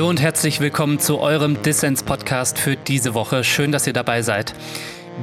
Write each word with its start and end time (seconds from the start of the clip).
Hallo 0.00 0.08
und 0.08 0.22
herzlich 0.22 0.60
willkommen 0.60 0.98
zu 0.98 1.20
eurem 1.20 1.62
Dissens-Podcast 1.62 2.58
für 2.58 2.74
diese 2.74 3.12
Woche. 3.12 3.44
Schön, 3.44 3.70
dass 3.70 3.86
ihr 3.86 3.92
dabei 3.92 4.22
seid. 4.22 4.54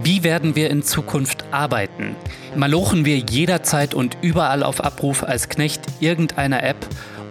Wie 0.04 0.24
werden 0.24 0.56
wir 0.56 0.70
in 0.70 0.84
Zukunft 0.84 1.46
arbeiten? 1.50 2.16
Malochen 2.56 3.04
wir 3.04 3.18
jederzeit 3.18 3.96
und 3.96 4.20
überall 4.22 4.62
auf 4.62 4.84
Abruf 4.84 5.24
als 5.24 5.50
Knecht 5.50 5.82
irgendeiner 6.00 6.62
App 6.62 6.78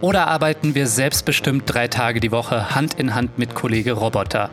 oder 0.01 0.27
arbeiten 0.27 0.75
wir 0.75 0.89
selbstbestimmt 0.89 1.73
drei 1.73 1.87
Tage 1.87 2.19
die 2.19 2.33
Woche 2.33 2.75
Hand 2.75 2.95
in 2.95 3.15
Hand 3.15 3.39
mit 3.39 3.55
Kollege 3.55 3.93
Roboter? 3.93 4.51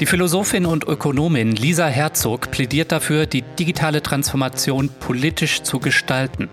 Die 0.00 0.06
Philosophin 0.06 0.64
und 0.64 0.84
Ökonomin 0.84 1.54
Lisa 1.54 1.86
Herzog 1.86 2.50
plädiert 2.50 2.90
dafür, 2.90 3.26
die 3.26 3.42
digitale 3.42 4.02
Transformation 4.02 4.88
politisch 4.88 5.62
zu 5.62 5.78
gestalten. 5.78 6.48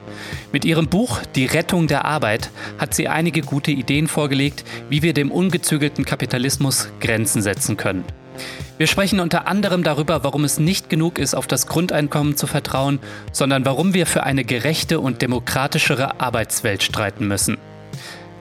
Mit 0.52 0.66
ihrem 0.66 0.90
Buch 0.90 1.22
Die 1.36 1.46
Rettung 1.46 1.88
der 1.88 2.04
Arbeit 2.04 2.52
hat 2.78 2.94
sie 2.94 3.08
einige 3.08 3.40
gute 3.40 3.72
Ideen 3.72 4.08
vorgelegt, 4.08 4.66
wie 4.90 5.02
wir 5.02 5.14
dem 5.14 5.32
ungezügelten 5.32 6.04
Kapitalismus 6.04 6.90
Grenzen 7.00 7.42
setzen 7.42 7.78
können. 7.78 8.04
Wir 8.78 8.88
sprechen 8.88 9.22
unter 9.22 9.48
anderem 9.48 9.82
darüber, 9.82 10.26
warum 10.26 10.44
es 10.44 10.60
nicht 10.60 10.90
genug 10.90 11.18
ist, 11.18 11.34
auf 11.34 11.48
das 11.48 11.68
Grundeinkommen 11.68 12.36
zu 12.36 12.48
vertrauen, 12.48 13.00
sondern 13.32 13.64
warum 13.64 13.94
wir 13.94 14.08
für 14.08 14.24
eine 14.24 14.44
gerechte 14.44 15.00
und 15.00 15.22
demokratischere 15.22 16.20
Arbeitswelt 16.20 16.84
streiten 16.84 17.30
müssen. 17.30 17.58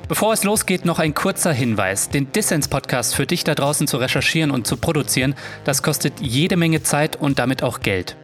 Bevor 0.09 0.33
es 0.33 0.45
losgeht, 0.45 0.85
noch 0.85 1.01
ein 1.01 1.15
kurzer 1.15 1.53
Hinweis. 1.53 2.11
Den 2.11 2.31
Dissens-Podcast 2.31 3.17
für 3.17 3.27
dich 3.27 3.43
da 3.43 3.57
draußen 3.57 3.89
zu 3.89 3.97
recherchieren 3.97 4.53
und 4.53 4.65
zu 4.65 4.77
produzieren, 4.77 5.35
das 5.65 5.83
kostet 5.83 6.21
jede 6.21 6.57
Menge 6.57 6.85
Zeit 6.85 7.17
und 7.17 7.41
damit 7.41 7.65
auch 7.65 7.81
Geld. 7.81 8.17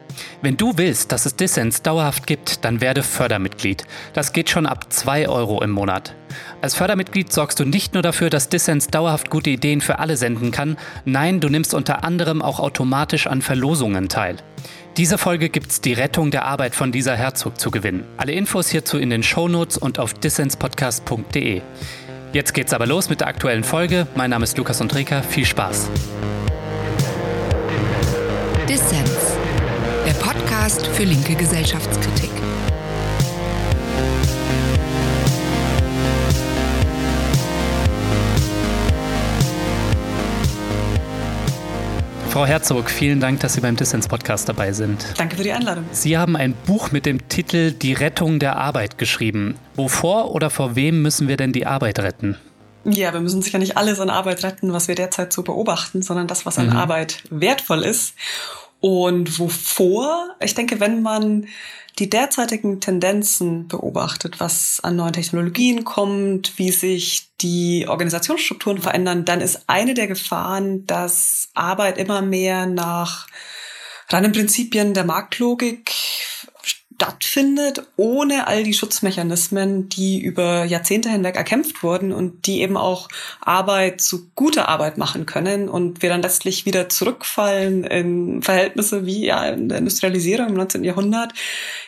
Wenn 0.43 0.57
du 0.57 0.75
willst, 0.77 1.11
dass 1.11 1.27
es 1.27 1.35
Dissens 1.35 1.83
dauerhaft 1.83 2.29
gibt, 2.29 2.65
dann 2.65 2.81
werde 2.81 3.03
Fördermitglied. 3.03 3.85
Das 4.13 4.33
geht 4.33 4.49
schon 4.49 4.67
ab 4.67 4.93
2 4.93 5.29
Euro 5.29 5.61
im 5.61 5.71
Monat. 5.71 6.15
Als 6.61 6.77
Fördermitglied 6.77 7.33
sorgst 7.33 7.59
du 7.59 7.65
nicht 7.65 7.95
nur 7.95 8.03
dafür, 8.05 8.30
dass 8.30 8.49
Dissens 8.49 8.87
dauerhaft 8.87 9.29
gute 9.29 9.51
Ideen 9.51 9.80
für 9.80 9.99
alle 9.99 10.17
senden 10.17 10.52
kann, 10.52 10.79
nein, 11.05 11.41
du 11.41 11.49
nimmst 11.49 11.74
unter 11.74 12.05
anderem 12.05 12.43
auch 12.43 12.61
automatisch 12.61 13.27
an 13.27 13.43
Verlosungen 13.43 14.09
teil. 14.09 14.37
Diese 14.98 15.16
Folge 15.16 15.48
gibt's 15.48 15.80
die 15.80 15.95
Rettung 15.95 16.30
der 16.30 16.45
Arbeit 16.45 16.74
von 16.74 16.93
dieser 16.93 17.16
Herzog 17.16 17.59
zu 17.59 17.71
gewinnen. 17.71 18.04
Alle 18.18 18.32
Infos 18.32 18.68
hierzu 18.68 18.99
in 18.99 19.09
den 19.09 19.23
Shownotes 19.23 19.79
und 19.79 19.99
auf 19.99 20.12
dissenspodcast.de. 20.12 21.62
Jetzt 22.34 22.52
geht's 22.52 22.74
aber 22.74 22.87
los 22.87 23.09
mit 23.09 23.21
der 23.21 23.29
aktuellen 23.29 23.65
Folge. 23.65 24.07
Mein 24.16 24.29
Name 24.29 24.45
ist 24.45 24.59
Lukas 24.59 24.82
Andreka. 24.82 25.23
Viel 25.23 25.46
Spaß. 25.46 25.88
Dissens, 28.68 29.38
der 30.07 30.12
Podcast 30.15 30.87
für 30.88 31.04
linke 31.04 31.37
Gesellschaftskritik. 31.37 32.30
Frau 42.33 42.47
Herzog, 42.47 42.88
vielen 42.88 43.21
Dank, 43.21 43.41
dass 43.41 43.52
Sie 43.52 43.61
beim 43.61 43.77
Dissens-Podcast 43.77 44.49
dabei 44.49 44.73
sind. 44.73 45.05
Danke 45.19 45.37
für 45.37 45.43
die 45.43 45.52
Einladung. 45.52 45.85
Sie 45.93 46.16
haben 46.16 46.35
ein 46.35 46.55
Buch 46.55 46.91
mit 46.91 47.05
dem 47.05 47.29
Titel 47.29 47.73
Die 47.73 47.93
Rettung 47.93 48.39
der 48.39 48.57
Arbeit 48.57 48.97
geschrieben. 48.97 49.57
Wovor 49.74 50.35
oder 50.35 50.49
vor 50.49 50.74
wem 50.74 51.02
müssen 51.02 51.29
wir 51.29 51.37
denn 51.37 51.52
die 51.52 51.66
Arbeit 51.66 51.99
retten? 51.99 52.39
Ja, 52.87 53.13
wir 53.13 53.21
müssen 53.21 53.43
sicher 53.43 53.59
nicht 53.59 53.77
alles 53.77 54.01
an 54.01 54.09
Arbeit 54.09 54.45
retten, 54.45 54.73
was 54.73 54.89
wir 54.89 54.95
derzeit 54.95 55.30
so 55.30 55.43
beobachten, 55.43 56.01
sondern 56.01 56.27
das, 56.27 56.47
was 56.47 56.59
an 56.59 56.71
mhm. 56.71 56.77
Arbeit 56.77 57.23
wertvoll 57.29 57.83
ist. 57.83 58.15
Und 58.80 59.39
wovor? 59.39 60.30
Ich 60.41 60.55
denke, 60.55 60.80
wenn 60.80 61.02
man 61.02 61.49
die 62.03 62.11
derzeitigen 62.11 62.81
Tendenzen 62.81 63.69
beobachtet, 63.69 64.41
was 64.41 64.81
an 64.83 64.97
neuen 64.97 65.12
Technologien 65.12 65.84
kommt, 65.84 66.59
wie 66.59 66.72
sich 66.72 67.28
die 67.41 67.87
Organisationsstrukturen 67.87 68.78
verändern, 68.78 69.25
dann 69.25 69.41
ist 69.41 69.69
eine 69.69 69.95
der 69.95 70.09
Gefahren, 70.09 70.84
dass 70.84 71.50
Arbeit 71.55 71.99
immer 71.99 72.21
mehr 72.21 72.67
nach 72.67 73.29
reinen 74.09 74.33
Prinzipien 74.33 74.95
der 74.95 75.05
Marktlogik 75.05 75.93
stattfindet, 77.03 77.83
ohne 77.97 78.47
all 78.47 78.62
die 78.62 78.75
Schutzmechanismen, 78.75 79.89
die 79.89 80.21
über 80.21 80.65
Jahrzehnte 80.65 81.11
hinweg 81.11 81.35
erkämpft 81.35 81.83
wurden 81.83 82.12
und 82.12 82.47
die 82.47 82.61
eben 82.61 82.77
auch 82.77 83.09
Arbeit 83.41 84.01
zu 84.01 84.31
guter 84.37 84.69
Arbeit 84.69 84.99
machen 84.99 85.27
können 85.27 85.69
und 85.69 86.03
wir 86.03 86.11
dann 86.11 86.23
letztlich 86.23 86.65
wieder 86.65 86.89
zurückfallen 86.89 87.83
in 87.83 88.43
Verhältnisse 88.43 89.05
wie 89.05 89.27
ja 89.27 89.49
in 89.49 89.69
der 89.69 89.79
Industrialisierung 89.79 90.51
im 90.51 90.55
19. 90.55 90.85
Jahrhundert, 90.85 91.33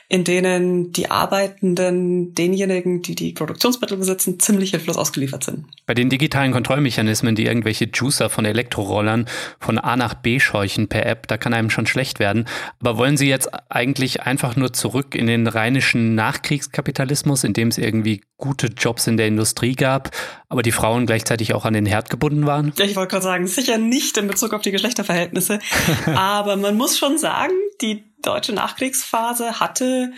in 0.08 0.24
denen 0.24 0.92
die 0.92 1.10
Arbeitenden 1.10 2.34
denjenigen, 2.34 3.02
die 3.02 3.14
die 3.14 3.32
Produktionsmittel 3.32 3.96
besitzen, 3.96 4.38
ziemlich 4.38 4.70
hilflos 4.70 4.96
ausgeliefert 4.96 5.44
sind. 5.44 5.64
Bei 5.86 5.94
den 5.94 6.10
digitalen 6.10 6.52
Kontrollmechanismen, 6.52 7.34
die 7.34 7.46
irgendwelche 7.46 7.86
Juicer 7.92 8.28
von 8.28 8.44
Elektrorollern 8.44 9.26
von 9.58 9.78
A 9.78 9.96
nach 9.96 10.14
B 10.14 10.40
scheuchen 10.40 10.88
per 10.88 11.06
App, 11.06 11.26
da 11.26 11.36
kann 11.36 11.54
einem 11.54 11.70
schon 11.70 11.86
schlecht 11.86 12.18
werden. 12.18 12.46
Aber 12.80 12.98
wollen 12.98 13.16
Sie 13.16 13.28
jetzt 13.28 13.48
eigentlich 13.70 14.22
einfach 14.22 14.56
nur 14.56 14.72
zurück 14.72 15.14
in 15.14 15.26
den 15.26 15.46
rheinischen 15.46 16.14
Nachkriegskapitalismus, 16.14 17.44
in 17.44 17.54
dem 17.54 17.68
es 17.68 17.78
irgendwie 17.78 18.20
gute 18.36 18.66
Jobs 18.66 19.06
in 19.06 19.16
der 19.16 19.26
Industrie 19.26 19.74
gab, 19.74 20.10
aber 20.48 20.62
die 20.62 20.72
Frauen 20.72 21.06
gleichzeitig 21.06 21.54
auch 21.54 21.64
an 21.64 21.72
den 21.72 21.86
Herd 21.86 22.10
gebunden 22.10 22.46
waren? 22.46 22.72
Ja, 22.76 22.84
ich 22.84 22.96
wollte 22.96 23.12
gerade 23.12 23.24
sagen, 23.24 23.46
sicher 23.46 23.78
nicht 23.78 24.18
in 24.18 24.26
Bezug 24.26 24.52
auf 24.52 24.62
die 24.62 24.70
Geschlechterverhältnisse. 24.70 25.60
aber 26.14 26.56
man 26.56 26.76
muss 26.76 26.98
schon 26.98 27.16
sagen, 27.16 27.52
die 27.80 28.04
deutsche 28.26 28.52
Nachkriegsphase 28.52 29.60
hatte, 29.60 30.12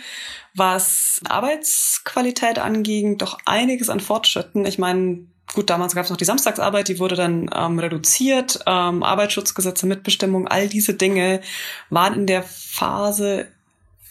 was 0.53 1.21
Arbeitsqualität 1.27 2.59
anging, 2.59 3.17
doch 3.17 3.37
einiges 3.45 3.89
an 3.89 3.99
Fortschritten. 3.99 4.65
Ich 4.65 4.79
meine, 4.79 5.19
gut, 5.53 5.69
damals 5.69 5.95
gab 5.95 6.05
es 6.05 6.09
noch 6.09 6.17
die 6.17 6.25
Samstagsarbeit, 6.25 6.87
die 6.87 6.99
wurde 6.99 7.15
dann 7.15 7.49
ähm, 7.53 7.79
reduziert, 7.79 8.59
ähm, 8.65 9.03
Arbeitsschutzgesetze, 9.03 9.85
Mitbestimmung, 9.85 10.47
all 10.47 10.67
diese 10.67 10.93
Dinge 10.93 11.41
waren 11.89 12.13
in 12.13 12.27
der 12.27 12.43
Phase 12.43 13.47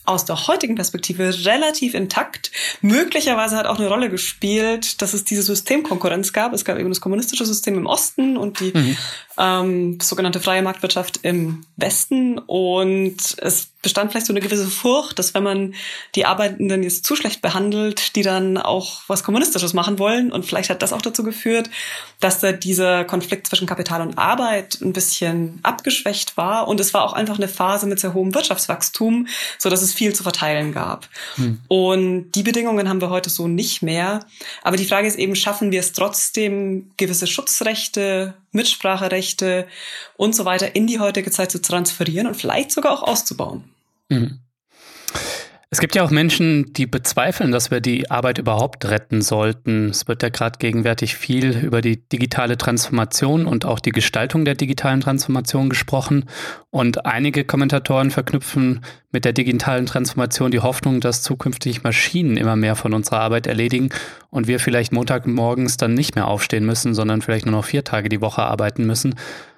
aus 0.07 0.25
der 0.25 0.47
heutigen 0.47 0.77
Perspektive 0.77 1.45
relativ 1.45 1.95
intakt. 1.95 2.53
Möglicherweise 2.81 3.57
hat 3.57 3.67
auch 3.67 3.78
eine 3.78 3.89
Rolle 3.89 4.09
gespielt, 4.09 5.03
dass 5.03 5.15
es 5.15 5.25
diese 5.25 5.43
Systemkonkurrenz 5.43 6.33
gab. 6.33 6.53
Es 6.53 6.65
gab 6.65 6.78
eben 6.78 6.89
das 6.89 7.01
kommunistische 7.01 7.45
System 7.45 7.75
im 7.75 7.87
Osten 7.87 8.37
und 8.37 8.61
die 8.61 8.73
mhm. 8.73 8.97
Ähm, 9.39 9.99
sogenannte 10.01 10.41
freie 10.41 10.63
Marktwirtschaft 10.63 11.21
im 11.23 11.65
Westen. 11.77 12.39
Und 12.39 13.17
es 13.39 13.69
bestand 13.87 14.11
vielleicht 14.11 14.27
so 14.27 14.33
eine 14.33 14.41
gewisse 14.41 14.67
Furcht, 14.67 15.17
dass 15.19 15.33
wenn 15.35 15.45
man 15.45 15.75
die 16.17 16.27
Arbeitenden 16.27 16.83
jetzt 16.83 17.05
zu 17.05 17.15
schlecht 17.15 17.41
behandelt, 17.41 18.17
die 18.17 18.23
dann 18.23 18.59
auch 18.59 19.03
was 19.07 19.23
Kommunistisches 19.23 19.75
machen 19.75 19.99
wollen. 20.01 20.33
Und 20.33 20.45
vielleicht 20.45 20.71
hat 20.71 20.83
das 20.83 20.93
auch 20.93 21.03
dazu 21.03 21.23
geführt, 21.23 21.71
dass 22.19 22.41
da 22.41 22.51
dieser 22.51 23.05
Konflikt 23.05 23.47
zwischen 23.47 23.69
Kapital 23.69 24.01
und 24.01 24.19
Arbeit 24.19 24.81
ein 24.81 24.93
bisschen 24.93 25.61
abgeschwächt 25.63 26.37
war. 26.37 26.67
Und 26.67 26.81
es 26.81 26.95
war 26.95 27.05
auch 27.05 27.13
einfach 27.13 27.37
eine 27.37 27.49
Phase 27.49 27.87
mit 27.87 28.01
sehr 28.01 28.15
hohem 28.15 28.35
Wirtschaftswachstum, 28.35 29.29
so 29.59 29.71
dass 29.71 29.83
es 29.83 29.93
viel 29.93 30.13
zu 30.15 30.23
verteilen 30.23 30.73
gab. 30.73 31.09
Hm. 31.37 31.61
Und 31.69 32.33
die 32.33 32.43
Bedingungen 32.43 32.89
haben 32.89 33.01
wir 33.01 33.11
heute 33.11 33.31
so 33.31 33.47
nicht 33.47 33.83
mehr. 33.83 34.27
Aber 34.63 34.77
die 34.77 34.87
Frage 34.87 35.07
ist 35.07 35.19
eben, 35.19 35.37
schaffen 35.37 35.71
wir 35.71 35.81
es 35.81 35.93
trotzdem, 35.93 36.91
gewisse 36.97 37.29
Schutzrechte, 37.29 38.35
Mitspracherechte 38.56 39.69
und 40.17 40.34
so 40.34 40.44
weiter 40.44 40.75
in 40.75 40.89
die 40.89 40.99
heutige 40.99 41.31
Zeit 41.31 41.53
zu 41.53 41.62
transferieren 41.62 42.27
und 42.27 42.34
vielleicht 42.34 42.72
sogar 42.72 42.93
auch 42.93 43.03
auszubauen? 43.05 43.65
Mhm. 44.09 44.41
Es 45.69 45.81
gibt 45.81 45.97
ja 45.97 46.04
auch 46.04 46.12
Menschen, 46.12 46.72
die 46.75 46.87
bezweifeln, 46.87 47.50
dass 47.50 47.72
wir 47.72 47.81
die 47.81 48.09
Arbeit 48.09 48.38
überhaupt 48.38 48.84
retten 48.84 49.21
sollten. 49.21 49.91
Es 49.91 50.06
wird 50.06 50.22
ja 50.22 50.28
gerade 50.28 50.60
gegenwärtig 50.60 51.16
viel 51.16 51.59
über 51.59 51.81
die 51.81 52.09
digitale 52.09 52.56
Transformation 52.56 53.47
und 53.47 53.65
auch 53.65 53.81
die 53.81 53.91
Gestaltung 53.91 54.44
der 54.44 54.54
digitalen 54.54 55.00
Transformation 55.00 55.69
gesprochen. 55.69 56.27
Und 56.71 57.04
einige 57.04 57.44
Kommentatoren 57.44 58.12
verknüpfen 58.12 58.82
mit 59.10 59.25
der 59.25 59.32
digitalen 59.32 59.87
Transformation 59.87 60.53
die 60.53 60.60
Hoffnung, 60.60 61.00
dass 61.00 61.22
zukünftig 61.22 61.83
Maschinen 61.83 62.37
immer 62.37 62.54
mehr 62.54 62.77
von 62.77 62.94
unserer 62.94 63.19
Arbeit 63.19 63.48
erledigen 63.48 63.88
und 64.30 64.47
wir 64.47 64.60
vielleicht 64.60 64.92
Montagmorgens 64.92 65.78
dann 65.78 65.95
nicht 65.95 66.15
mehr 66.15 66.28
aufstehen 66.28 66.65
müssen, 66.65 66.95
sondern 66.95 67.22
vielleicht 67.22 67.45
nur 67.45 67.57
noch 67.57 67.65
vier 67.65 67.83
Tage 67.83 68.09
die 68.09 68.21
Woche 68.21 68.42
arbeiten 68.42 68.86
müssen. 68.86 69.16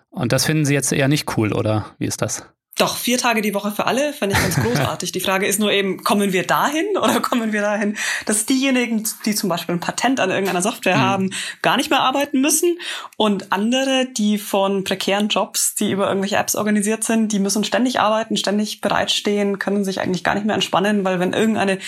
Und 0.09 0.33
das 0.33 0.47
finden 0.47 0.65
Sie 0.65 0.73
jetzt 0.73 0.91
eher 0.91 1.09
nicht 1.09 1.37
cool, 1.37 1.53
oder 1.53 1.85
wie 1.99 2.07
ist 2.07 2.23
das? 2.23 2.47
Doch, 2.79 2.97
vier 2.97 3.19
Tage 3.19 3.43
die 3.43 3.55
Woche 3.55 3.73
für 3.73 3.87
alle 3.87 4.13
fände 4.13 4.37
ich 4.37 4.43
ganz 4.43 4.57
großartig. 4.63 5.13
Die 5.13 5.21
Frage 5.21 5.47
ist 5.47 5.59
nur 5.59 5.73
eben, 5.73 6.05
kommen 6.05 6.33
wir 6.33 6.47
dahin 6.47 6.87
oder 6.97 7.21
kommen 7.21 7.53
wir 7.53 7.61
dahin, 7.61 7.97
dass 8.25 8.47
diejenigen, 8.47 9.07
die 9.25 9.35
zum 9.35 9.49
Beispiel 9.49 9.75
ein 9.75 9.81
Patent 9.81 10.21
an 10.21 10.31
irgendeiner 10.31 10.63
Software 10.63 10.97
mhm. 10.97 11.01
haben, 11.01 11.31
gar 11.61 11.77
nicht 11.77 11.91
mehr 11.91 12.01
arbeiten 12.01 12.41
müssen 12.41 12.79
und 13.17 13.53
andere, 13.53 14.07
die 14.07 14.39
von 14.39 14.85
prekären 14.85 15.29
Jobs, 15.29 15.75
die 15.75 15.91
über 15.91 16.09
irgendwelche 16.09 16.37
Apps 16.37 16.55
organisiert 16.55 17.03
sind, 17.03 17.33
die 17.33 17.41
müssen 17.41 17.65
ständig 17.65 18.01
arbeiten, 18.01 18.37
ständig 18.37 18.81
bereitstehen, 18.81 19.59
können 19.59 19.85
sich 19.85 20.01
eigentlich 20.01 20.23
gar 20.23 20.35
nicht 20.35 20.47
mehr 20.47 20.55
entspannen, 20.55 21.05
weil 21.05 21.19
wenn 21.19 21.33
irgendeine 21.33 21.79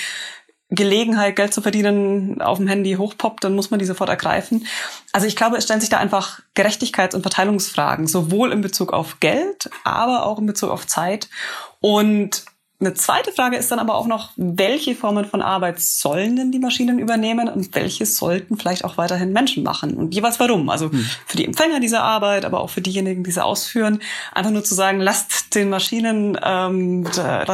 Gelegenheit, 0.70 1.36
Geld 1.36 1.52
zu 1.52 1.62
verdienen, 1.62 2.40
auf 2.40 2.58
dem 2.58 2.68
Handy 2.68 2.94
hochpoppt, 2.94 3.42
dann 3.42 3.54
muss 3.54 3.70
man 3.70 3.80
die 3.80 3.86
sofort 3.86 4.08
ergreifen. 4.08 4.66
Also 5.12 5.26
ich 5.26 5.34
glaube, 5.34 5.56
es 5.56 5.64
stellen 5.64 5.80
sich 5.80 5.90
da 5.90 5.98
einfach 5.98 6.40
Gerechtigkeits- 6.54 7.14
und 7.14 7.22
Verteilungsfragen, 7.22 8.06
sowohl 8.06 8.52
in 8.52 8.60
Bezug 8.60 8.92
auf 8.92 9.18
Geld, 9.18 9.68
aber 9.82 10.26
auch 10.26 10.38
in 10.38 10.46
Bezug 10.46 10.70
auf 10.70 10.86
Zeit. 10.86 11.28
Und 11.80 12.44
Eine 12.82 12.94
zweite 12.94 13.30
Frage 13.30 13.58
ist 13.58 13.70
dann 13.70 13.78
aber 13.78 13.94
auch 13.94 14.06
noch, 14.06 14.30
welche 14.36 14.94
Formen 14.94 15.26
von 15.26 15.42
Arbeit 15.42 15.82
sollen 15.82 16.36
denn 16.36 16.50
die 16.50 16.58
Maschinen 16.58 16.98
übernehmen 16.98 17.46
und 17.46 17.74
welche 17.74 18.06
sollten 18.06 18.56
vielleicht 18.56 18.86
auch 18.86 18.96
weiterhin 18.96 19.34
Menschen 19.34 19.62
machen 19.62 19.92
und 19.98 20.14
jeweils 20.14 20.40
warum? 20.40 20.70
Also 20.70 20.90
hm. 20.90 21.04
für 21.26 21.36
die 21.36 21.44
Empfänger 21.44 21.80
dieser 21.80 22.02
Arbeit, 22.02 22.46
aber 22.46 22.60
auch 22.60 22.70
für 22.70 22.80
diejenigen, 22.80 23.22
die 23.22 23.32
sie 23.32 23.44
ausführen, 23.44 24.00
einfach 24.32 24.50
nur 24.50 24.64
zu 24.64 24.74
sagen, 24.74 24.98
lasst 24.98 25.54
den 25.54 25.68
Maschinen, 25.68 26.40
ähm, 26.42 27.06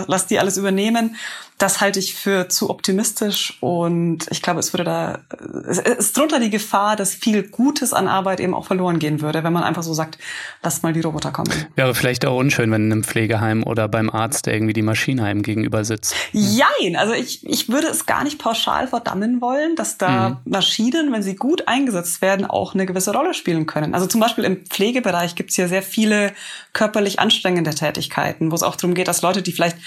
lasst 0.07 0.31
die 0.31 0.39
alles 0.39 0.59
übernehmen 0.59 1.17
das 1.59 1.81
halte 1.81 1.99
ich 1.99 2.15
für 2.15 2.49
zu 2.49 2.69
optimistisch 2.69 3.57
und 3.61 4.27
ich 4.31 4.43
glaube, 4.43 4.61
es 4.61 4.75
würde 4.75 4.85
da, 4.85 5.19
es 5.67 5.79
ist 5.79 6.17
drunter 6.17 6.39
die 6.39 6.51
Gefahr, 6.51 6.97
dass 6.97 7.15
viel 7.15 7.45
Gutes 7.45 7.95
an 7.95 8.09
Arbeit 8.09 8.41
eben 8.41 8.53
auch 8.53 8.67
verloren 8.67 8.99
gehen 8.99 9.23
würde, 9.23 9.43
wenn 9.43 9.55
man 9.55 9.63
einfach 9.63 9.83
so 9.83 9.95
sagt, 9.95 10.19
lasst 10.63 10.83
mal 10.83 10.93
die 10.93 11.01
Roboter 11.01 11.31
kommen. 11.31 11.51
Wäre 11.75 11.95
vielleicht 11.95 12.27
auch 12.27 12.37
unschön, 12.37 12.71
wenn 12.71 12.87
in 12.87 12.93
einem 12.93 13.05
Pflegeheim 13.05 13.63
oder 13.63 13.89
beim 13.89 14.11
Arzt 14.11 14.47
irgendwie 14.49 14.75
die 14.75 14.83
Maschine 14.83 15.25
einem 15.25 15.43
gegenüber 15.43 15.85
sitzt. 15.85 16.15
Jein, 16.33 16.97
also 16.97 17.15
ich, 17.15 17.47
ich 17.47 17.71
würde 17.71 17.87
es 17.87 18.05
gar 18.05 18.23
nicht 18.25 18.39
pauschal 18.39 18.87
verdammen 18.89 19.41
wollen, 19.41 19.77
dass 19.77 19.97
da 19.97 20.29
mhm. 20.29 20.37
Maschinen, 20.45 21.11
wenn 21.13 21.23
sie 21.23 21.37
gut 21.37 21.69
eingesetzt 21.69 22.21
werden, 22.21 22.45
auch 22.45 22.75
eine 22.75 22.85
gewisse 22.85 23.13
Rolle 23.13 23.33
spielen 23.33 23.65
können. 23.65 23.95
Also 23.95 24.07
zum 24.07 24.21
Beispiel 24.21 24.45
im 24.45 24.67
Pflegebereich 24.67 25.35
gibt 25.35 25.51
es 25.51 25.57
ja 25.57 25.69
sehr 25.69 25.83
viele 25.83 26.35
körperlich 26.75 27.19
anstrengende 27.19 27.75
Tätigkeiten, 27.75 28.51
wo 28.51 28.55
es 28.55 28.63
auch 28.63 28.77
darum 28.77 28.95
geht, 28.95 29.09
dass 29.09 29.23
Leute, 29.23 29.41
die 29.41 29.53
vielleicht 29.53 29.79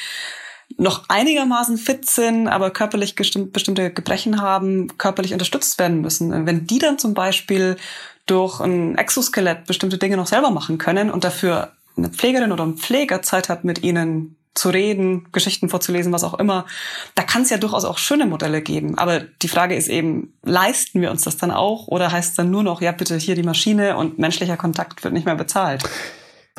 noch 0.78 1.04
einigermaßen 1.10 1.78
fit 1.78 2.10
sind, 2.10 2.48
aber 2.48 2.72
körperlich 2.72 3.16
bestimmte 3.16 3.92
Gebrechen 3.92 4.42
haben, 4.42 4.98
körperlich 4.98 5.34
unterstützt 5.34 5.78
werden 5.80 6.02
müssen. 6.02 6.46
Wenn 6.46 6.68
die 6.68 6.80
dann 6.80 6.98
zum 6.98 7.14
Beispiel 7.14 7.78
durch 8.26 8.60
ein 8.60 8.98
Exoskelett 8.98 9.66
bestimmte 9.66 9.98
Dinge 9.98 10.18
noch 10.18 10.28
selber 10.28 10.52
machen 10.52 10.78
können 10.78 11.10
und 11.10 11.24
dafür 11.24 11.74
eine 11.98 12.10
Pflegerin 12.10 12.52
oder 12.52 12.66
ein 12.66 12.78
Pfleger 12.78 13.22
Zeit 13.22 13.50
hat, 13.50 13.64
mit 13.64 13.84
ihnen 13.84 14.38
zu 14.54 14.70
reden, 14.70 15.28
Geschichten 15.32 15.70
vorzulesen, 15.70 16.12
was 16.12 16.24
auch 16.24 16.34
immer. 16.34 16.66
Da 17.16 17.24
kann 17.24 17.44
es 17.44 17.50
ja 17.50 17.58
durchaus 17.58 17.86
auch 17.86 17.98
schöne 17.98 18.26
Modelle 18.26 18.62
geben. 18.62 18.98
Aber 18.98 19.20
die 19.20 19.48
Frage 19.48 19.76
ist 19.76 19.88
eben, 19.88 20.34
leisten 20.44 21.02
wir 21.02 21.12
uns 21.12 21.24
das 21.24 21.38
dann 21.38 21.52
auch 21.52 21.88
oder 21.88 22.12
heißt 22.12 22.32
es 22.32 22.36
dann 22.36 22.52
nur 22.52 22.64
noch, 22.64 22.82
ja 22.82 22.92
bitte 22.92 23.18
hier 23.18 23.36
die 23.36 23.44
Maschine 23.44 23.96
und 23.96 24.20
menschlicher 24.20 24.58
Kontakt 24.58 25.04
wird 25.04 25.14
nicht 25.14 25.26
mehr 25.26 25.36
bezahlt? 25.36 25.84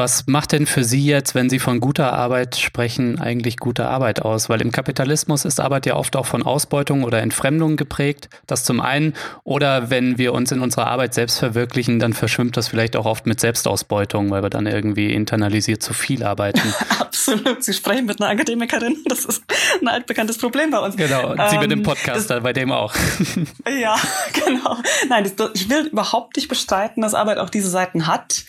Was 0.00 0.26
macht 0.26 0.52
denn 0.52 0.64
für 0.64 0.82
Sie 0.82 1.05
jetzt, 1.05 1.35
wenn 1.35 1.50
Sie 1.50 1.58
von 1.58 1.79
guter 1.79 2.14
Arbeit 2.14 2.56
sprechen, 2.56 3.20
eigentlich 3.20 3.58
gute 3.58 3.87
Arbeit 3.87 4.23
aus? 4.23 4.49
Weil 4.49 4.62
im 4.62 4.73
Kapitalismus 4.73 5.44
ist 5.44 5.61
Arbeit 5.61 5.85
ja 5.85 5.94
oft 5.94 6.17
auch 6.17 6.25
von 6.25 6.43
Ausbeutung 6.43 7.05
oder 7.05 7.20
Entfremdung 7.20 7.76
geprägt. 7.76 8.31
Das 8.47 8.64
zum 8.64 8.81
einen. 8.81 9.12
Oder 9.44 9.91
wenn 9.91 10.17
wir 10.17 10.32
uns 10.32 10.52
in 10.52 10.61
unserer 10.61 10.87
Arbeit 10.87 11.12
selbst 11.12 11.38
verwirklichen, 11.38 11.99
dann 11.99 12.14
verschwimmt 12.14 12.56
das 12.56 12.69
vielleicht 12.69 12.97
auch 12.97 13.05
oft 13.05 13.26
mit 13.26 13.41
Selbstausbeutung, 13.41 14.31
weil 14.31 14.43
wir 14.43 14.49
dann 14.49 14.64
irgendwie 14.64 15.12
internalisiert 15.12 15.82
zu 15.82 15.93
viel 15.93 16.25
arbeiten. 16.25 16.73
Absolut. 16.99 17.62
Sie 17.62 17.75
sprechen 17.75 18.06
mit 18.06 18.23
einer 18.23 18.31
Akademikerin. 18.31 18.97
Das 19.05 19.26
ist 19.26 19.44
ein 19.82 19.88
altbekanntes 19.88 20.38
Problem 20.38 20.70
bei 20.70 20.79
uns. 20.79 20.97
Genau. 20.97 21.35
Sie 21.50 21.56
ähm, 21.56 21.61
mit 21.61 21.70
dem 21.73 21.82
Podcaster, 21.82 22.41
bei 22.41 22.55
dem 22.55 22.73
auch. 22.73 22.94
ja, 23.79 23.97
genau. 24.32 24.79
Nein, 25.11 25.31
das, 25.37 25.50
ich 25.52 25.69
will 25.69 25.88
überhaupt 25.88 26.37
nicht 26.37 26.49
bestreiten, 26.49 27.02
dass 27.02 27.12
Arbeit 27.12 27.37
auch 27.37 27.50
diese 27.50 27.69
Seiten 27.69 28.06
hat. 28.06 28.44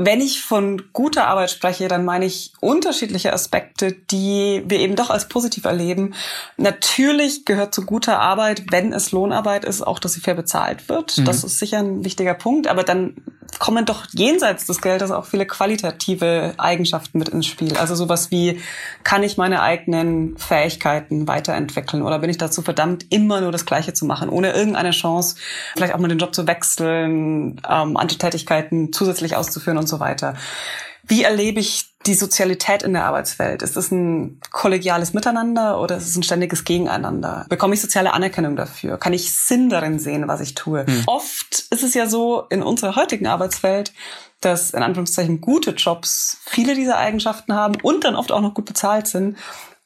Wenn 0.00 0.20
ich 0.20 0.42
von 0.42 0.80
guter 0.92 1.26
Arbeit 1.26 1.50
spreche, 1.50 1.88
dann 1.88 2.04
meine 2.04 2.24
ich 2.24 2.52
unterschiedliche 2.60 3.32
Aspekte, 3.32 3.90
die 3.92 4.62
wir 4.64 4.78
eben 4.78 4.94
doch 4.94 5.10
als 5.10 5.28
positiv 5.28 5.64
erleben. 5.64 6.14
Natürlich 6.56 7.44
gehört 7.44 7.74
zu 7.74 7.84
guter 7.84 8.20
Arbeit, 8.20 8.70
wenn 8.70 8.92
es 8.92 9.10
Lohnarbeit 9.10 9.64
ist, 9.64 9.82
auch, 9.82 9.98
dass 9.98 10.12
sie 10.12 10.20
fair 10.20 10.34
bezahlt 10.34 10.88
wird. 10.88 11.18
Mhm. 11.18 11.24
Das 11.24 11.42
ist 11.42 11.58
sicher 11.58 11.78
ein 11.78 12.04
wichtiger 12.04 12.34
Punkt. 12.34 12.68
Aber 12.68 12.84
dann 12.84 13.16
kommen 13.58 13.86
doch 13.86 14.06
jenseits 14.12 14.66
des 14.66 14.80
Geldes 14.80 15.10
auch 15.10 15.24
viele 15.24 15.46
qualitative 15.46 16.54
Eigenschaften 16.58 17.18
mit 17.18 17.30
ins 17.30 17.46
Spiel. 17.46 17.76
Also 17.76 17.94
sowas 17.94 18.30
wie, 18.30 18.60
kann 19.04 19.22
ich 19.22 19.36
meine 19.36 19.62
eigenen 19.62 20.36
Fähigkeiten 20.36 21.26
weiterentwickeln 21.26 22.02
oder 22.02 22.18
bin 22.18 22.30
ich 22.30 22.38
dazu 22.38 22.62
verdammt, 22.62 23.06
immer 23.10 23.40
nur 23.40 23.50
das 23.50 23.66
Gleiche 23.66 23.94
zu 23.94 24.04
machen, 24.04 24.28
ohne 24.28 24.52
irgendeine 24.52 24.90
Chance, 24.90 25.36
vielleicht 25.74 25.94
auch 25.94 25.98
mal 25.98 26.08
den 26.08 26.18
Job 26.18 26.34
zu 26.34 26.46
wechseln, 26.46 27.60
ähm, 27.68 27.96
andere 27.96 28.18
Tätigkeiten 28.18 28.92
zusätzlich 28.92 29.34
auszuführen 29.34 29.78
und 29.78 29.87
so 29.88 30.00
weiter. 30.00 30.34
Wie 31.08 31.22
erlebe 31.22 31.58
ich 31.60 31.86
die 32.06 32.14
Sozialität 32.14 32.82
in 32.82 32.92
der 32.92 33.04
Arbeitswelt? 33.04 33.62
Ist 33.62 33.76
es 33.76 33.90
ein 33.90 34.40
kollegiales 34.50 35.14
Miteinander 35.14 35.80
oder 35.80 35.96
ist 35.96 36.06
es 36.06 36.16
ein 36.16 36.22
ständiges 36.22 36.64
Gegeneinander? 36.64 37.46
Bekomme 37.48 37.74
ich 37.74 37.80
soziale 37.80 38.12
Anerkennung 38.12 38.56
dafür? 38.56 38.98
Kann 38.98 39.12
ich 39.12 39.34
Sinn 39.34 39.68
darin 39.68 39.98
sehen, 39.98 40.28
was 40.28 40.40
ich 40.40 40.54
tue? 40.54 40.86
Hm. 40.86 41.04
Oft 41.06 41.66
ist 41.70 41.82
es 41.82 41.94
ja 41.94 42.06
so 42.06 42.42
in 42.50 42.62
unserer 42.62 42.96
heutigen 42.96 43.26
Arbeitswelt, 43.26 43.92
dass 44.40 44.70
in 44.70 44.82
Anführungszeichen 44.82 45.40
gute 45.40 45.72
Jobs 45.72 46.38
viele 46.46 46.74
dieser 46.74 46.98
Eigenschaften 46.98 47.54
haben 47.54 47.76
und 47.82 48.04
dann 48.04 48.16
oft 48.16 48.30
auch 48.30 48.40
noch 48.40 48.54
gut 48.54 48.66
bezahlt 48.66 49.06
sind. 49.06 49.36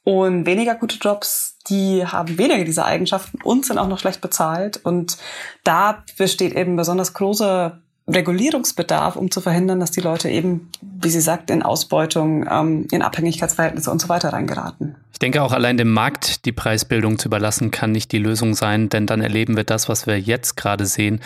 Und 0.05 0.47
weniger 0.47 0.75
gute 0.75 0.97
Jobs, 0.97 1.59
die 1.69 2.05
haben 2.05 2.37
weniger 2.37 2.65
dieser 2.65 2.85
Eigenschaften 2.85 3.39
und 3.43 3.65
sind 3.65 3.79
auch 3.79 3.87
noch 3.87 4.01
schlecht 4.01 4.21
bezahlt. 4.21 4.81
Und 4.83 5.17
da 5.63 6.03
besteht 6.19 6.55
eben 6.55 6.77
besonders 6.77 7.15
großer 7.15 7.81
Regulierungsbedarf, 8.15 9.17
um 9.17 9.31
zu 9.31 9.41
verhindern, 9.41 9.81
dass 9.81 9.91
die 9.91 10.01
Leute 10.01 10.29
eben, 10.29 10.71
wie 10.81 11.11
sie 11.11 11.21
sagt, 11.21 11.51
in 11.51 11.63
Ausbeutung, 11.63 12.47
ähm, 12.51 12.87
in 12.91 13.03
Abhängigkeitsverhältnisse 13.03 13.91
und 13.91 14.01
so 14.01 14.09
weiter 14.09 14.33
reingeraten. 14.33 14.97
Ich 15.13 15.19
denke 15.19 15.43
auch 15.43 15.53
allein 15.53 15.77
dem 15.77 15.93
Markt 15.93 16.45
die 16.45 16.53
Preisbildung 16.53 17.19
zu 17.19 17.29
überlassen, 17.29 17.71
kann 17.71 17.93
nicht 17.93 18.13
die 18.13 18.19
Lösung 18.19 18.55
sein, 18.55 18.89
denn 18.89 19.07
dann 19.07 19.21
erleben 19.21 19.57
wir 19.57 19.65
das, 19.65 19.89
was 19.89 20.07
wir 20.07 20.19
jetzt 20.19 20.57
gerade 20.57 20.87
sehen, 20.87 21.21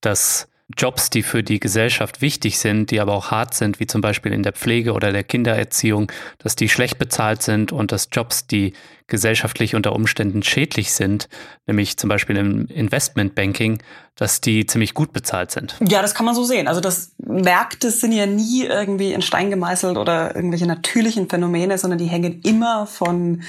dass 0.00 0.48
Jobs, 0.76 1.08
die 1.08 1.22
für 1.22 1.42
die 1.42 1.60
Gesellschaft 1.60 2.20
wichtig 2.20 2.58
sind, 2.58 2.90
die 2.90 3.00
aber 3.00 3.14
auch 3.14 3.30
hart 3.30 3.54
sind, 3.54 3.80
wie 3.80 3.86
zum 3.86 4.02
Beispiel 4.02 4.32
in 4.32 4.42
der 4.42 4.52
Pflege 4.52 4.92
oder 4.92 5.12
der 5.12 5.24
Kindererziehung, 5.24 6.12
dass 6.38 6.56
die 6.56 6.68
schlecht 6.68 6.98
bezahlt 6.98 7.42
sind 7.42 7.72
und 7.72 7.90
dass 7.90 8.08
Jobs, 8.12 8.46
die 8.46 8.74
gesellschaftlich 9.08 9.74
unter 9.74 9.94
Umständen 9.94 10.42
schädlich 10.42 10.92
sind, 10.92 11.28
nämlich 11.66 11.96
zum 11.96 12.08
Beispiel 12.08 12.36
im 12.36 12.66
Investmentbanking, 12.66 13.82
dass 14.18 14.40
die 14.40 14.66
ziemlich 14.66 14.94
gut 14.94 15.12
bezahlt 15.12 15.52
sind. 15.52 15.76
Ja, 15.88 16.02
das 16.02 16.12
kann 16.12 16.26
man 16.26 16.34
so 16.34 16.42
sehen. 16.42 16.66
Also 16.66 16.80
das 16.80 17.12
Märkte 17.18 17.92
sind 17.92 18.10
ja 18.10 18.26
nie 18.26 18.64
irgendwie 18.64 19.12
in 19.12 19.22
Stein 19.22 19.48
gemeißelt 19.48 19.96
oder 19.96 20.34
irgendwelche 20.34 20.66
natürlichen 20.66 21.28
Phänomene, 21.28 21.78
sondern 21.78 21.98
die 21.98 22.06
hängen 22.06 22.40
immer 22.42 22.86
von 22.86 23.42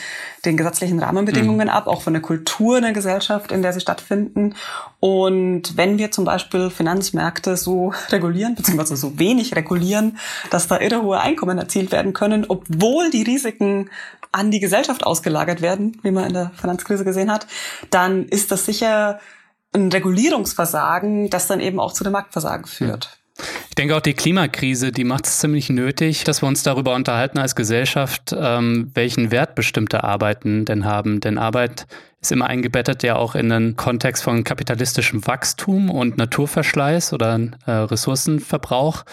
den 0.46 0.58
gesetzlichen 0.58 1.00
Rahmenbedingungen 1.00 1.68
mhm. 1.68 1.74
ab, 1.74 1.88
auch 1.88 2.04
von 2.04 2.14
der 2.14 2.22
Kultur 2.22 2.82
der 2.82 2.94
Gesellschaft, 2.94 3.52
in 3.52 3.64
der 3.64 3.74
sie 3.74 3.80
stattfinden. 3.80 4.54
Und 5.00 5.76
wenn 5.76 5.98
wir 5.98 6.12
zum 6.12 6.24
Beispiel 6.24 6.70
Finanzmärkte 6.70 7.58
so 7.58 7.92
regulieren, 8.10 8.54
beziehungsweise 8.54 8.96
so 8.96 9.18
wenig 9.18 9.56
regulieren, 9.56 10.20
dass 10.52 10.68
da 10.68 10.80
irre 10.80 11.02
hohe 11.02 11.20
Einkommen 11.20 11.58
erzielt 11.58 11.92
werden 11.92 12.14
können, 12.14 12.46
obwohl 12.48 13.10
die 13.10 13.24
Risiken 13.24 13.90
an 14.32 14.52
die 14.52 14.60
Gesellschaft 14.60 15.06
ausgelagert 15.06 15.62
werden, 15.62 15.98
wie 16.04 16.12
man 16.12 16.26
in 16.26 16.34
der 16.34 16.52
Finanzkrise 16.56 17.04
gesehen 17.04 17.32
hat, 17.32 17.48
dann 17.90 18.26
ist 18.26 18.52
das 18.52 18.66
sicher 18.66 19.20
ein 19.74 19.92
Regulierungsversagen, 19.92 21.30
das 21.30 21.48
dann 21.48 21.60
eben 21.60 21.80
auch 21.80 21.94
zu 21.94 22.04
dem 22.04 22.14
Marktversagen 22.14 22.66
führt. 22.66 23.20
Ich 23.70 23.76
denke 23.76 23.96
auch 23.96 24.02
die 24.02 24.14
Klimakrise, 24.14 24.92
die 24.92 25.06
macht 25.06 25.26
es 25.26 25.40
ziemlich 25.40 25.70
nötig, 25.70 26.26
dass 26.26 26.42
wir 26.42 26.48
uns 26.48 26.64
darüber 26.64 26.96
unterhalten 26.96 27.38
als 27.38 27.56
Gesellschaft, 27.56 28.36
ähm, 28.38 28.92
welchen 28.94 29.32
Wert 29.32 29.56
bestimmte 29.56 30.04
Arbeiten 30.04 30.66
denn 30.66 30.84
haben. 30.84 31.22
Denn 31.22 31.38
Arbeit 31.38 31.88
ist 32.20 32.32
immer 32.32 32.48
eingebettet 32.48 33.04
ja 33.04 33.16
auch 33.16 33.36
in 33.36 33.52
einen 33.52 33.76
Kontext 33.78 34.24
von 34.24 34.44
kapitalistischem 34.44 35.26
Wachstum 35.26 35.90
und 35.90 36.18
Naturverschleiß 36.18 37.14
oder 37.14 37.40
äh, 37.66 37.72
Ressourcenverbrauch. 37.72 39.06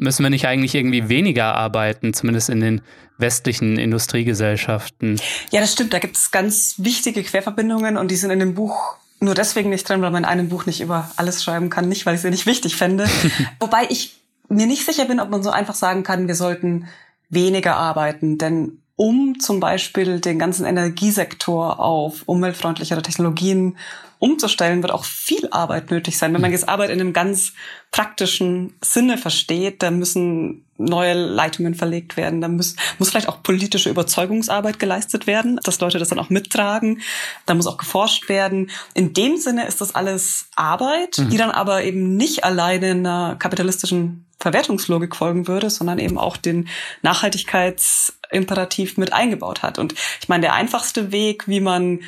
Müssen 0.00 0.22
wir 0.22 0.30
nicht 0.30 0.46
eigentlich 0.46 0.74
irgendwie 0.74 1.10
weniger 1.10 1.54
arbeiten, 1.54 2.14
zumindest 2.14 2.48
in 2.48 2.60
den 2.60 2.80
westlichen 3.18 3.78
Industriegesellschaften? 3.78 5.20
Ja, 5.50 5.60
das 5.60 5.74
stimmt. 5.74 5.92
Da 5.92 5.98
gibt 5.98 6.16
es 6.16 6.30
ganz 6.30 6.76
wichtige 6.78 7.22
Querverbindungen 7.22 7.98
und 7.98 8.10
die 8.10 8.16
sind 8.16 8.30
in 8.30 8.38
dem 8.38 8.54
Buch 8.54 8.96
nur 9.20 9.34
deswegen 9.34 9.68
nicht 9.68 9.86
drin, 9.86 10.00
weil 10.00 10.10
man 10.10 10.24
in 10.24 10.28
einem 10.30 10.48
Buch 10.48 10.64
nicht 10.64 10.80
über 10.80 11.10
alles 11.16 11.44
schreiben 11.44 11.68
kann, 11.68 11.86
nicht 11.90 12.06
weil 12.06 12.14
ich 12.14 12.22
sie 12.22 12.30
nicht 12.30 12.46
wichtig 12.46 12.76
fände. 12.76 13.10
Wobei 13.60 13.88
ich 13.90 14.18
mir 14.48 14.66
nicht 14.66 14.86
sicher 14.86 15.04
bin, 15.04 15.20
ob 15.20 15.28
man 15.28 15.42
so 15.42 15.50
einfach 15.50 15.74
sagen 15.74 16.02
kann, 16.02 16.28
wir 16.28 16.34
sollten 16.34 16.88
weniger 17.28 17.76
arbeiten, 17.76 18.38
denn 18.38 18.80
um 19.00 19.40
zum 19.40 19.60
Beispiel 19.60 20.20
den 20.20 20.38
ganzen 20.38 20.66
Energiesektor 20.66 21.80
auf 21.80 22.24
umweltfreundlichere 22.26 23.00
Technologien 23.00 23.78
umzustellen, 24.18 24.82
wird 24.82 24.92
auch 24.92 25.06
viel 25.06 25.48
Arbeit 25.50 25.90
nötig 25.90 26.18
sein. 26.18 26.34
Wenn 26.34 26.42
man 26.42 26.50
jetzt 26.50 26.68
Arbeit 26.68 26.90
in 26.90 27.00
einem 27.00 27.14
ganz 27.14 27.54
praktischen 27.92 28.74
Sinne 28.84 29.16
versteht, 29.16 29.82
da 29.82 29.90
müssen 29.90 30.66
neue 30.76 31.14
Leitungen 31.14 31.74
verlegt 31.74 32.18
werden, 32.18 32.42
da 32.42 32.48
muss, 32.48 32.76
muss 32.98 33.08
vielleicht 33.08 33.30
auch 33.30 33.42
politische 33.42 33.88
Überzeugungsarbeit 33.88 34.78
geleistet 34.78 35.26
werden, 35.26 35.58
dass 35.64 35.80
Leute 35.80 35.98
das 35.98 36.10
dann 36.10 36.18
auch 36.18 36.28
mittragen, 36.28 37.00
da 37.46 37.54
muss 37.54 37.66
auch 37.66 37.78
geforscht 37.78 38.28
werden. 38.28 38.70
In 38.92 39.14
dem 39.14 39.38
Sinne 39.38 39.66
ist 39.66 39.80
das 39.80 39.94
alles 39.94 40.50
Arbeit, 40.56 41.16
mhm. 41.16 41.30
die 41.30 41.38
dann 41.38 41.50
aber 41.50 41.84
eben 41.84 42.18
nicht 42.18 42.44
alleine 42.44 42.90
einer 42.90 43.36
kapitalistischen 43.38 44.26
Verwertungslogik 44.40 45.14
folgen 45.14 45.46
würde, 45.46 45.70
sondern 45.70 45.98
eben 45.98 46.18
auch 46.18 46.36
den 46.36 46.68
Nachhaltigkeitsimperativ 47.02 48.96
mit 48.96 49.12
eingebaut 49.12 49.62
hat. 49.62 49.78
Und 49.78 49.94
ich 50.20 50.28
meine, 50.28 50.42
der 50.42 50.54
einfachste 50.54 51.12
Weg, 51.12 51.46
wie 51.46 51.60
man 51.60 52.00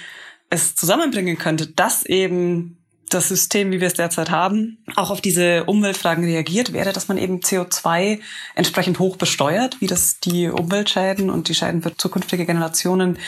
es 0.51 0.75
zusammenbringen 0.75 1.39
könnte, 1.39 1.67
dass 1.69 2.05
eben 2.05 2.82
das 3.15 3.29
System, 3.29 3.71
wie 3.71 3.81
wir 3.81 3.87
es 3.87 3.95
derzeit 3.95 4.31
haben, 4.31 4.79
auch 4.97 5.11
auf 5.11 5.21
diese 5.21 5.65
Umweltfragen 5.65 6.25
reagiert, 6.25 6.73
wäre, 6.73 6.93
dass 6.93 7.09
man 7.09 7.19
eben 7.19 7.41
CO2 7.41 8.21
entsprechend 8.55 8.99
hoch 8.99 9.17
besteuert, 9.17 9.81
wie 9.81 9.87
das 9.87 10.21
die 10.21 10.49
Umweltschäden 10.49 11.31
und 11.31 11.49
die 11.49 11.55
Schäden 11.55 11.83
für 11.83 11.97
zukünftige 11.97 12.47
Generationen 12.47 13.19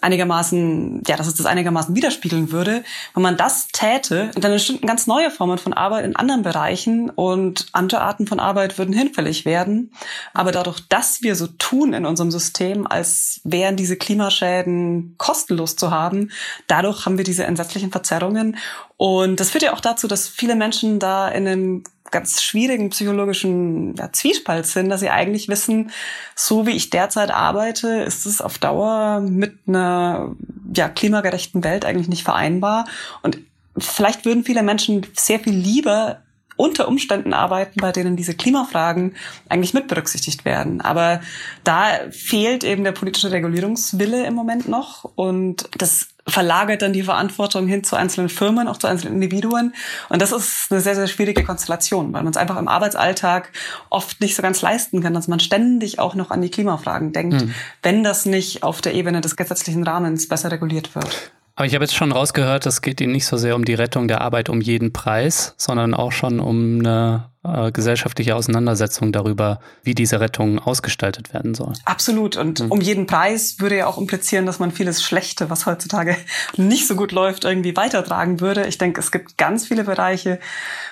einigermaßen, 0.00 1.02
ja, 1.06 1.16
dass 1.16 1.26
es 1.26 1.34
das 1.34 1.46
einigermaßen 1.46 1.94
widerspiegeln 1.94 2.52
würde. 2.52 2.84
Wenn 3.14 3.22
man 3.22 3.36
das 3.36 3.68
täte, 3.68 4.30
dann 4.34 4.52
entstünden 4.52 4.86
ganz 4.86 5.06
neue 5.06 5.30
Formen 5.30 5.58
von 5.58 5.72
Arbeit 5.72 6.04
in 6.04 6.16
anderen 6.16 6.42
Bereichen 6.42 7.10
und 7.10 7.66
andere 7.72 8.00
Arten 8.00 8.26
von 8.26 8.40
Arbeit 8.40 8.78
würden 8.78 8.94
hinfällig 8.94 9.44
werden. 9.44 9.92
Aber 10.34 10.52
dadurch, 10.52 10.80
dass 10.88 11.22
wir 11.22 11.36
so 11.36 11.46
tun 11.46 11.92
in 11.92 12.06
unserem 12.06 12.30
System, 12.30 12.86
als 12.86 13.40
wären 13.44 13.76
diese 13.76 13.96
Klimaschäden 13.96 15.14
kostenlos 15.18 15.76
zu 15.76 15.90
haben, 15.90 16.30
dadurch 16.66 17.06
haben 17.06 17.18
wir 17.18 17.24
diese 17.24 17.44
entsetzlichen 17.44 17.90
Verzerrungen 17.90 18.56
und 19.02 19.40
das 19.40 19.50
führt 19.50 19.64
ja 19.64 19.72
auch 19.72 19.80
dazu, 19.80 20.06
dass 20.06 20.28
viele 20.28 20.54
Menschen 20.54 21.00
da 21.00 21.26
in 21.26 21.48
einem 21.48 21.82
ganz 22.12 22.40
schwierigen 22.40 22.90
psychologischen 22.90 23.96
ja, 23.96 24.12
Zwiespalt 24.12 24.64
sind, 24.64 24.90
dass 24.90 25.00
sie 25.00 25.10
eigentlich 25.10 25.48
wissen, 25.48 25.90
so 26.36 26.68
wie 26.68 26.76
ich 26.76 26.90
derzeit 26.90 27.32
arbeite, 27.32 27.88
ist 28.02 28.26
es 28.26 28.40
auf 28.40 28.58
Dauer 28.58 29.18
mit 29.18 29.58
einer 29.66 30.36
ja, 30.76 30.88
klimagerechten 30.88 31.64
Welt 31.64 31.84
eigentlich 31.84 32.06
nicht 32.06 32.22
vereinbar. 32.22 32.84
Und 33.22 33.38
vielleicht 33.76 34.24
würden 34.24 34.44
viele 34.44 34.62
Menschen 34.62 35.04
sehr 35.16 35.40
viel 35.40 35.54
lieber 35.54 36.22
unter 36.54 36.86
Umständen 36.86 37.32
arbeiten, 37.32 37.80
bei 37.80 37.90
denen 37.90 38.14
diese 38.14 38.34
Klimafragen 38.34 39.16
eigentlich 39.48 39.74
mit 39.74 39.88
berücksichtigt 39.88 40.44
werden. 40.44 40.80
Aber 40.80 41.22
da 41.64 41.88
fehlt 42.12 42.62
eben 42.62 42.84
der 42.84 42.92
politische 42.92 43.32
Regulierungswille 43.32 44.24
im 44.26 44.34
Moment 44.34 44.68
noch 44.68 45.10
und 45.16 45.68
das 45.76 46.11
verlagert 46.26 46.82
dann 46.82 46.92
die 46.92 47.02
Verantwortung 47.02 47.66
hin 47.66 47.82
zu 47.82 47.96
einzelnen 47.96 48.28
Firmen, 48.28 48.68
auch 48.68 48.76
zu 48.76 48.86
einzelnen 48.86 49.14
Individuen. 49.14 49.74
Und 50.08 50.22
das 50.22 50.32
ist 50.32 50.70
eine 50.70 50.80
sehr, 50.80 50.94
sehr 50.94 51.08
schwierige 51.08 51.44
Konstellation, 51.44 52.12
weil 52.12 52.22
man 52.22 52.30
es 52.30 52.36
einfach 52.36 52.58
im 52.58 52.68
Arbeitsalltag 52.68 53.50
oft 53.90 54.20
nicht 54.20 54.36
so 54.36 54.42
ganz 54.42 54.62
leisten 54.62 55.02
kann, 55.02 55.14
dass 55.14 55.28
man 55.28 55.40
ständig 55.40 55.98
auch 55.98 56.14
noch 56.14 56.30
an 56.30 56.40
die 56.40 56.50
Klimafragen 56.50 57.12
denkt, 57.12 57.42
mhm. 57.42 57.54
wenn 57.82 58.04
das 58.04 58.24
nicht 58.24 58.62
auf 58.62 58.80
der 58.80 58.94
Ebene 58.94 59.20
des 59.20 59.36
gesetzlichen 59.36 59.82
Rahmens 59.82 60.28
besser 60.28 60.50
reguliert 60.50 60.94
wird. 60.94 61.32
Aber 61.54 61.66
ich 61.66 61.74
habe 61.74 61.84
jetzt 61.84 61.94
schon 61.94 62.12
rausgehört, 62.12 62.64
es 62.66 62.80
geht 62.80 63.00
Ihnen 63.00 63.12
nicht 63.12 63.26
so 63.26 63.36
sehr 63.36 63.56
um 63.56 63.64
die 63.64 63.74
Rettung 63.74 64.08
der 64.08 64.22
Arbeit 64.22 64.48
um 64.48 64.60
jeden 64.60 64.92
Preis, 64.92 65.54
sondern 65.58 65.92
auch 65.92 66.12
schon 66.12 66.40
um 66.40 66.78
eine 66.78 67.31
äh, 67.44 67.72
gesellschaftliche 67.72 68.36
Auseinandersetzung 68.36 69.10
darüber, 69.10 69.58
wie 69.82 69.96
diese 69.96 70.20
Rettung 70.20 70.60
ausgestaltet 70.60 71.34
werden 71.34 71.54
soll. 71.54 71.72
Absolut. 71.84 72.36
Und 72.36 72.60
mhm. 72.60 72.70
um 72.70 72.80
jeden 72.80 73.06
Preis 73.06 73.56
würde 73.58 73.78
ja 73.78 73.86
auch 73.88 73.98
implizieren, 73.98 74.46
dass 74.46 74.60
man 74.60 74.70
vieles 74.70 75.02
Schlechte, 75.02 75.50
was 75.50 75.66
heutzutage 75.66 76.16
nicht 76.56 76.86
so 76.86 76.94
gut 76.94 77.10
läuft, 77.10 77.44
irgendwie 77.44 77.76
weitertragen 77.76 78.40
würde. 78.40 78.66
Ich 78.66 78.78
denke, 78.78 79.00
es 79.00 79.10
gibt 79.10 79.38
ganz 79.38 79.66
viele 79.66 79.82
Bereiche, 79.82 80.38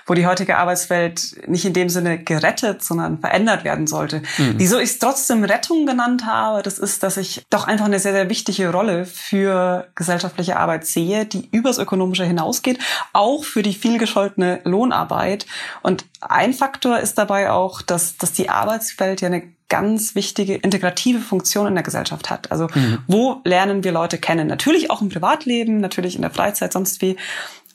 wo 0.06 0.14
die 0.14 0.26
heutige 0.26 0.58
Arbeitswelt 0.58 1.36
nicht 1.46 1.64
in 1.64 1.72
dem 1.72 1.88
Sinne 1.88 2.18
gerettet, 2.18 2.82
sondern 2.82 3.20
verändert 3.20 3.62
werden 3.62 3.86
sollte. 3.86 4.22
Mhm. 4.38 4.54
Wieso 4.56 4.78
ich 4.78 4.90
es 4.90 4.98
trotzdem 4.98 5.44
Rettung 5.44 5.86
genannt 5.86 6.26
habe, 6.26 6.62
das 6.62 6.80
ist, 6.80 7.04
dass 7.04 7.16
ich 7.16 7.44
doch 7.50 7.68
einfach 7.68 7.86
eine 7.86 8.00
sehr, 8.00 8.12
sehr 8.12 8.28
wichtige 8.28 8.72
Rolle 8.72 9.06
für 9.06 9.86
gesellschaftliche 9.94 10.56
Arbeit 10.56 10.84
sehe, 10.84 11.26
die 11.26 11.48
übers 11.52 11.78
Ökonomische 11.78 12.24
hinausgeht, 12.24 12.80
auch 13.12 13.44
für 13.44 13.62
die 13.62 13.74
vielgescholtene 13.74 14.60
Lohnarbeit. 14.64 15.46
Und 15.82 16.06
ein 16.20 16.52
Faktor 16.52 16.98
ist 16.98 17.18
dabei 17.18 17.50
auch, 17.50 17.82
dass, 17.82 18.16
dass 18.16 18.32
die 18.32 18.48
Arbeitswelt 18.48 19.20
ja 19.20 19.28
eine 19.28 19.42
ganz 19.68 20.14
wichtige 20.14 20.56
integrative 20.56 21.20
Funktion 21.20 21.66
in 21.66 21.74
der 21.74 21.84
Gesellschaft 21.84 22.28
hat. 22.28 22.50
Also 22.50 22.66
mhm. 22.74 22.98
wo 23.06 23.40
lernen 23.44 23.84
wir 23.84 23.92
Leute 23.92 24.18
kennen? 24.18 24.48
Natürlich 24.48 24.90
auch 24.90 25.00
im 25.00 25.08
Privatleben, 25.08 25.80
natürlich 25.80 26.16
in 26.16 26.22
der 26.22 26.30
Freizeit, 26.30 26.72
sonst 26.72 27.00
wie. 27.00 27.16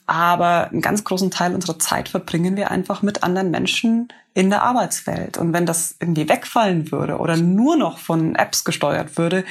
Aber 0.06 0.68
einen 0.70 0.82
ganz 0.82 1.02
großen 1.02 1.30
Teil 1.30 1.54
unserer 1.54 1.78
Zeit 1.78 2.08
verbringen 2.08 2.56
wir 2.56 2.70
einfach 2.70 3.02
mit 3.02 3.22
anderen 3.22 3.50
Menschen 3.50 4.08
in 4.34 4.50
der 4.50 4.62
Arbeitswelt. 4.62 5.38
Und 5.38 5.52
wenn 5.52 5.64
das 5.64 5.96
irgendwie 5.98 6.28
wegfallen 6.28 6.92
würde 6.92 7.16
oder 7.16 7.36
nur 7.36 7.76
noch 7.76 7.98
von 7.98 8.36
Apps 8.36 8.64
gesteuert 8.64 9.16
würde, 9.16 9.44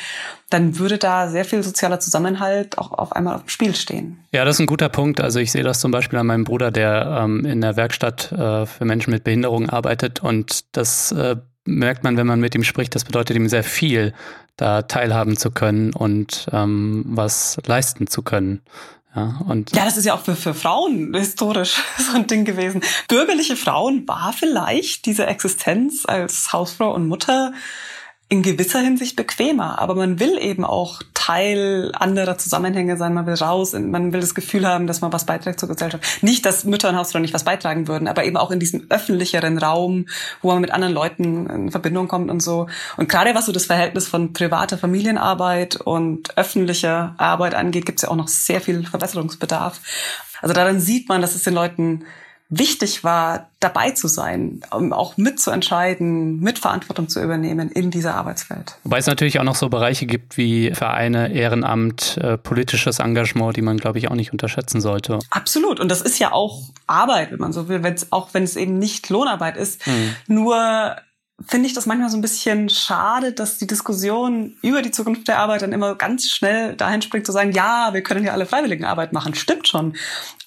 dann 0.52 0.78
würde 0.78 0.98
da 0.98 1.28
sehr 1.28 1.44
viel 1.44 1.64
sozialer 1.64 2.00
Zusammenhalt 2.00 2.78
auch 2.78 2.92
auf 2.92 3.12
einmal 3.12 3.36
auf 3.36 3.42
dem 3.42 3.50
Spiel 3.50 3.76
stehen. 3.76 4.20
Ja, 4.32 4.46
das 4.46 4.56
ist 4.56 4.60
ein 4.60 4.68
guter 4.68 4.90
Punkt. 4.90 5.20
Also 5.20 5.40
ich 5.40 5.52
sehe 5.52 5.64
das 5.64 5.80
zum 5.80 5.92
Beispiel 5.92 6.20
an 6.20 6.28
meinem 6.28 6.44
Bruder, 6.44 6.70
der 6.70 7.22
ähm, 7.24 7.46
in 7.46 7.62
der 7.62 7.76
Werkstatt 7.76 8.32
äh, 8.32 8.68
für 8.68 8.86
Menschen 8.86 9.12
mit 9.12 9.24
Behinderungen 9.24 9.72
arbeitet. 9.72 10.22
Und 10.22 10.78
das 10.78 11.12
äh, 11.12 11.36
merkt 11.66 12.04
man, 12.04 12.16
wenn 12.16 12.28
man 12.28 12.40
mit 12.40 12.54
ihm 12.54 12.64
spricht. 12.64 12.94
Das 12.94 13.06
bedeutet 13.06 13.36
ihm 13.36 13.50
sehr 13.50 13.64
viel, 13.64 14.14
da 14.56 14.84
teilhaben 14.84 15.36
zu 15.36 15.52
können 15.52 15.94
und 15.94 16.48
ähm, 16.54 17.04
was 17.08 17.58
leisten 17.66 18.08
zu 18.08 18.22
können. 18.22 18.62
Ja, 19.16 19.40
und 19.48 19.74
ja, 19.74 19.86
das 19.86 19.96
ist 19.96 20.06
ja 20.06 20.14
auch 20.14 20.24
für, 20.24 20.36
für 20.36 20.54
Frauen 20.54 21.14
historisch 21.14 21.82
so 21.98 22.16
ein 22.16 22.28
Ding 22.28 22.44
gewesen. 22.44 22.82
Bürgerliche 23.08 23.56
Frauen 23.56 24.08
war 24.08 24.34
vielleicht 24.34 25.06
diese 25.06 25.26
Existenz 25.26 26.06
als 26.06 26.52
Hausfrau 26.52 26.94
und 26.94 27.08
Mutter 27.08 27.54
in 28.28 28.42
gewisser 28.42 28.80
Hinsicht 28.80 29.16
bequemer, 29.16 29.78
aber 29.80 29.94
man 29.94 30.20
will 30.20 30.40
eben 30.40 30.66
auch 30.66 31.04
Teil 31.14 31.92
anderer 31.94 32.38
Zusammenhänge 32.40 32.98
sein, 32.98 33.14
man 33.14 33.28
will 33.28 33.36
raus, 33.36 33.74
man 33.74 34.14
will 34.14 34.20
das 34.20 34.34
Gefühl 34.34 34.68
haben, 34.68 34.88
dass 34.88 35.02
man 35.02 35.14
was 35.14 35.26
beiträgt 35.26 35.60
zur 35.60 35.70
Gesellschaft. 35.70 36.24
Nicht, 36.24 36.44
dass 36.46 36.64
Mütter 36.64 36.90
und 36.90 36.96
Hausfrauen 36.98 37.22
nicht 37.22 37.36
was 37.36 37.44
beitragen 37.44 37.88
würden, 37.88 38.08
aber 38.08 38.24
eben 38.26 38.38
auch 38.38 38.50
in 38.50 38.60
diesem 38.60 38.88
öffentlicheren 38.90 39.60
Raum, 39.60 40.08
wo 40.42 40.52
man 40.52 40.62
mit 40.62 40.72
anderen 40.72 40.94
Leuten 40.94 41.48
in 41.48 41.72
Verbindung 41.72 42.08
kommt 42.08 42.32
und 42.32 42.42
so. 42.42 42.68
Und 42.98 43.10
gerade 43.10 43.36
was 43.36 43.46
so 43.46 43.52
das 43.52 43.66
Verhältnis 43.66 44.08
von 44.08 44.34
privater 44.34 44.80
Familienarbeit 44.80 45.76
und 45.78 46.36
öffentlicher 46.36 47.14
Arbeit 47.18 47.54
angeht, 47.54 47.86
gibt 47.86 48.00
es 48.00 48.04
ja 48.04 48.10
auch 48.10 48.16
noch 48.16 48.28
sehr 48.28 48.60
viel 48.60 48.86
Verbesserungsbedarf. 48.86 49.82
Also 50.42 50.54
daran 50.54 50.80
sieht 50.80 51.10
man, 51.10 51.22
dass 51.22 51.36
es 51.36 51.44
den 51.44 51.54
Leuten 51.54 52.06
wichtig 52.50 53.04
war, 53.04 53.50
dabei 53.60 53.92
zu 53.92 54.08
sein, 54.08 54.62
um 54.72 54.94
auch 54.94 55.18
mitzuentscheiden, 55.18 56.40
Mitverantwortung 56.40 57.10
zu 57.10 57.22
übernehmen 57.22 57.72
in 57.72 57.90
dieser 57.90 58.14
Arbeitswelt. 58.16 58.78
Wobei 58.84 59.00
es 59.00 59.08
natürlich 59.08 59.40
auch 59.40 59.44
noch 59.44 59.56
so 59.56 59.70
Bereiche 59.70 60.06
gibt 60.06 60.38
wie 60.38 60.72
Vereine, 60.72 61.34
Ehrenamt, 61.34 62.18
äh, 62.18 62.38
politisches 62.38 63.00
Engagement, 63.00 63.58
die 63.58 63.64
man, 63.64 63.78
glaube 63.78 63.98
ich, 63.98 64.12
auch 64.12 64.16
nicht 64.16 64.32
unterschätzen 64.32 64.80
sollte. 64.80 65.20
Absolut. 65.32 65.80
Und 65.80 65.90
das 65.90 66.02
ist 66.02 66.20
ja 66.20 66.32
auch 66.32 66.62
Arbeit, 66.86 67.32
wenn 67.32 67.40
man 67.40 67.54
so 67.54 67.68
will, 67.68 67.82
wenn's, 67.82 68.12
auch 68.12 68.34
wenn 68.34 68.44
es 68.44 68.56
eben 68.56 68.78
nicht 68.78 69.10
Lohnarbeit 69.10 69.58
ist. 69.58 69.86
Mhm. 69.88 70.16
Nur 70.28 70.98
finde 71.48 71.68
ich 71.68 71.74
das 71.74 71.86
manchmal 71.86 72.10
so 72.10 72.18
ein 72.18 72.22
bisschen 72.22 72.70
schade, 72.70 73.34
dass 73.34 73.58
die 73.58 73.68
Diskussion 73.68 74.56
über 74.62 74.82
die 74.82 74.92
Zukunft 74.92 75.28
der 75.28 75.40
Arbeit 75.40 75.64
dann 75.64 75.74
immer 75.74 75.96
ganz 75.96 76.30
schnell 76.30 76.76
dahin 76.76 77.02
springt 77.02 77.26
zu 77.26 77.32
sagen, 77.32 77.52
ja, 77.52 77.90
wir 77.94 78.04
können 78.04 78.24
ja 78.24 78.32
alle 78.32 78.46
Freiwilligenarbeit 78.46 79.12
machen. 79.12 79.36
Stimmt 79.36 79.68
schon. 79.68 79.96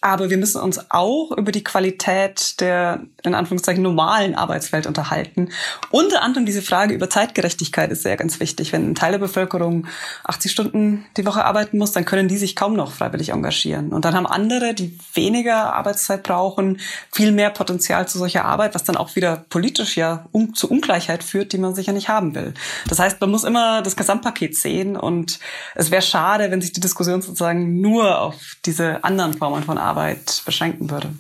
Aber 0.01 0.31
wir 0.31 0.37
müssen 0.37 0.61
uns 0.61 0.91
auch 0.91 1.33
über 1.37 1.51
die 1.51 1.65
Qualität 1.65 2.61
der, 2.61 3.01
in 3.25 3.35
Anführungszeichen, 3.35 3.83
normalen 3.83 4.37
Arbeitswelt 4.37 4.87
unterhalten. 4.87 5.49
Unter 5.91 6.23
anderem 6.23 6.47
diese 6.47 6.63
Frage 6.63 6.95
über 6.95 7.11
Zeitgerechtigkeit 7.11 7.91
ist 7.91 8.05
sehr 8.05 8.17
ganz 8.17 8.39
wichtig. 8.39 8.73
Wenn 8.73 8.91
ein 8.91 8.95
Teil 8.95 9.13
der 9.13 9.19
Bevölkerung 9.19 9.89
80 10.25 10.53
Stunden 10.53 11.07
die 11.17 11.27
Woche 11.27 11.45
arbeiten 11.45 11.79
muss, 11.79 11.91
dann 11.91 12.05
können 12.05 12.29
die 12.29 12.37
sich 12.37 12.55
kaum 12.55 12.75
noch 12.75 12.93
freiwillig 12.93 13.31
engagieren. 13.31 13.93
Und 13.93 14.05
dann 14.05 14.15
haben 14.15 14.27
andere, 14.27 14.73
die 14.73 14.97
weniger 15.15 15.75
Arbeitszeit 15.75 16.23
brauchen, 16.23 16.79
viel 17.11 17.33
mehr 17.33 17.51
Potenzial 17.51 18.07
zu 18.07 18.19
solcher 18.19 18.45
Arbeit, 18.45 18.77
was 18.77 18.85
dann 18.85 18.97
auch 18.97 19.17
wieder 19.17 19.45
politisch 19.49 19.97
ja 19.97 20.27
um, 20.31 20.55
zu 20.55 20.71
Ungleichheit 20.71 21.25
führt, 21.25 21.53
die 21.53 21.59
man 21.59 21.75
sicher 21.75 21.93
nicht 21.93 22.09
haben 22.09 22.37
will. 22.37 22.55
Das 22.89 23.01
heißt, 23.01 23.21
man 23.21 23.31
muss 23.31 23.43
immer 23.43 23.83
das 23.83 23.97
Gesamtpaket 23.97 24.57
sehen 24.57 24.97
und 24.97 25.41
es 25.75 25.91
wäre 25.91 26.03
schade, 26.03 26.53
wenn 26.53 26.61
sich 26.61 26.73
die 26.73 26.81
Diskussion 26.81 27.21
sozusagen 27.21 27.81
nur 27.81 28.21
auf 28.21 28.37
diese 28.65 29.03
anderen 29.03 29.35
Formen 29.35 29.65
von 29.65 29.77
Arbeit 29.77 29.88
Arbeit 29.89 30.43
beschränken 30.45 30.91
würde. 30.91 31.11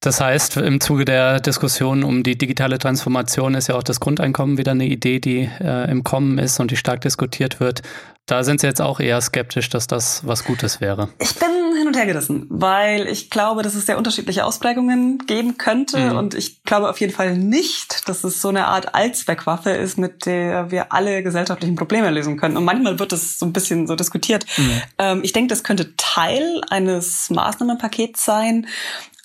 Das 0.00 0.20
heißt, 0.20 0.58
im 0.58 0.80
Zuge 0.80 1.06
der 1.06 1.40
Diskussion 1.40 2.04
um 2.04 2.22
die 2.22 2.36
digitale 2.36 2.78
Transformation 2.78 3.54
ist 3.54 3.68
ja 3.68 3.74
auch 3.74 3.82
das 3.82 4.00
Grundeinkommen 4.00 4.58
wieder 4.58 4.72
eine 4.72 4.84
Idee, 4.84 5.18
die 5.18 5.48
äh, 5.60 5.90
im 5.90 6.04
Kommen 6.04 6.36
ist 6.38 6.60
und 6.60 6.70
die 6.70 6.76
stark 6.76 7.00
diskutiert 7.00 7.58
wird. 7.58 7.80
Da 8.26 8.44
sind 8.44 8.60
Sie 8.60 8.66
jetzt 8.66 8.82
auch 8.82 9.00
eher 9.00 9.20
skeptisch, 9.22 9.70
dass 9.70 9.86
das 9.86 10.26
was 10.26 10.44
Gutes 10.44 10.82
wäre. 10.82 11.08
Ich 11.18 11.34
bin 11.36 11.63
hin 11.84 11.88
und 11.88 11.96
her 11.98 12.06
gerissen, 12.06 12.46
weil 12.48 13.06
ich 13.06 13.28
glaube, 13.28 13.62
dass 13.62 13.74
es 13.74 13.84
sehr 13.84 13.98
unterschiedliche 13.98 14.44
Ausprägungen 14.46 15.18
geben 15.26 15.58
könnte 15.58 15.98
mhm. 15.98 16.16
und 16.16 16.34
ich 16.34 16.62
glaube 16.64 16.88
auf 16.88 16.98
jeden 16.98 17.12
Fall 17.12 17.36
nicht, 17.36 18.08
dass 18.08 18.24
es 18.24 18.40
so 18.40 18.48
eine 18.48 18.66
Art 18.66 18.94
Allzweckwaffe 18.94 19.70
ist, 19.70 19.98
mit 19.98 20.24
der 20.24 20.70
wir 20.70 20.92
alle 20.92 21.22
gesellschaftlichen 21.22 21.76
Probleme 21.76 22.10
lösen 22.10 22.38
können. 22.38 22.56
Und 22.56 22.64
manchmal 22.64 22.98
wird 22.98 23.12
es 23.12 23.38
so 23.38 23.44
ein 23.44 23.52
bisschen 23.52 23.86
so 23.86 23.96
diskutiert. 23.96 24.46
Mhm. 24.56 24.82
Ähm, 24.98 25.20
ich 25.22 25.32
denke, 25.32 25.48
das 25.48 25.62
könnte 25.62 25.94
Teil 25.96 26.62
eines 26.70 27.28
Maßnahmenpakets 27.28 28.24
sein, 28.24 28.66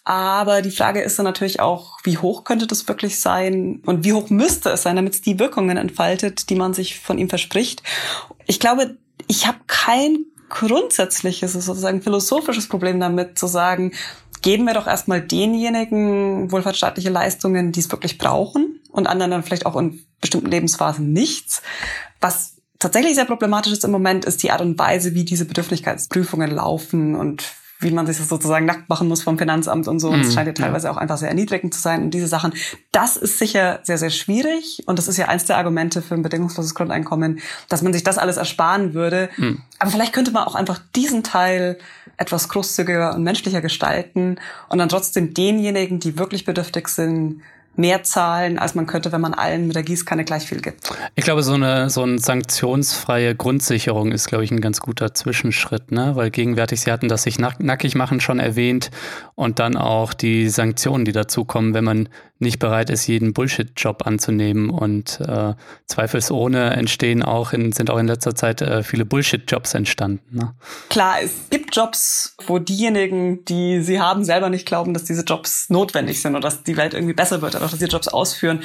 aber 0.03 0.61
die 0.61 0.71
Frage 0.71 1.01
ist 1.01 1.17
dann 1.17 1.25
natürlich 1.25 1.59
auch, 1.59 1.99
wie 2.03 2.17
hoch 2.17 2.43
könnte 2.43 2.67
das 2.67 2.87
wirklich 2.87 3.19
sein 3.19 3.81
und 3.85 4.03
wie 4.03 4.13
hoch 4.13 4.29
müsste 4.29 4.69
es 4.71 4.83
sein, 4.83 4.97
damit 4.97 5.13
es 5.13 5.21
die 5.21 5.39
Wirkungen 5.39 5.77
entfaltet, 5.77 6.49
die 6.49 6.55
man 6.55 6.73
sich 6.73 6.99
von 6.99 7.17
ihm 7.17 7.29
verspricht. 7.29 7.83
Ich 8.47 8.59
glaube, 8.59 8.97
ich 9.27 9.45
habe 9.45 9.59
kein 9.67 10.25
grundsätzliches, 10.49 11.53
sozusagen 11.53 12.01
philosophisches 12.01 12.67
Problem 12.67 12.99
damit 12.99 13.37
zu 13.37 13.47
sagen, 13.47 13.93
geben 14.41 14.65
wir 14.65 14.73
doch 14.73 14.87
erstmal 14.87 15.21
denjenigen 15.21 16.51
wohlfahrtsstaatliche 16.51 17.09
Leistungen, 17.09 17.71
die 17.71 17.79
es 17.79 17.91
wirklich 17.91 18.17
brauchen 18.17 18.81
und 18.91 19.07
anderen 19.07 19.31
dann 19.31 19.43
vielleicht 19.43 19.65
auch 19.65 19.75
in 19.75 20.05
bestimmten 20.21 20.49
Lebensphasen 20.49 21.11
nichts. 21.11 21.61
Was 22.21 22.57
tatsächlich 22.79 23.15
sehr 23.15 23.25
problematisch 23.25 23.73
ist 23.73 23.83
im 23.83 23.91
Moment, 23.91 24.25
ist 24.25 24.41
die 24.43 24.51
Art 24.51 24.61
und 24.61 24.79
Weise, 24.79 25.13
wie 25.13 25.25
diese 25.25 25.45
Bedürftigkeitsprüfungen 25.45 26.51
laufen 26.51 27.15
und 27.15 27.43
wie 27.79 27.91
man 27.91 28.05
sich 28.05 28.17
das 28.17 28.27
sozusagen 28.27 28.65
nackt 28.65 28.89
machen 28.89 29.07
muss 29.07 29.23
vom 29.23 29.37
Finanzamt 29.37 29.87
und 29.87 29.99
so. 29.99 30.09
Und 30.09 30.21
es 30.21 30.27
mhm, 30.27 30.31
scheint 30.33 30.47
ja 30.47 30.53
teilweise 30.53 30.91
auch 30.91 30.97
einfach 30.97 31.17
sehr 31.17 31.29
erniedrigend 31.29 31.73
zu 31.73 31.79
sein. 31.79 32.03
Und 32.03 32.13
diese 32.13 32.27
Sachen, 32.27 32.53
das 32.91 33.15
ist 33.15 33.39
sicher 33.39 33.79
sehr, 33.83 33.97
sehr 33.97 34.09
schwierig. 34.09 34.83
Und 34.85 34.99
das 34.99 35.07
ist 35.07 35.17
ja 35.17 35.27
eins 35.27 35.45
der 35.45 35.57
Argumente 35.57 36.01
für 36.01 36.15
ein 36.15 36.21
bedingungsloses 36.21 36.75
Grundeinkommen, 36.75 37.39
dass 37.69 37.81
man 37.81 37.93
sich 37.93 38.03
das 38.03 38.17
alles 38.17 38.35
ersparen 38.35 38.93
würde. 38.93 39.29
Mhm. 39.37 39.61
Aber 39.79 39.91
vielleicht 39.91 40.11
könnte 40.11 40.31
man 40.31 40.43
auch 40.43 40.55
einfach 40.55 40.79
diesen 40.95 41.23
Teil 41.23 41.77
etwas 42.17 42.49
großzügiger 42.49 43.15
und 43.15 43.23
menschlicher 43.23 43.61
gestalten 43.61 44.39
und 44.67 44.77
dann 44.77 44.89
trotzdem 44.89 45.33
denjenigen, 45.33 46.01
die 46.01 46.19
wirklich 46.19 46.43
bedürftig 46.43 46.89
sind, 46.89 47.41
mehr 47.79 48.03
zahlen, 48.03 48.59
als 48.59 48.75
man 48.75 48.85
könnte, 48.85 49.11
wenn 49.11 49.21
man 49.21 49.33
allen 49.33 49.65
mit 49.67 49.75
der 49.75 49.83
Gießkanne 49.83 50.25
gleich 50.25 50.43
viel 50.43 50.59
gibt. 50.59 50.91
Ich 51.15 51.23
glaube, 51.23 51.43
so 51.43 51.53
eine, 51.53 51.89
so 51.89 52.03
eine 52.03 52.19
sanktionsfreie 52.19 53.35
Grundsicherung 53.35 54.11
ist, 54.11 54.27
glaube 54.27 54.43
ich, 54.43 54.51
ein 54.51 54.61
ganz 54.61 54.81
guter 54.81 55.13
Zwischenschritt, 55.13 55.91
ne? 55.91 56.15
Weil 56.15 56.29
gegenwärtig, 56.29 56.81
Sie 56.81 56.91
hatten 56.91 57.07
das 57.07 57.23
sich 57.23 57.39
nack 57.39 57.59
nackig 57.61 57.95
machen 57.95 58.19
schon 58.19 58.39
erwähnt 58.39 58.91
und 59.35 59.59
dann 59.59 59.77
auch 59.77 60.13
die 60.13 60.49
Sanktionen, 60.49 61.05
die 61.05 61.13
dazukommen, 61.13 61.73
wenn 61.73 61.85
man 61.85 62.09
nicht 62.39 62.59
bereit 62.59 62.89
ist, 62.89 63.05
jeden 63.07 63.33
Bullshit-Job 63.33 64.07
anzunehmen. 64.07 64.69
Und 64.69 65.19
äh, 65.19 65.53
zweifelsohne 65.85 66.71
entstehen 66.71 67.21
auch 67.21 67.51
in, 67.53 67.73
sind 67.73 67.89
auch 67.89 67.97
in 67.97 68.07
letzter 68.07 68.33
Zeit 68.33 68.61
äh, 68.61 68.81
viele 68.81 69.05
Bullshit-Jobs 69.05 69.73
entstanden. 69.73 70.37
Ne? 70.37 70.53
Klar, 70.89 71.17
es 71.21 71.33
gibt 71.49 71.58
Jobs, 71.71 72.35
wo 72.45 72.59
diejenigen, 72.59 73.45
die 73.45 73.81
sie 73.81 73.99
haben, 73.99 74.23
selber 74.23 74.49
nicht 74.49 74.65
glauben, 74.65 74.93
dass 74.93 75.03
diese 75.03 75.23
Jobs 75.23 75.69
notwendig 75.69 76.21
sind 76.21 76.33
oder 76.33 76.41
dass 76.41 76.63
die 76.63 76.77
Welt 76.77 76.93
irgendwie 76.93 77.13
besser 77.13 77.41
wird, 77.41 77.55
aber 77.55 77.67
dass 77.67 77.79
sie 77.79 77.85
Jobs 77.85 78.07
ausführen. 78.07 78.63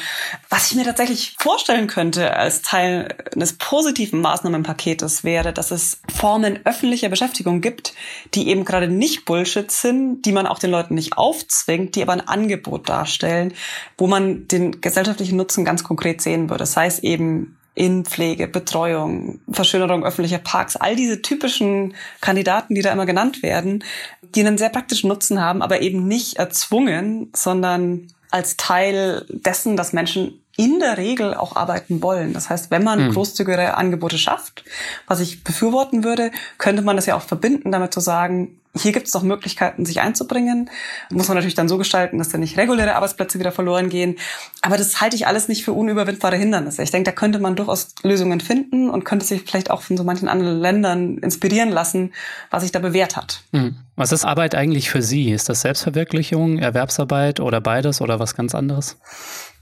Was 0.49 0.70
ich 0.70 0.76
mir 0.76 0.84
tatsächlich 0.84 1.37
vorstellen 1.38 1.87
könnte 1.87 2.37
als 2.37 2.62
Teil 2.62 3.14
eines 3.34 3.54
positiven 3.54 4.20
Maßnahmenpaketes 4.20 5.25
wäre, 5.25 5.52
dass 5.52 5.70
es 5.70 6.00
Formen 6.14 6.61
öffentlicher 6.64 7.08
Beschäftigung 7.08 7.61
gibt, 7.61 7.94
die 8.34 8.49
eben 8.49 8.64
gerade 8.64 8.88
nicht 8.88 9.25
Bullshit 9.25 9.70
sind, 9.70 10.23
die 10.23 10.32
man 10.32 10.46
auch 10.46 10.58
den 10.58 10.70
Leuten 10.70 10.94
nicht 10.94 11.16
aufzwingt, 11.16 11.94
die 11.96 12.02
aber 12.02 12.12
ein 12.12 12.28
Angebot 12.28 12.88
darstellen, 12.88 13.54
wo 13.99 14.06
man 14.06 14.49
den 14.49 14.80
gesellschaftlichen 14.80 15.37
Nutzen 15.37 15.64
ganz 15.64 15.84
konkret 15.84 16.20
sehen 16.20 16.49
würde. 16.50 16.61
Das 16.61 16.76
heißt 16.76 17.04
eben 17.04 17.56
in 17.75 18.04
Pflege, 18.04 18.47
Betreuung, 18.47 19.40
Verschönerung 19.50 20.04
öffentlicher 20.04 20.38
Parks, 20.38 20.76
all 20.76 20.95
diese 20.95 21.23
typischen 21.23 21.95
Kandidaten, 22.21 22.75
die 22.75 22.83
da 22.83 22.93
immer 22.93 23.07
genannt 23.07 23.43
werden, 23.43 23.83
die 24.23 24.40
einen 24.40 24.59
sehr 24.59 24.69
praktischen 24.69 25.09
Nutzen 25.09 25.40
haben, 25.40 25.62
aber 25.62 25.81
eben 25.81 26.07
nicht 26.07 26.37
erzwungen, 26.37 27.31
sondern 27.35 28.09
als 28.31 28.57
Teil 28.57 29.26
dessen, 29.28 29.76
dass 29.76 29.93
Menschen 29.93 30.40
in 30.57 30.78
der 30.78 30.99
Regel 30.99 31.35
auch 31.35 31.57
arbeiten 31.57 32.02
wollen. 32.02 32.33
Das 32.33 32.49
heißt, 32.49 32.71
wenn 32.71 32.85
man 32.85 33.09
mhm. 33.09 33.12
großzügigere 33.12 33.75
Angebote 33.75 34.19
schafft, 34.19 34.64
was 35.07 35.21
ich 35.21 35.43
befürworten 35.43 36.04
würde, 36.04 36.31
könnte 36.59 36.83
man 36.83 36.97
das 36.97 37.07
ja 37.07 37.16
auch 37.16 37.23
verbinden, 37.23 37.73
damit 37.73 37.93
zu 37.93 38.00
sagen, 38.00 38.61
hier 38.76 38.93
gibt 38.93 39.07
es 39.07 39.12
doch 39.12 39.23
Möglichkeiten, 39.23 39.87
sich 39.87 40.00
einzubringen. 40.00 40.71
Muss 41.11 41.28
man 41.28 41.37
natürlich 41.37 41.54
dann 41.54 41.69
so 41.69 41.78
gestalten, 41.78 42.19
dass 42.19 42.31
dann 42.31 42.40
nicht 42.40 42.57
reguläre 42.57 42.97
Arbeitsplätze 42.97 43.38
wieder 43.38 43.52
verloren 43.52 43.88
gehen. 43.88 44.16
Aber 44.62 44.76
das 44.76 45.00
halte 45.00 45.14
ich 45.14 45.26
alles 45.26 45.49
nicht 45.49 45.64
für 45.64 45.73
unüberwindbare 45.73 46.37
Hindernisse. 46.37 46.83
Ich 46.83 46.90
denke, 46.90 47.11
da 47.11 47.14
könnte 47.14 47.38
man 47.38 47.54
durchaus 47.54 47.95
Lösungen 48.02 48.40
finden 48.40 48.90
und 48.90 49.04
könnte 49.04 49.25
sich 49.25 49.43
vielleicht 49.43 49.71
auch 49.71 49.83
von 49.83 49.97
so 49.97 50.02
manchen 50.02 50.28
anderen 50.28 50.59
Ländern 50.59 51.19
inspirieren 51.19 51.71
lassen, 51.71 52.12
was 52.50 52.62
sich 52.62 52.73
da 52.73 52.81
bewährt 52.81 53.16
hat. 53.16 53.43
Mhm. 53.52 53.76
Was 53.97 54.11
ist 54.11 54.25
Arbeit 54.25 54.57
eigentlich 54.57 54.90
für 54.90 55.02
Sie? 55.02 55.31
Ist 55.31 55.49
das 55.49 55.61
Selbstverwirklichung, 55.61 56.59
Erwerbsarbeit 56.59 57.38
oder 57.38 57.61
beides 57.61 58.00
oder 58.00 58.19
was 58.19 58.35
ganz 58.35 58.54
anderes? 58.54 58.97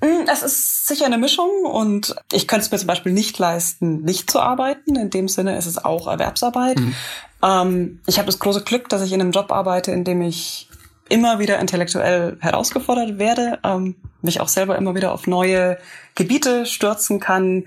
Hm, 0.03 0.27
es 0.31 0.43
ist 0.43 0.89
sicher 0.89 1.07
eine 1.07 1.17
Mischung 1.17 1.65
und 1.65 2.17
ich 2.33 2.49
könnte 2.49 2.65
es 2.65 2.73
mir 2.73 2.79
zum 2.79 2.89
Beispiel 2.89 3.13
nicht 3.13 3.39
leisten, 3.39 4.03
nicht 4.03 4.29
zu 4.31 4.41
arbeiten. 4.41 4.97
In 4.97 5.11
dem 5.11 5.29
Sinne 5.29 5.57
ist 5.57 5.67
es 5.67 5.83
auch 5.83 6.09
Erwerbsarbeit. 6.09 6.81
Mhm. 6.81 6.95
Ähm, 7.43 8.01
ich 8.07 8.19
habe 8.19 8.27
das 8.27 8.41
große 8.41 8.65
Glück, 8.65 8.89
dass 8.89 9.03
ich 9.03 9.13
in 9.13 9.21
einem 9.21 9.31
Job 9.31 9.53
arbeite, 9.53 9.93
in 9.93 10.03
dem 10.03 10.21
ich 10.23 10.69
immer 11.09 11.39
wieder 11.39 11.61
intellektuell 11.61 12.37
herausgefordert 12.41 13.19
werde, 13.19 13.61
ähm, 13.63 13.95
mich 14.23 14.41
auch 14.41 14.49
selber 14.49 14.77
immer 14.77 14.95
wieder 14.95 15.13
auf 15.13 15.27
neue 15.29 15.79
Gebiete 16.17 16.67
stürzen 16.67 17.21
kann. 17.21 17.67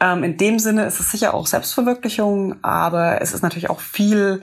Ähm, 0.00 0.24
in 0.24 0.38
dem 0.38 0.58
Sinne 0.58 0.86
ist 0.86 1.00
es 1.00 1.10
sicher 1.10 1.34
auch 1.34 1.46
Selbstverwirklichung, 1.46 2.56
aber 2.62 3.20
es 3.20 3.34
ist 3.34 3.42
natürlich 3.42 3.68
auch 3.68 3.80
viel 3.80 4.42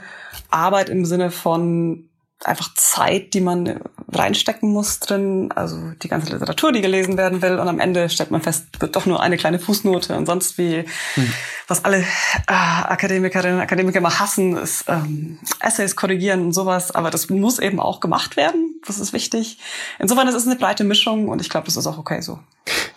Arbeit 0.51 0.89
im 0.89 1.05
Sinne 1.05 1.31
von 1.31 2.09
einfach 2.45 2.73
Zeit, 2.75 3.33
die 3.33 3.41
man 3.41 3.81
reinstecken 4.11 4.71
muss 4.71 4.99
drin, 4.99 5.51
also 5.55 5.77
die 6.01 6.07
ganze 6.07 6.33
Literatur, 6.33 6.71
die 6.71 6.81
gelesen 6.81 7.17
werden 7.17 7.41
will 7.41 7.59
und 7.59 7.67
am 7.67 7.79
Ende 7.79 8.09
stellt 8.09 8.31
man 8.31 8.41
fest, 8.41 8.65
wird 8.79 8.95
doch 8.95 9.05
nur 9.05 9.21
eine 9.21 9.37
kleine 9.37 9.59
Fußnote 9.59 10.15
und 10.15 10.25
sonst 10.25 10.57
wie, 10.57 10.83
hm. 11.15 11.33
was 11.67 11.85
alle 11.85 11.99
äh, 11.99 12.03
Akademikerinnen 12.47 13.57
und 13.57 13.61
Akademiker 13.61 13.99
immer 13.99 14.19
hassen, 14.19 14.57
ist 14.57 14.85
ähm, 14.87 15.39
Essays 15.59 15.95
korrigieren 15.95 16.41
und 16.41 16.53
sowas, 16.53 16.91
aber 16.91 17.09
das 17.09 17.29
muss 17.29 17.59
eben 17.59 17.79
auch 17.79 17.99
gemacht 17.99 18.35
werden, 18.35 18.81
das 18.85 18.99
ist 18.99 19.13
wichtig. 19.13 19.59
Insofern 19.99 20.27
ist 20.27 20.35
es 20.35 20.45
eine 20.45 20.55
breite 20.55 20.83
Mischung 20.83 21.29
und 21.29 21.41
ich 21.41 21.49
glaube, 21.49 21.65
das 21.65 21.77
ist 21.77 21.87
auch 21.87 21.97
okay 21.97 22.21
so. 22.21 22.39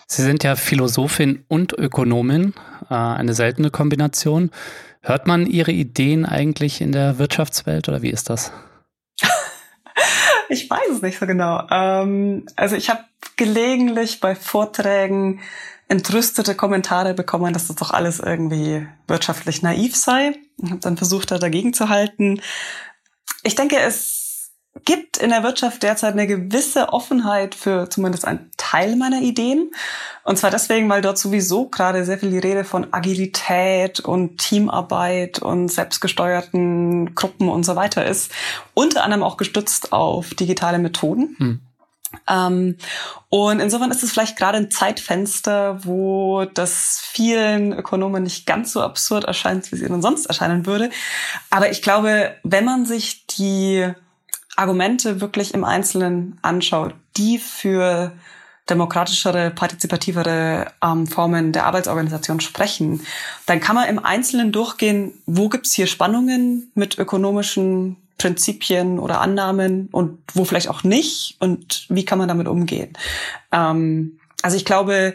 Sie 0.07 0.21
sind 0.21 0.43
ja 0.43 0.55
Philosophin 0.55 1.43
und 1.47 1.73
Ökonomin, 1.73 2.53
äh, 2.89 2.93
eine 2.93 3.33
seltene 3.33 3.71
Kombination. 3.71 4.51
Hört 5.01 5.27
man 5.27 5.45
Ihre 5.45 5.71
Ideen 5.71 6.25
eigentlich 6.25 6.81
in 6.81 6.91
der 6.91 7.19
Wirtschaftswelt 7.19 7.87
oder 7.87 8.01
wie 8.01 8.09
ist 8.09 8.29
das? 8.29 8.51
Ich 10.49 10.69
weiß 10.69 10.89
es 10.91 11.01
nicht 11.01 11.19
so 11.19 11.25
genau. 11.25 11.67
Ähm, 11.69 12.45
also 12.55 12.75
ich 12.75 12.89
habe 12.89 13.03
gelegentlich 13.35 14.19
bei 14.19 14.35
Vorträgen 14.35 15.41
entrüstete 15.87 16.55
Kommentare 16.55 17.13
bekommen, 17.13 17.53
dass 17.53 17.67
das 17.67 17.75
doch 17.75 17.91
alles 17.91 18.19
irgendwie 18.19 18.87
wirtschaftlich 19.07 19.61
naiv 19.61 19.95
sei. 19.95 20.35
Ich 20.61 20.71
habe 20.71 20.81
dann 20.81 20.97
versucht, 20.97 21.31
da 21.31 21.37
dagegen 21.37 21.73
zu 21.73 21.89
halten. 21.89 22.41
Ich 23.43 23.55
denke, 23.55 23.77
es 23.77 24.24
gibt 24.83 25.17
in 25.17 25.29
der 25.29 25.43
Wirtschaft 25.43 25.81
derzeit 25.83 26.13
eine 26.13 26.27
gewisse 26.27 26.89
Offenheit 26.89 27.55
für 27.55 27.89
zumindest 27.89 28.25
einen 28.25 28.51
Teil 28.57 28.95
meiner 28.97 29.21
Ideen. 29.21 29.71
Und 30.23 30.37
zwar 30.37 30.51
deswegen, 30.51 30.89
weil 30.89 31.01
dort 31.01 31.17
sowieso 31.17 31.69
gerade 31.69 32.03
sehr 32.03 32.17
viel 32.17 32.31
die 32.31 32.39
Rede 32.39 32.65
von 32.65 32.87
Agilität 32.91 34.01
und 34.01 34.37
Teamarbeit 34.37 35.39
und 35.39 35.69
selbstgesteuerten 35.69 37.15
Gruppen 37.15 37.47
und 37.47 37.63
so 37.65 37.75
weiter 37.75 38.05
ist. 38.05 38.31
Unter 38.73 39.03
anderem 39.03 39.23
auch 39.23 39.37
gestützt 39.37 39.93
auf 39.93 40.33
digitale 40.33 40.79
Methoden. 40.79 41.35
Hm. 41.37 41.59
Ähm, 42.27 42.77
und 43.29 43.59
insofern 43.59 43.91
ist 43.91 44.03
es 44.03 44.11
vielleicht 44.11 44.37
gerade 44.37 44.57
ein 44.57 44.71
Zeitfenster, 44.71 45.85
wo 45.85 46.45
das 46.45 46.99
vielen 47.01 47.73
Ökonomen 47.73 48.23
nicht 48.23 48.45
ganz 48.45 48.73
so 48.73 48.81
absurd 48.81 49.25
erscheint, 49.25 49.71
wie 49.71 49.75
es 49.75 49.81
ihnen 49.81 50.01
sonst 50.01 50.25
erscheinen 50.25 50.65
würde. 50.65 50.89
Aber 51.49 51.71
ich 51.71 51.81
glaube, 51.81 52.35
wenn 52.43 52.65
man 52.65 52.85
sich 52.85 53.25
die 53.27 53.93
Argumente 54.55 55.21
wirklich 55.21 55.53
im 55.53 55.63
Einzelnen 55.63 56.37
anschaut, 56.41 56.93
die 57.17 57.37
für 57.37 58.13
demokratischere, 58.69 59.51
partizipativere 59.51 60.71
ähm, 60.83 61.07
Formen 61.07 61.51
der 61.51 61.65
Arbeitsorganisation 61.65 62.39
sprechen, 62.39 63.01
dann 63.45 63.59
kann 63.59 63.75
man 63.75 63.87
im 63.87 63.99
Einzelnen 63.99 64.51
durchgehen, 64.51 65.13
wo 65.25 65.49
gibt's 65.49 65.73
hier 65.73 65.87
Spannungen 65.87 66.71
mit 66.73 66.97
ökonomischen 66.97 67.97
Prinzipien 68.17 68.97
oder 68.97 69.21
Annahmen 69.21 69.89
und 69.91 70.19
wo 70.33 70.45
vielleicht 70.45 70.69
auch 70.69 70.83
nicht 70.83 71.35
und 71.39 71.85
wie 71.89 72.05
kann 72.05 72.17
man 72.17 72.27
damit 72.27 72.47
umgehen. 72.47 72.97
Ähm, 73.51 74.19
also 74.41 74.57
ich 74.57 74.65
glaube, 74.65 75.13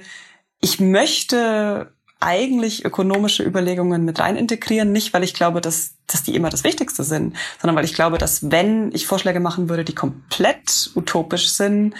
ich 0.60 0.78
möchte 0.78 1.92
eigentlich 2.20 2.84
ökonomische 2.84 3.42
Überlegungen 3.42 4.04
mit 4.04 4.20
rein 4.20 4.36
integrieren, 4.36 4.92
nicht 4.92 5.12
weil 5.14 5.24
ich 5.24 5.32
glaube, 5.32 5.62
dass, 5.62 5.94
dass 6.06 6.22
die 6.22 6.34
immer 6.34 6.50
das 6.50 6.64
Wichtigste 6.64 7.02
sind, 7.02 7.34
sondern 7.60 7.76
weil 7.76 7.86
ich 7.86 7.94
glaube, 7.94 8.18
dass 8.18 8.50
wenn 8.50 8.92
ich 8.92 9.06
Vorschläge 9.06 9.40
machen 9.40 9.70
würde, 9.70 9.84
die 9.84 9.94
komplett 9.94 10.90
utopisch 10.94 11.48
sind, 11.48 11.94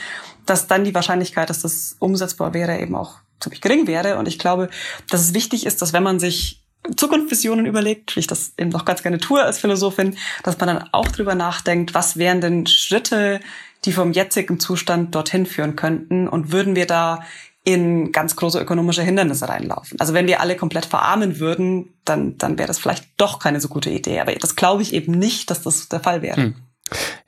dass 0.45 0.67
dann 0.67 0.85
die 0.85 0.95
Wahrscheinlichkeit, 0.95 1.49
dass 1.49 1.63
das 1.63 1.97
umsetzbar 1.99 2.53
wäre, 2.53 2.79
eben 2.79 2.95
auch 2.95 3.17
ziemlich 3.41 3.63
gering 3.63 3.87
wäre. 3.87 4.19
Und 4.19 4.29
ich 4.29 4.39
glaube, 4.39 4.69
dass 5.09 5.23
es 5.23 5.35
wichtig 5.35 5.65
ist, 5.65 5.81
dass 5.81 5.95
wenn 5.95 6.03
man 6.03 6.21
sich 6.21 6.63
Zukunftsvisionen 6.97 7.67
überlegt, 7.67 8.17
wie 8.17 8.21
ich 8.21 8.27
das 8.27 8.53
eben 8.59 8.71
noch 8.71 8.85
ganz 8.85 9.03
gerne 9.03 9.19
tue 9.19 9.43
als 9.43 9.59
Philosophin, 9.59 10.17
dass 10.43 10.59
man 10.59 10.69
dann 10.69 10.89
auch 10.93 11.09
drüber 11.09 11.35
nachdenkt, 11.35 11.95
was 11.95 12.17
wären 12.17 12.41
denn 12.41 12.67
Schritte, 12.67 13.41
die 13.85 13.93
vom 13.93 14.13
jetzigen 14.13 14.61
Zustand 14.61 15.15
dorthin 15.15 15.47
führen 15.47 15.77
könnten 15.77 16.29
und 16.29 16.53
würden 16.53 16.77
wir 16.77 16.87
da 16.87 17.23
in 17.65 18.13
ganz 18.13 18.37
große 18.37 18.59
ökonomische 18.59 19.03
Hindernisse 19.03 19.49
reinlaufen. 19.49 20.01
Also 20.01 20.15
wenn 20.15 20.27
wir 20.27 20.41
alle 20.41 20.57
komplett 20.57 20.87
verarmen 20.87 21.39
würden, 21.39 21.95
dann, 22.05 22.39
dann 22.39 22.59
wäre 22.59 22.69
das 22.69 22.79
vielleicht 22.79 23.05
doch 23.19 23.39
keine 23.39 23.61
so 23.61 23.69
gute 23.69 23.91
Idee. 23.91 24.21
Aber 24.21 24.33
das 24.35 24.57
glaube 24.57 24.83
ich 24.83 24.95
eben 24.95 25.13
nicht, 25.13 25.51
dass 25.51 25.63
das 25.63 25.89
der 25.89 26.01
Fall 26.01 26.23
wäre. 26.23 26.37
Hm. 26.37 26.55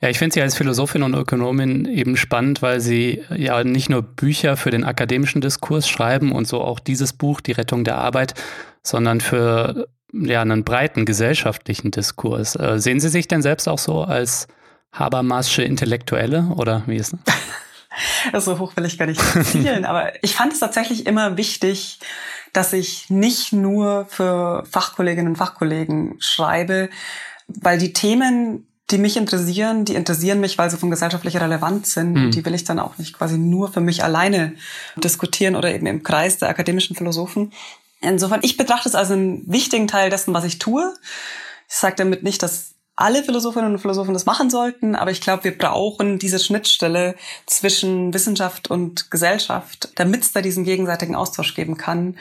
Ja, 0.00 0.08
ich 0.08 0.18
finde 0.18 0.34
sie 0.34 0.42
als 0.42 0.56
Philosophin 0.56 1.02
und 1.02 1.14
Ökonomin 1.14 1.84
eben 1.84 2.16
spannend, 2.16 2.62
weil 2.62 2.80
sie 2.80 3.22
ja 3.36 3.62
nicht 3.62 3.90
nur 3.90 4.02
Bücher 4.02 4.56
für 4.56 4.70
den 4.70 4.84
akademischen 4.84 5.40
Diskurs 5.40 5.88
schreiben 5.88 6.32
und 6.32 6.48
so 6.48 6.60
auch 6.60 6.80
dieses 6.80 7.12
Buch, 7.12 7.40
Die 7.40 7.52
Rettung 7.52 7.84
der 7.84 7.98
Arbeit, 7.98 8.34
sondern 8.82 9.20
für 9.20 9.86
ja, 10.12 10.42
einen 10.42 10.64
breiten 10.64 11.04
gesellschaftlichen 11.04 11.90
Diskurs. 11.90 12.56
Äh, 12.56 12.78
sehen 12.78 13.00
Sie 13.00 13.08
sich 13.08 13.28
denn 13.28 13.42
selbst 13.42 13.68
auch 13.68 13.78
so 13.78 14.02
als 14.02 14.48
Habermasche 14.92 15.62
Intellektuelle 15.62 16.52
oder 16.56 16.82
wie 16.86 16.96
ist 16.96 17.12
das? 17.12 17.34
so 18.38 18.58
hoch 18.58 18.76
will 18.76 18.84
ich 18.84 18.98
gar 18.98 19.06
nicht 19.06 19.20
zielen, 19.44 19.84
aber 19.86 20.12
ich 20.24 20.34
fand 20.34 20.52
es 20.52 20.60
tatsächlich 20.60 21.06
immer 21.06 21.36
wichtig, 21.36 21.98
dass 22.52 22.72
ich 22.72 23.10
nicht 23.10 23.52
nur 23.52 24.06
für 24.06 24.64
Fachkolleginnen 24.70 25.32
und 25.32 25.36
Fachkollegen 25.36 26.16
schreibe, 26.18 26.90
weil 27.46 27.78
die 27.78 27.92
Themen, 27.92 28.66
die 28.90 28.98
mich 28.98 29.16
interessieren, 29.16 29.84
die 29.84 29.94
interessieren 29.94 30.40
mich, 30.40 30.58
weil 30.58 30.70
sie 30.70 30.76
von 30.76 30.90
gesellschaftlicher 30.90 31.40
Relevanz 31.40 31.94
sind. 31.94 32.12
Mhm. 32.12 32.30
Die 32.30 32.44
will 32.44 32.54
ich 32.54 32.64
dann 32.64 32.78
auch 32.78 32.98
nicht 32.98 33.16
quasi 33.16 33.38
nur 33.38 33.72
für 33.72 33.80
mich 33.80 34.04
alleine 34.04 34.54
diskutieren 34.96 35.56
oder 35.56 35.74
eben 35.74 35.86
im 35.86 36.02
Kreis 36.02 36.38
der 36.38 36.50
akademischen 36.50 36.94
Philosophen. 36.94 37.52
Insofern, 38.00 38.40
ich 38.42 38.56
betrachte 38.56 38.88
es 38.88 38.94
als 38.94 39.10
einen 39.10 39.50
wichtigen 39.50 39.88
Teil 39.88 40.10
dessen, 40.10 40.34
was 40.34 40.44
ich 40.44 40.58
tue. 40.58 40.94
Ich 41.68 41.76
sage 41.76 41.96
damit 41.96 42.22
nicht, 42.22 42.42
dass 42.42 42.74
alle 42.96 43.22
Philosophinnen 43.24 43.72
und 43.72 43.78
Philosophen 43.78 44.14
das 44.14 44.26
machen 44.26 44.50
sollten, 44.50 44.94
aber 44.94 45.10
ich 45.10 45.20
glaube, 45.20 45.44
wir 45.44 45.56
brauchen 45.56 46.18
diese 46.18 46.38
Schnittstelle 46.38 47.14
zwischen 47.46 48.12
Wissenschaft 48.12 48.70
und 48.70 49.10
Gesellschaft, 49.10 49.90
damit 49.96 50.22
es 50.22 50.32
da 50.32 50.42
diesen 50.42 50.64
gegenseitigen 50.64 51.14
Austausch 51.14 51.54
geben 51.54 51.76
kann. 51.76 52.16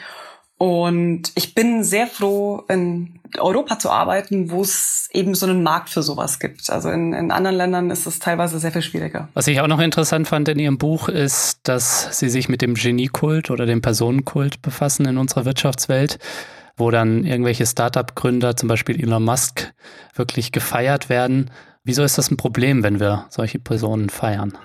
Und 0.56 1.32
ich 1.34 1.56
bin 1.56 1.82
sehr 1.82 2.06
froh, 2.06 2.62
in 2.68 3.18
Europa 3.36 3.80
zu 3.80 3.90
arbeiten, 3.90 4.52
wo 4.52 4.62
es 4.62 5.08
eben 5.12 5.34
so 5.34 5.44
einen 5.44 5.64
Markt 5.64 5.90
für 5.90 6.02
sowas 6.02 6.38
gibt. 6.38 6.70
Also 6.70 6.88
in, 6.90 7.12
in 7.12 7.32
anderen 7.32 7.56
Ländern 7.56 7.90
ist 7.90 8.06
es 8.06 8.20
teilweise 8.20 8.60
sehr 8.60 8.70
viel 8.70 8.82
schwieriger. 8.82 9.28
Was 9.34 9.48
ich 9.48 9.60
auch 9.60 9.66
noch 9.66 9.80
interessant 9.80 10.28
fand 10.28 10.48
in 10.48 10.60
Ihrem 10.60 10.78
Buch 10.78 11.08
ist, 11.08 11.58
dass 11.64 12.16
Sie 12.16 12.28
sich 12.28 12.48
mit 12.48 12.62
dem 12.62 12.74
Geniekult 12.74 13.50
oder 13.50 13.66
dem 13.66 13.82
Personenkult 13.82 14.62
befassen 14.62 15.04
in 15.06 15.18
unserer 15.18 15.44
Wirtschaftswelt 15.44 16.20
wo 16.82 16.90
dann 16.90 17.24
irgendwelche 17.24 17.66
Startup-Gründer, 17.66 18.56
zum 18.56 18.68
Beispiel 18.68 19.00
Elon 19.02 19.24
Musk, 19.24 19.72
wirklich 20.14 20.52
gefeiert 20.52 21.08
werden. 21.08 21.50
Wieso 21.84 22.02
ist 22.02 22.18
das 22.18 22.30
ein 22.30 22.36
Problem, 22.36 22.82
wenn 22.82 23.00
wir 23.00 23.26
solche 23.30 23.58
Personen 23.58 24.10
feiern? 24.10 24.58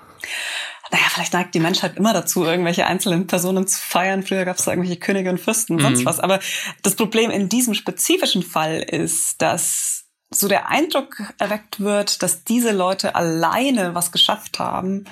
naja, 0.90 1.04
vielleicht 1.10 1.32
neigt 1.32 1.54
die 1.54 1.60
Menschheit 1.60 1.96
immer 1.96 2.12
dazu, 2.12 2.44
irgendwelche 2.44 2.86
einzelnen 2.86 3.26
Personen 3.26 3.66
zu 3.66 3.78
feiern. 3.78 4.22
Früher 4.22 4.44
gab 4.44 4.56
es 4.56 4.64
da 4.64 4.72
irgendwelche 4.72 4.98
Könige 4.98 5.30
und 5.30 5.38
Fürsten 5.38 5.74
und 5.74 5.82
mhm. 5.82 5.86
sonst 5.86 6.04
was. 6.06 6.20
Aber 6.20 6.40
das 6.82 6.94
Problem 6.94 7.30
in 7.30 7.48
diesem 7.48 7.74
spezifischen 7.74 8.42
Fall 8.42 8.80
ist, 8.80 9.42
dass 9.42 10.06
so 10.30 10.48
der 10.48 10.68
Eindruck 10.68 11.16
erweckt 11.38 11.80
wird, 11.80 12.22
dass 12.22 12.44
diese 12.44 12.72
Leute 12.72 13.14
alleine 13.14 13.94
was 13.94 14.12
geschafft 14.12 14.58
haben, 14.58 15.04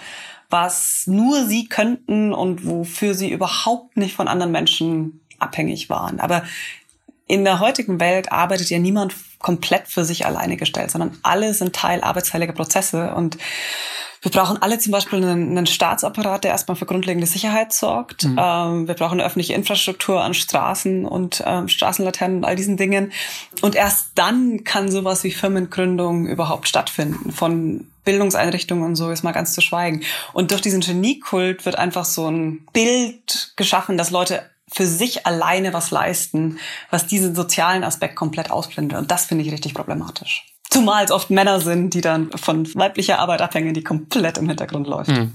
was 0.48 1.06
nur 1.06 1.44
sie 1.46 1.68
könnten 1.68 2.32
und 2.32 2.66
wofür 2.66 3.14
sie 3.14 3.30
überhaupt 3.30 3.96
nicht 3.96 4.14
von 4.14 4.28
anderen 4.28 4.52
Menschen 4.52 5.20
abhängig 5.38 5.90
waren. 5.90 6.20
Aber 6.20 6.44
in 7.26 7.44
der 7.44 7.60
heutigen 7.60 7.98
Welt 8.00 8.30
arbeitet 8.30 8.70
ja 8.70 8.78
niemand 8.78 9.14
komplett 9.40 9.88
für 9.88 10.04
sich 10.04 10.26
alleine 10.26 10.56
gestellt, 10.56 10.90
sondern 10.90 11.18
alle 11.22 11.54
sind 11.54 11.74
Teil 11.74 12.02
arbeitsteiliger 12.02 12.52
Prozesse 12.52 13.14
und 13.14 13.36
wir 14.22 14.30
brauchen 14.30 14.60
alle 14.60 14.78
zum 14.78 14.92
Beispiel 14.92 15.22
einen, 15.22 15.56
einen 15.56 15.66
Staatsapparat, 15.66 16.42
der 16.42 16.50
erstmal 16.50 16.76
für 16.76 16.86
grundlegende 16.86 17.28
Sicherheit 17.28 17.72
sorgt. 17.72 18.24
Mhm. 18.24 18.40
Ähm, 18.40 18.88
wir 18.88 18.94
brauchen 18.94 19.20
eine 19.20 19.24
öffentliche 19.24 19.54
Infrastruktur 19.54 20.20
an 20.20 20.34
Straßen 20.34 21.04
und 21.04 21.44
ähm, 21.46 21.68
Straßenlaternen 21.68 22.38
und 22.38 22.44
all 22.44 22.56
diesen 22.56 22.76
Dingen. 22.76 23.12
Und 23.60 23.76
erst 23.76 24.10
dann 24.16 24.64
kann 24.64 24.90
sowas 24.90 25.22
wie 25.22 25.30
Firmengründung 25.30 26.26
überhaupt 26.26 26.66
stattfinden. 26.66 27.30
Von 27.30 27.86
Bildungseinrichtungen 28.04 28.84
und 28.84 28.96
so 28.96 29.10
ist 29.10 29.22
mal 29.22 29.32
ganz 29.32 29.52
zu 29.52 29.60
schweigen. 29.60 30.02
Und 30.32 30.50
durch 30.50 30.60
diesen 30.60 30.80
Geniekult 30.80 31.64
wird 31.64 31.76
einfach 31.76 32.04
so 32.04 32.28
ein 32.28 32.66
Bild 32.72 33.52
geschaffen, 33.56 33.96
dass 33.96 34.10
Leute 34.10 34.42
für 34.72 34.86
sich 34.86 35.26
alleine 35.26 35.72
was 35.72 35.90
leisten, 35.90 36.58
was 36.90 37.06
diesen 37.06 37.34
sozialen 37.34 37.84
Aspekt 37.84 38.16
komplett 38.16 38.50
ausblendet. 38.50 38.98
Und 38.98 39.10
das 39.10 39.26
finde 39.26 39.44
ich 39.44 39.52
richtig 39.52 39.74
problematisch. 39.74 40.46
Zumal 40.68 41.04
es 41.04 41.10
oft 41.10 41.30
Männer 41.30 41.60
sind, 41.60 41.94
die 41.94 42.00
dann 42.00 42.30
von 42.32 42.72
weiblicher 42.74 43.18
Arbeit 43.18 43.40
abhängen, 43.40 43.74
die 43.74 43.84
komplett 43.84 44.38
im 44.38 44.48
Hintergrund 44.48 44.86
läuft. 44.86 45.10
Hm. 45.10 45.34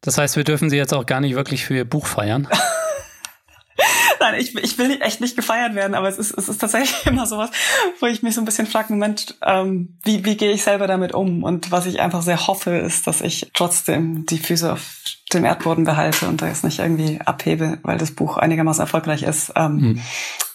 Das 0.00 0.16
heißt, 0.16 0.36
wir 0.36 0.44
dürfen 0.44 0.70
sie 0.70 0.76
jetzt 0.76 0.94
auch 0.94 1.06
gar 1.06 1.20
nicht 1.20 1.34
wirklich 1.34 1.64
für 1.64 1.74
ihr 1.74 1.84
Buch 1.84 2.06
feiern. 2.06 2.48
Nein, 4.20 4.40
ich, 4.40 4.56
ich 4.56 4.78
will 4.78 5.00
echt 5.00 5.20
nicht 5.20 5.36
gefeiert 5.36 5.74
werden, 5.74 5.94
aber 5.94 6.08
es 6.08 6.18
ist, 6.18 6.36
es 6.36 6.48
ist 6.48 6.58
tatsächlich 6.58 6.94
immer 7.06 7.26
sowas, 7.26 7.50
wo 8.00 8.06
ich 8.06 8.22
mich 8.22 8.34
so 8.34 8.40
ein 8.40 8.44
bisschen 8.44 8.66
frage, 8.66 8.92
Moment, 8.92 9.36
ähm, 9.42 9.98
wie, 10.04 10.24
wie 10.24 10.36
gehe 10.36 10.52
ich 10.52 10.62
selber 10.62 10.86
damit 10.86 11.14
um? 11.14 11.42
Und 11.42 11.70
was 11.70 11.86
ich 11.86 12.00
einfach 12.00 12.22
sehr 12.22 12.46
hoffe, 12.46 12.76
ist, 12.76 13.06
dass 13.06 13.20
ich 13.20 13.50
trotzdem 13.54 14.26
die 14.26 14.38
Füße 14.38 14.72
auf 14.72 14.82
dem 15.32 15.44
Erdboden 15.44 15.84
behalte 15.84 16.26
und 16.28 16.42
da 16.42 16.48
jetzt 16.48 16.64
nicht 16.64 16.78
irgendwie 16.78 17.20
abhebe, 17.24 17.78
weil 17.82 17.98
das 17.98 18.12
Buch 18.12 18.36
einigermaßen 18.36 18.80
erfolgreich 18.80 19.22
ist. 19.22 19.52
Ähm, 19.56 19.80
hm 19.80 20.00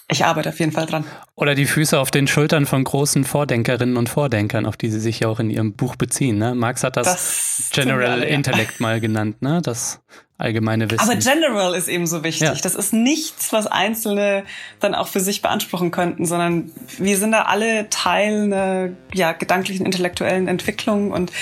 ich 0.08 0.24
arbeite 0.24 0.50
auf 0.50 0.58
jeden 0.60 0.72
Fall 0.72 0.86
dran. 0.86 1.04
Oder 1.34 1.54
die 1.54 1.64
Füße 1.64 1.98
auf 1.98 2.10
den 2.10 2.26
Schultern 2.26 2.66
von 2.66 2.84
großen 2.84 3.24
Vordenkerinnen 3.24 3.96
und 3.96 4.08
Vordenkern, 4.08 4.66
auf 4.66 4.76
die 4.76 4.90
Sie 4.90 5.00
sich 5.00 5.20
ja 5.20 5.28
auch 5.28 5.40
in 5.40 5.50
Ihrem 5.50 5.72
Buch 5.72 5.96
beziehen. 5.96 6.38
Ne? 6.38 6.54
Marx 6.54 6.84
hat 6.84 6.96
das, 6.96 7.06
das 7.06 7.70
General 7.72 8.10
alle, 8.10 8.28
ja. 8.28 8.34
Intellect 8.34 8.80
mal 8.80 9.00
genannt, 9.00 9.40
ne? 9.40 9.62
das 9.62 10.02
allgemeine 10.38 10.90
Wissen. 10.90 11.00
Aber 11.00 11.16
General 11.16 11.74
ist 11.74 11.88
eben 11.88 12.06
so 12.06 12.24
wichtig. 12.24 12.48
Ja. 12.48 12.54
Das 12.54 12.74
ist 12.74 12.92
nichts, 12.92 13.52
was 13.52 13.66
Einzelne 13.66 14.44
dann 14.80 14.94
auch 14.94 15.08
für 15.08 15.20
sich 15.20 15.42
beanspruchen 15.42 15.90
könnten, 15.90 16.26
sondern 16.26 16.72
wir 16.98 17.18
sind 17.18 17.32
da 17.32 17.42
alle 17.42 17.88
Teil 17.90 18.44
einer 18.44 18.88
ja, 19.12 19.32
gedanklichen, 19.32 19.86
intellektuellen 19.86 20.48
Entwicklung. 20.48 21.12
Und 21.12 21.32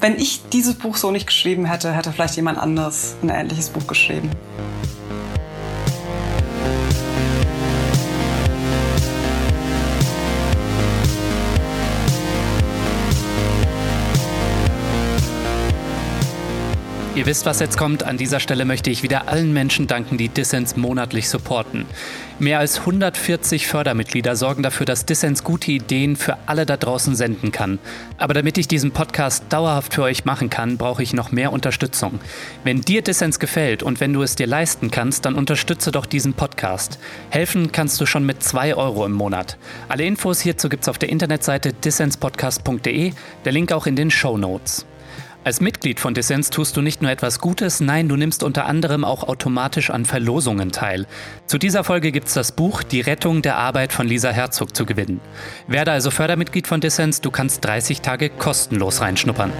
wenn 0.00 0.16
ich 0.16 0.42
dieses 0.52 0.74
Buch 0.74 0.96
so 0.96 1.10
nicht 1.10 1.26
geschrieben 1.26 1.66
hätte, 1.66 1.92
hätte 1.92 2.12
vielleicht 2.12 2.36
jemand 2.36 2.58
anders 2.58 3.16
ein 3.22 3.28
ähnliches 3.28 3.68
Buch 3.70 3.86
geschrieben. 3.86 4.30
Ihr 17.14 17.26
wisst, 17.26 17.44
was 17.44 17.60
jetzt 17.60 17.76
kommt. 17.76 18.04
An 18.04 18.16
dieser 18.16 18.40
Stelle 18.40 18.64
möchte 18.64 18.88
ich 18.88 19.02
wieder 19.02 19.28
allen 19.28 19.52
Menschen 19.52 19.86
danken, 19.86 20.16
die 20.16 20.30
Dissens 20.30 20.76
monatlich 20.76 21.28
supporten. 21.28 21.84
Mehr 22.38 22.58
als 22.58 22.80
140 22.80 23.66
Fördermitglieder 23.66 24.34
sorgen 24.34 24.62
dafür, 24.62 24.86
dass 24.86 25.04
Dissens 25.04 25.44
gute 25.44 25.72
Ideen 25.72 26.16
für 26.16 26.38
alle 26.46 26.64
da 26.64 26.78
draußen 26.78 27.14
senden 27.14 27.52
kann. 27.52 27.78
Aber 28.16 28.32
damit 28.32 28.56
ich 28.56 28.66
diesen 28.66 28.92
Podcast 28.92 29.44
dauerhaft 29.50 29.92
für 29.92 30.04
euch 30.04 30.24
machen 30.24 30.48
kann, 30.48 30.78
brauche 30.78 31.02
ich 31.02 31.12
noch 31.12 31.32
mehr 31.32 31.52
Unterstützung. 31.52 32.18
Wenn 32.64 32.80
dir 32.80 33.02
Dissens 33.02 33.38
gefällt 33.38 33.82
und 33.82 34.00
wenn 34.00 34.14
du 34.14 34.22
es 34.22 34.34
dir 34.34 34.46
leisten 34.46 34.90
kannst, 34.90 35.26
dann 35.26 35.34
unterstütze 35.34 35.92
doch 35.92 36.06
diesen 36.06 36.32
Podcast. 36.32 36.98
Helfen 37.28 37.72
kannst 37.72 38.00
du 38.00 38.06
schon 38.06 38.24
mit 38.24 38.42
2 38.42 38.74
Euro 38.74 39.04
im 39.04 39.12
Monat. 39.12 39.58
Alle 39.90 40.06
Infos 40.06 40.40
hierzu 40.40 40.70
gibt 40.70 40.84
es 40.84 40.88
auf 40.88 40.96
der 40.96 41.10
Internetseite 41.10 41.74
dissenspodcast.de, 41.74 43.12
der 43.44 43.52
Link 43.52 43.70
auch 43.70 43.86
in 43.86 43.96
den 43.96 44.10
Show 44.10 44.38
Notes. 44.38 44.86
Als 45.44 45.60
Mitglied 45.60 45.98
von 45.98 46.14
Dissens 46.14 46.50
tust 46.50 46.76
du 46.76 46.82
nicht 46.82 47.02
nur 47.02 47.10
etwas 47.10 47.40
Gutes, 47.40 47.80
nein, 47.80 48.08
du 48.08 48.14
nimmst 48.14 48.44
unter 48.44 48.66
anderem 48.66 49.04
auch 49.04 49.24
automatisch 49.24 49.90
an 49.90 50.04
Verlosungen 50.04 50.70
teil. 50.70 51.04
Zu 51.46 51.58
dieser 51.58 51.82
Folge 51.82 52.12
gibt's 52.12 52.34
das 52.34 52.52
Buch 52.52 52.84
Die 52.84 53.00
Rettung 53.00 53.42
der 53.42 53.56
Arbeit 53.56 53.92
von 53.92 54.06
Lisa 54.06 54.30
Herzog 54.30 54.76
zu 54.76 54.86
gewinnen. 54.86 55.20
Werde 55.66 55.90
also 55.90 56.12
Fördermitglied 56.12 56.68
von 56.68 56.80
Dissens, 56.80 57.20
du 57.20 57.32
kannst 57.32 57.64
30 57.64 58.02
Tage 58.02 58.30
kostenlos 58.30 59.00
reinschnuppern. 59.00 59.52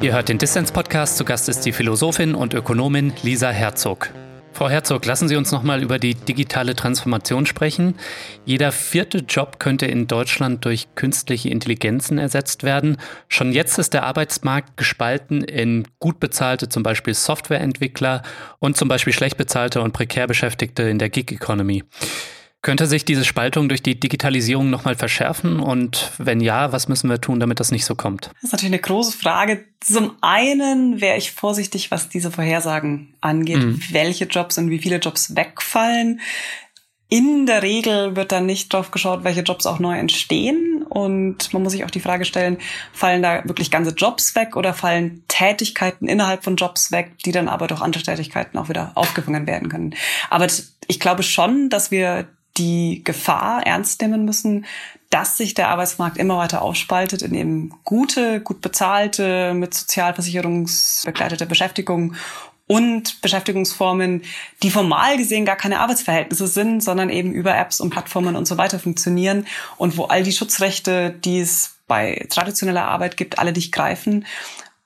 Ihr 0.00 0.12
hört 0.12 0.28
den 0.28 0.38
Dissens-Podcast. 0.38 1.16
Zu 1.16 1.24
Gast 1.24 1.48
ist 1.48 1.60
die 1.60 1.72
Philosophin 1.72 2.34
und 2.34 2.54
Ökonomin 2.54 3.12
Lisa 3.22 3.50
Herzog. 3.50 4.10
Frau 4.56 4.70
Herzog, 4.70 5.04
lassen 5.04 5.28
Sie 5.28 5.36
uns 5.36 5.52
noch 5.52 5.62
mal 5.62 5.82
über 5.82 5.98
die 5.98 6.14
digitale 6.14 6.74
Transformation 6.74 7.44
sprechen. 7.44 7.94
Jeder 8.46 8.72
vierte 8.72 9.18
Job 9.18 9.58
könnte 9.58 9.84
in 9.84 10.06
Deutschland 10.06 10.64
durch 10.64 10.88
künstliche 10.94 11.50
Intelligenzen 11.50 12.16
ersetzt 12.16 12.62
werden. 12.62 12.96
Schon 13.28 13.52
jetzt 13.52 13.78
ist 13.78 13.92
der 13.92 14.04
Arbeitsmarkt 14.04 14.78
gespalten 14.78 15.44
in 15.44 15.86
gut 15.98 16.20
bezahlte, 16.20 16.70
zum 16.70 16.82
Beispiel 16.82 17.12
Softwareentwickler 17.12 18.22
und 18.58 18.78
zum 18.78 18.88
Beispiel 18.88 19.12
schlecht 19.12 19.36
bezahlte 19.36 19.82
und 19.82 19.92
prekär 19.92 20.26
Beschäftigte 20.26 20.84
in 20.84 20.98
der 20.98 21.10
Gig 21.10 21.30
Economy. 21.32 21.84
Könnte 22.62 22.86
sich 22.86 23.04
diese 23.04 23.24
Spaltung 23.24 23.68
durch 23.68 23.82
die 23.82 23.98
Digitalisierung 24.00 24.70
nochmal 24.70 24.96
verschärfen? 24.96 25.60
Und 25.60 26.10
wenn 26.18 26.40
ja, 26.40 26.72
was 26.72 26.88
müssen 26.88 27.08
wir 27.08 27.20
tun, 27.20 27.38
damit 27.38 27.60
das 27.60 27.70
nicht 27.70 27.84
so 27.84 27.94
kommt? 27.94 28.30
Das 28.34 28.44
ist 28.44 28.52
natürlich 28.52 28.74
eine 28.74 28.82
große 28.82 29.16
Frage. 29.16 29.64
Zum 29.80 30.12
einen 30.20 31.00
wäre 31.00 31.16
ich 31.16 31.30
vorsichtig, 31.30 31.90
was 31.90 32.08
diese 32.08 32.30
Vorhersagen 32.32 33.14
angeht, 33.20 33.58
mhm. 33.58 33.80
welche 33.92 34.24
Jobs 34.24 34.58
und 34.58 34.70
wie 34.70 34.80
viele 34.80 34.96
Jobs 34.96 35.36
wegfallen. 35.36 36.20
In 37.08 37.46
der 37.46 37.62
Regel 37.62 38.16
wird 38.16 38.32
dann 38.32 38.46
nicht 38.46 38.72
drauf 38.72 38.90
geschaut, 38.90 39.22
welche 39.22 39.42
Jobs 39.42 39.64
auch 39.66 39.78
neu 39.78 39.96
entstehen. 39.96 40.82
Und 40.88 41.52
man 41.52 41.62
muss 41.62 41.72
sich 41.72 41.84
auch 41.84 41.90
die 41.90 42.00
Frage 42.00 42.24
stellen, 42.24 42.58
fallen 42.92 43.22
da 43.22 43.44
wirklich 43.44 43.70
ganze 43.70 43.92
Jobs 43.92 44.34
weg 44.34 44.56
oder 44.56 44.74
fallen 44.74 45.22
Tätigkeiten 45.28 46.08
innerhalb 46.08 46.42
von 46.42 46.56
Jobs 46.56 46.90
weg, 46.90 47.12
die 47.24 47.30
dann 47.30 47.48
aber 47.48 47.68
durch 47.68 47.80
andere 47.80 48.02
Tätigkeiten 48.02 48.58
auch 48.58 48.68
wieder 48.68 48.90
aufgefangen 48.96 49.46
werden 49.46 49.68
können. 49.68 49.94
Aber 50.30 50.48
ich 50.88 50.98
glaube 50.98 51.22
schon, 51.22 51.70
dass 51.70 51.92
wir 51.92 52.26
die 52.58 53.02
Gefahr 53.04 53.66
ernst 53.66 54.00
nehmen 54.00 54.24
müssen, 54.24 54.66
dass 55.10 55.36
sich 55.36 55.54
der 55.54 55.68
Arbeitsmarkt 55.68 56.18
immer 56.18 56.38
weiter 56.38 56.62
aufspaltet 56.62 57.22
in 57.22 57.34
eben 57.34 57.70
gute, 57.84 58.40
gut 58.40 58.60
bezahlte, 58.60 59.54
mit 59.54 59.74
sozialversicherungsbegleitete 59.74 61.46
Beschäftigung 61.46 62.14
und 62.66 63.20
Beschäftigungsformen, 63.20 64.22
die 64.62 64.70
formal 64.70 65.16
gesehen 65.16 65.44
gar 65.44 65.56
keine 65.56 65.78
Arbeitsverhältnisse 65.78 66.48
sind, 66.48 66.82
sondern 66.82 67.10
eben 67.10 67.32
über 67.32 67.56
Apps 67.56 67.80
und 67.80 67.90
Plattformen 67.90 68.34
und 68.34 68.48
so 68.48 68.58
weiter 68.58 68.80
funktionieren 68.80 69.46
und 69.76 69.96
wo 69.96 70.04
all 70.04 70.24
die 70.24 70.32
Schutzrechte, 70.32 71.10
die 71.24 71.40
es 71.40 71.76
bei 71.86 72.26
traditioneller 72.28 72.86
Arbeit 72.86 73.16
gibt, 73.16 73.38
alle 73.38 73.52
nicht 73.52 73.70
greifen. 73.72 74.26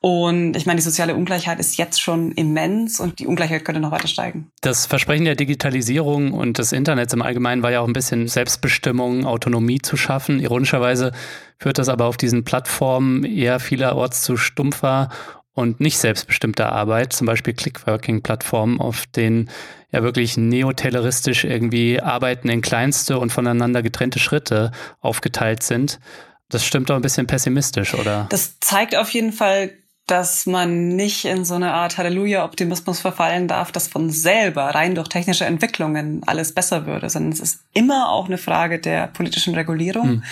Und 0.03 0.57
ich 0.57 0.65
meine, 0.65 0.79
die 0.79 0.83
soziale 0.83 1.15
Ungleichheit 1.15 1.61
ist 1.61 1.77
jetzt 1.77 2.01
schon 2.01 2.33
immens 2.33 3.01
und 3.01 3.19
die 3.19 3.27
Ungleichheit 3.27 3.67
könnte 3.67 3.83
noch 3.83 3.91
weiter 3.91 4.09
steigen. 4.09 4.51
Das 4.63 4.87
Versprechen 4.87 5.27
der 5.27 5.35
Digitalisierung 5.35 6.33
und 6.33 6.57
des 6.57 6.73
Internets 6.73 7.13
im 7.13 7.21
Allgemeinen 7.21 7.63
war 7.63 7.71
ja 7.71 7.81
auch 7.81 7.87
ein 7.87 7.93
bisschen 7.93 8.27
Selbstbestimmung, 8.27 9.27
Autonomie 9.27 9.81
zu 9.81 9.99
schaffen. 9.99 10.41
Ironischerweise 10.41 11.13
führt 11.59 11.77
das 11.77 11.91
aber 11.91 12.07
auf 12.07 12.17
diesen 12.17 12.45
Plattformen 12.45 13.25
eher 13.25 13.61
vielerorts 13.61 14.23
zu 14.23 14.39
stumpfer 14.39 15.11
und 15.53 15.81
nicht 15.81 15.99
selbstbestimmter 15.99 16.73
Arbeit, 16.73 17.13
zum 17.13 17.27
Beispiel 17.27 17.53
Clickworking-Plattformen, 17.53 18.81
auf 18.81 19.05
denen 19.07 19.51
ja 19.93 20.03
wirklich 20.03 20.39
neotayloristisch 20.39 21.45
irgendwie 21.45 22.01
Arbeiten 22.01 22.49
in 22.49 22.63
kleinste 22.63 23.19
und 23.19 23.31
voneinander 23.33 23.83
getrennte 23.83 24.19
Schritte 24.19 24.71
aufgeteilt 25.01 25.63
sind. 25.63 26.01
Das 26.49 26.65
stimmt 26.65 26.89
doch 26.89 26.97
ein 26.97 27.03
bisschen 27.03 27.27
pessimistisch, 27.27 27.95
oder? 27.95 28.27
Das 28.31 28.59
zeigt 28.61 28.97
auf 28.97 29.11
jeden 29.11 29.33
Fall 29.33 29.73
dass 30.11 30.47
man 30.47 30.89
nicht 30.89 31.25
in 31.25 31.45
so 31.45 31.55
eine 31.55 31.73
Art 31.73 31.97
Halleluja-Optimismus 31.97 32.99
verfallen 33.01 33.47
darf, 33.47 33.71
dass 33.71 33.87
von 33.87 34.11
selber 34.11 34.65
rein 34.75 34.97
durch 34.97 35.09
technische 35.09 35.45
Entwicklungen 35.45 36.23
alles 36.27 36.53
besser 36.53 36.87
würde, 36.87 37.09
sondern 37.09 37.33
es 37.33 37.41
ist 37.41 37.65
immer 37.75 38.11
auch 38.11 38.27
eine 38.27 38.39
Frage 38.39 38.81
der 38.81 39.07
politischen 39.07 39.55
Regulierung, 39.55 40.09
hm. 40.09 40.23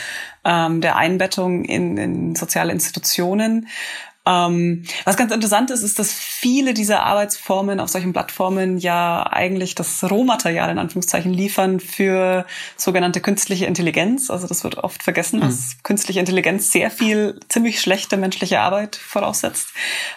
ähm, 0.44 0.80
der 0.80 0.96
Einbettung 0.96 1.64
in, 1.64 1.96
in 1.96 2.34
soziale 2.34 2.72
Institutionen 2.72 3.68
ähm, 4.28 4.84
was 5.04 5.16
ganz 5.16 5.32
interessant 5.32 5.70
ist, 5.70 5.82
ist, 5.82 5.98
dass 5.98 6.12
viele 6.12 6.74
dieser 6.74 7.02
Arbeitsformen 7.04 7.80
auf 7.80 7.88
solchen 7.88 8.12
Plattformen 8.12 8.76
ja 8.76 9.26
eigentlich 9.26 9.74
das 9.74 10.04
Rohmaterial 10.04 10.70
in 10.70 10.78
Anführungszeichen 10.78 11.32
liefern 11.32 11.80
für 11.80 12.44
sogenannte 12.76 13.22
künstliche 13.22 13.64
Intelligenz. 13.64 14.30
Also 14.30 14.46
das 14.46 14.64
wird 14.64 14.76
oft 14.76 15.02
vergessen, 15.02 15.38
mhm. 15.38 15.44
dass 15.44 15.78
künstliche 15.82 16.20
Intelligenz 16.20 16.70
sehr 16.70 16.90
viel 16.90 17.40
ziemlich 17.48 17.80
schlechte 17.80 18.18
menschliche 18.18 18.60
Arbeit 18.60 18.96
voraussetzt. 18.96 19.68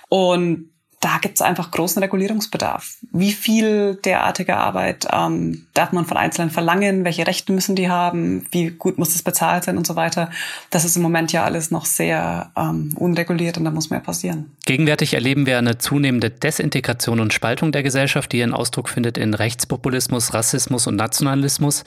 Und 0.09 0.70
da 1.01 1.17
gibt 1.19 1.35
es 1.35 1.41
einfach 1.41 1.71
großen 1.71 2.01
Regulierungsbedarf. 2.01 2.97
Wie 3.11 3.31
viel 3.31 3.95
derartiger 4.05 4.57
Arbeit 4.57 5.07
ähm, 5.11 5.65
darf 5.73 5.91
man 5.91 6.05
von 6.05 6.15
Einzelnen 6.15 6.51
verlangen? 6.51 7.03
Welche 7.03 7.25
Rechte 7.25 7.51
müssen 7.51 7.75
die 7.75 7.89
haben? 7.89 8.45
Wie 8.51 8.69
gut 8.69 8.99
muss 8.99 9.15
es 9.15 9.23
bezahlt 9.23 9.63
sein 9.63 9.77
und 9.77 9.87
so 9.87 9.95
weiter? 9.95 10.29
Das 10.69 10.85
ist 10.85 10.95
im 10.95 11.01
Moment 11.01 11.31
ja 11.31 11.43
alles 11.43 11.71
noch 11.71 11.85
sehr 11.85 12.51
ähm, 12.55 12.93
unreguliert 12.95 13.57
und 13.57 13.65
da 13.65 13.71
muss 13.71 13.89
mehr 13.89 13.99
passieren. 13.99 14.55
Gegenwärtig 14.65 15.15
erleben 15.15 15.47
wir 15.47 15.57
eine 15.57 15.79
zunehmende 15.79 16.29
Desintegration 16.29 17.19
und 17.19 17.33
Spaltung 17.33 17.71
der 17.71 17.81
Gesellschaft, 17.81 18.31
die 18.31 18.37
ihren 18.37 18.53
Ausdruck 18.53 18.87
findet 18.87 19.17
in 19.17 19.33
Rechtspopulismus, 19.33 20.35
Rassismus 20.35 20.85
und 20.85 20.97
Nationalismus. 20.97 21.83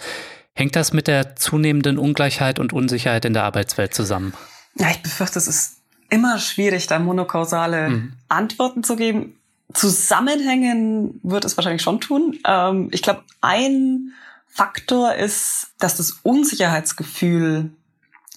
Hängt 0.55 0.74
das 0.74 0.92
mit 0.92 1.07
der 1.07 1.37
zunehmenden 1.37 1.98
Ungleichheit 1.98 2.59
und 2.59 2.72
Unsicherheit 2.72 3.24
in 3.24 3.33
der 3.33 3.44
Arbeitswelt 3.44 3.94
zusammen? 3.94 4.35
Ja, 4.77 4.90
ich 4.90 5.03
befürchte, 5.03 5.38
es 5.38 5.46
ist 5.46 5.84
immer 6.14 6.38
schwierig, 6.38 6.87
da 6.87 7.00
monokausale 7.00 7.90
mhm. 7.90 8.12
Antworten 8.29 8.85
zu 8.85 8.94
geben. 8.94 9.37
Zusammenhängen 9.72 11.18
wird 11.24 11.44
es 11.44 11.57
wahrscheinlich 11.57 11.83
schon 11.83 12.00
tun. 12.00 12.38
Ähm, 12.46 12.88
ich 12.92 13.03
glaube, 13.03 13.24
ein 13.40 14.12
Faktor 14.46 15.14
ist, 15.14 15.72
dass 15.81 15.96
das 15.96 16.12
Unsicherheitsgefühl, 16.22 17.72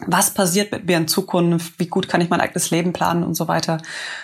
was 0.07 0.33
passiert 0.33 0.71
mit 0.71 0.87
mir 0.87 0.97
in 0.97 1.07
Zukunft, 1.07 1.73
wie 1.77 1.85
gut 1.85 2.07
kann 2.07 2.21
ich 2.21 2.29
mein 2.29 2.41
eigenes 2.41 2.71
Leben 2.71 2.93
planen 2.93 3.23
und 3.23 3.35
so 3.35 3.47
weiter, 3.47 3.77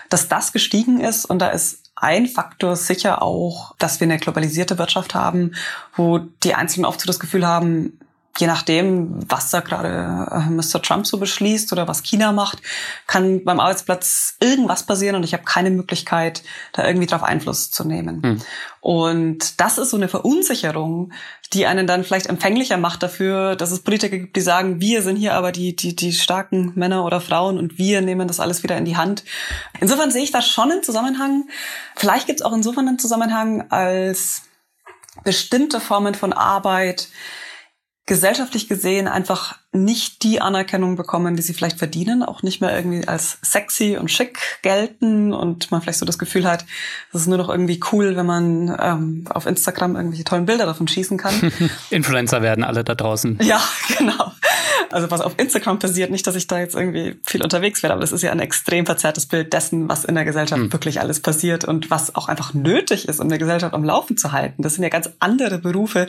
dass 0.10 0.28
das 0.28 0.52
gestiegen 0.52 1.00
ist 1.00 1.26
und 1.26 1.40
da 1.40 1.50
ist 1.50 1.92
ein 1.96 2.26
Faktor 2.26 2.76
sicher 2.76 3.22
auch, 3.22 3.76
dass 3.78 4.00
wir 4.00 4.06
eine 4.06 4.18
globalisierte 4.18 4.80
Wirtschaft 4.80 5.14
haben, 5.14 5.52
wo 5.96 6.18
die 6.18 6.56
Einzelnen 6.56 6.86
oft 6.86 7.00
so 7.00 7.06
das 7.06 7.20
Gefühl 7.20 7.46
haben, 7.46 8.00
je 8.40 8.48
nachdem, 8.48 9.20
was 9.30 9.52
da 9.52 9.60
gerade 9.60 10.28
äh, 10.32 10.50
Mr. 10.50 10.82
Trump 10.82 11.06
so 11.06 11.18
beschließt 11.18 11.72
oder 11.72 11.88
was 11.88 12.02
China 12.02 12.32
macht, 12.32 12.60
kann 13.06 13.44
beim 13.44 13.60
Arbeitsplatz 13.60 14.38
irgendwas 14.40 14.84
passieren 14.84 15.16
und 15.16 15.24
ich 15.24 15.34
habe 15.34 15.44
keine 15.44 15.70
Möglichkeit, 15.70 16.42
da 16.72 16.86
irgendwie 16.86 17.06
drauf 17.06 17.22
Einfluss 17.22 17.70
zu 17.70 17.88
nehmen. 17.88 18.24
Hm. 18.24 18.42
Und 18.82 19.62
das 19.62 19.78
ist 19.78 19.92
so 19.92 19.98
eine 19.98 20.08
Verunsicherung, 20.08 21.14
die 21.54 21.68
einen 21.68 21.86
dann 21.86 22.04
vielleicht 22.04 22.26
empfänglicher 22.26 22.78
macht 22.78 23.04
dafür, 23.04 23.56
dass 23.56 23.70
es 23.70 23.84
Politiker 23.84 24.18
gibt, 24.18 24.36
die 24.36 24.42
sagen, 24.42 24.82
wir 24.82 25.04
sind 25.04 25.18
hier 25.18 25.36
aber 25.36 25.52
die, 25.52 25.76
die, 25.76 25.96
die 25.96 26.12
starken 26.12 26.72
Männer 26.76 27.06
oder 27.06 27.22
Frauen 27.22 27.60
und 27.60 27.78
wir 27.78 28.02
nehmen 28.02 28.28
das 28.28 28.40
alles 28.40 28.64
wieder 28.64 28.78
in 28.78 28.86
die 28.86 28.98
Hand. 28.98 29.24
Insofern 29.80 30.10
sehe 30.10 30.24
ich 30.24 30.32
da 30.32 30.42
schon 30.42 30.72
einen 30.72 30.84
Zusammenhang. 30.84 31.48
Vielleicht 31.96 32.26
gibt 32.26 32.40
es 32.40 32.46
auch 32.46 32.54
insofern 32.54 32.88
einen 32.88 33.00
Zusammenhang, 33.00 33.70
als 33.70 34.42
bestimmte 35.24 35.80
Formen 35.80 36.16
von 36.16 36.34
Arbeit 36.34 37.10
gesellschaftlich 38.06 38.68
gesehen 38.68 39.08
einfach 39.08 39.60
nicht 39.74 40.24
die 40.24 40.40
Anerkennung 40.40 40.96
bekommen, 40.96 41.36
die 41.36 41.42
sie 41.42 41.54
vielleicht 41.54 41.80
verdienen, 41.80 42.24
auch 42.24 42.44
nicht 42.44 42.62
mehr 42.62 42.76
irgendwie 42.76 43.08
als 43.08 43.40
sexy 43.42 43.98
und 43.98 44.12
schick 44.12 44.40
gelten 44.62 45.34
und 45.34 45.72
man 45.72 45.82
vielleicht 45.82 46.00
so 46.00 46.06
das 46.06 46.20
Gefühl 46.20 46.48
hat, 46.48 46.66
es 47.12 47.22
ist 47.22 47.28
nur 47.28 47.38
noch 47.38 47.50
irgendwie 47.50 47.80
cool, 47.92 48.16
wenn 48.16 48.26
man 48.26 48.78
ähm, 48.80 49.26
auf 49.30 49.46
Instagram 49.46 49.96
irgendwelche 49.96 50.24
tollen 50.24 50.46
Bilder 50.46 50.66
davon 50.66 50.88
schießen 50.88 51.18
kann. 51.18 51.52
Influencer 51.90 52.42
werden 52.42 52.64
alle 52.64 52.84
da 52.84 52.94
draußen. 52.94 53.40
Ja, 53.42 53.62
genau. 53.98 54.32
Also 54.92 55.10
was 55.10 55.22
auf 55.22 55.34
Instagram 55.38 55.80
passiert, 55.80 56.12
nicht, 56.12 56.28
dass 56.28 56.36
ich 56.36 56.46
da 56.46 56.60
jetzt 56.60 56.76
irgendwie 56.76 57.16
viel 57.26 57.42
unterwegs 57.42 57.82
werde, 57.82 57.94
aber 57.94 58.02
das 58.02 58.12
ist 58.12 58.22
ja 58.22 58.32
ein 58.32 58.40
extrem 58.40 58.86
verzerrtes 58.86 59.26
Bild 59.26 59.52
dessen, 59.52 59.90
was 59.90 60.06
in 60.06 60.14
der 60.14 60.24
Gesellschaft 60.24 60.62
mhm. 60.62 60.74
wirklich 60.74 61.02
alles 61.02 61.20
passiert 61.20 61.66
und 61.66 61.90
was 61.90 62.16
auch 62.16 62.28
einfach 62.28 62.54
nötig 62.54 63.08
ist, 63.08 63.20
um 63.20 63.28
eine 63.28 63.40
Gesellschaft 63.40 63.74
am 63.74 63.84
Laufen 63.84 64.18
zu 64.18 64.32
halten. 64.32 64.62
Das 64.62 64.76
sind 64.76 64.84
ja 64.84 64.90
ganz 64.90 65.10
andere 65.20 65.58
Berufe, 65.58 66.08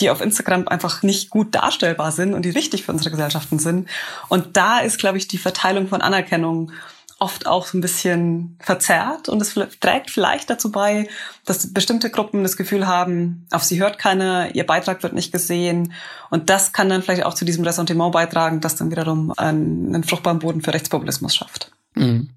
die 0.00 0.08
auf 0.08 0.22
Instagram 0.22 0.66
einfach 0.66 1.02
nicht 1.02 1.28
gut 1.28 1.54
darstellbar 1.54 2.10
sind 2.10 2.32
und 2.32 2.44
die 2.44 2.54
wichtig 2.54 2.84
für 2.84 2.92
unsere 3.02 3.16
Gesellschaften 3.16 3.58
sind. 3.58 3.88
Und 4.28 4.56
da 4.56 4.78
ist, 4.78 4.98
glaube 4.98 5.18
ich, 5.18 5.28
die 5.28 5.38
Verteilung 5.38 5.88
von 5.88 6.00
Anerkennung 6.00 6.72
oft 7.18 7.46
auch 7.46 7.66
so 7.66 7.78
ein 7.78 7.80
bisschen 7.80 8.56
verzerrt 8.58 9.28
und 9.28 9.40
es 9.40 9.54
trägt 9.54 10.10
vielleicht 10.10 10.50
dazu 10.50 10.72
bei, 10.72 11.08
dass 11.44 11.72
bestimmte 11.72 12.10
Gruppen 12.10 12.42
das 12.42 12.56
Gefühl 12.56 12.88
haben, 12.88 13.46
auf 13.52 13.62
sie 13.62 13.80
hört 13.80 13.96
keiner, 13.96 14.52
ihr 14.56 14.66
Beitrag 14.66 15.04
wird 15.04 15.12
nicht 15.12 15.30
gesehen 15.30 15.92
und 16.30 16.50
das 16.50 16.72
kann 16.72 16.88
dann 16.88 17.00
vielleicht 17.00 17.24
auch 17.24 17.34
zu 17.34 17.44
diesem 17.44 17.62
Ressentiment 17.62 18.10
beitragen, 18.10 18.60
das 18.60 18.74
dann 18.74 18.90
wiederum 18.90 19.32
einen, 19.36 20.02
fruchtbaren 20.02 20.40
Boden 20.40 20.62
für 20.62 20.74
Rechtspopulismus 20.74 21.36
schafft. 21.36 21.70
Mhm. 21.94 22.30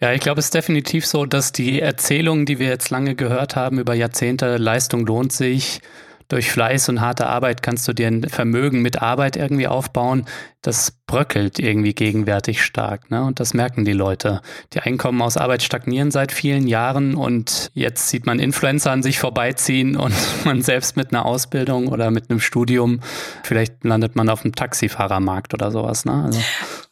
Ja, 0.00 0.12
ich 0.12 0.20
glaube, 0.20 0.40
es 0.40 0.46
ist 0.46 0.54
definitiv 0.54 1.06
so, 1.06 1.24
dass 1.24 1.52
die 1.52 1.80
Erzählungen, 1.80 2.44
die 2.44 2.58
wir 2.58 2.68
jetzt 2.68 2.90
lange 2.90 3.14
gehört 3.14 3.56
haben 3.56 3.78
über 3.78 3.94
Jahrzehnte, 3.94 4.58
Leistung 4.58 5.06
lohnt 5.06 5.32
sich, 5.32 5.80
durch 6.28 6.50
Fleiß 6.50 6.88
und 6.88 7.00
harte 7.00 7.26
Arbeit 7.26 7.62
kannst 7.62 7.86
du 7.86 7.92
dir 7.92 8.08
ein 8.08 8.28
Vermögen 8.28 8.82
mit 8.82 9.00
Arbeit 9.00 9.36
irgendwie 9.36 9.68
aufbauen. 9.68 10.26
Das 10.60 10.92
bröckelt 11.06 11.60
irgendwie 11.60 11.94
gegenwärtig 11.94 12.64
stark. 12.64 13.10
Ne? 13.10 13.22
Und 13.22 13.38
das 13.38 13.54
merken 13.54 13.84
die 13.84 13.92
Leute. 13.92 14.40
Die 14.72 14.80
Einkommen 14.80 15.22
aus 15.22 15.36
Arbeit 15.36 15.62
stagnieren 15.62 16.10
seit 16.10 16.32
vielen 16.32 16.66
Jahren 16.66 17.14
und 17.14 17.70
jetzt 17.74 18.08
sieht 18.08 18.26
man 18.26 18.40
Influencer 18.40 18.90
an 18.90 19.02
sich 19.02 19.18
vorbeiziehen 19.18 19.96
und 19.96 20.14
man 20.44 20.62
selbst 20.62 20.96
mit 20.96 21.12
einer 21.12 21.24
Ausbildung 21.24 21.88
oder 21.88 22.10
mit 22.10 22.30
einem 22.30 22.40
Studium, 22.40 23.00
vielleicht 23.44 23.84
landet 23.84 24.16
man 24.16 24.28
auf 24.28 24.42
dem 24.42 24.54
Taxifahrermarkt 24.54 25.54
oder 25.54 25.70
sowas. 25.70 26.04
Ne? 26.04 26.24
Also. 26.24 26.40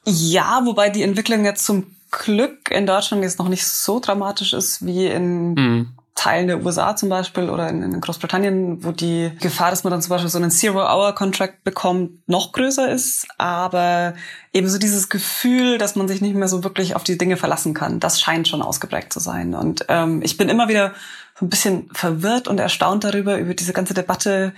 Ja, 0.07 0.63
wobei 0.65 0.91
die 0.91 1.03
Entwicklung 1.03 1.45
jetzt 1.45 1.65
zum 1.65 1.87
Glück 2.13 2.71
in 2.71 2.87
Deutschland 2.87 3.25
jetzt 3.25 3.39
noch 3.39 3.49
nicht 3.49 3.67
so 3.67 3.99
dramatisch 3.99 4.53
ist 4.53 4.87
wie 4.87 5.07
in 5.07 5.55
mhm. 5.55 5.89
Teilen 6.15 6.47
der 6.47 6.65
USA 6.65 6.95
zum 6.95 7.09
Beispiel 7.09 7.51
oder 7.51 7.69
in, 7.69 7.83
in, 7.83 8.01
Großbritannien, 8.01 8.85
wo 8.85 8.93
die 8.93 9.33
Gefahr, 9.41 9.71
dass 9.71 9.85
man 9.85 9.91
dann 9.91 10.01
zum 10.01 10.11
Beispiel 10.11 10.31
so 10.31 10.39
einen 10.39 10.51
Zero-Hour-Contract 10.51 11.65
bekommt, 11.65 12.29
noch 12.29 12.53
größer 12.53 12.89
ist. 12.91 13.27
Aber 13.37 14.15
eben 14.53 14.69
so 14.69 14.79
dieses 14.79 15.09
Gefühl, 15.09 15.77
dass 15.77 15.97
man 15.97 16.07
sich 16.07 16.21
nicht 16.21 16.37
mehr 16.37 16.49
so 16.49 16.63
wirklich 16.63 16.95
auf 16.95 17.05
die 17.05 17.19
Dinge 17.19 17.37
verlassen 17.37 17.75
kann, 17.75 18.01
das 18.01 18.21
scheint 18.21 18.47
schon 18.47 18.63
ausgeprägt 18.63 19.13
zu 19.13 19.21
sein. 19.21 19.55
Und 19.55 19.87
ähm, 19.89 20.23
ich 20.23 20.37
bin 20.37 20.49
immer 20.49 20.69
wieder 20.69 20.93
so 21.39 21.47
ein 21.47 21.51
bisschen 21.51 21.91
verwirrt 21.93 22.47
und 22.47 22.61
erstaunt 22.61 23.03
darüber, 23.03 23.37
über 23.39 23.55
diese 23.55 23.73
ganze 23.73 23.95
Debatte 23.95 24.53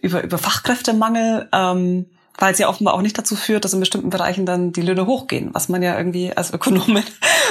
über, 0.00 0.22
über 0.22 0.38
Fachkräftemangel. 0.38 1.48
Ähm, 1.52 2.06
weil 2.40 2.56
sie 2.56 2.64
offenbar 2.64 2.94
auch 2.94 3.02
nicht 3.02 3.16
dazu 3.16 3.36
führt, 3.36 3.64
dass 3.64 3.74
in 3.74 3.80
bestimmten 3.80 4.10
Bereichen 4.10 4.46
dann 4.46 4.72
die 4.72 4.82
Löhne 4.82 5.06
hochgehen, 5.06 5.50
was 5.52 5.68
man 5.68 5.82
ja 5.82 5.96
irgendwie 5.96 6.36
als 6.36 6.52
Ökonomin 6.52 7.04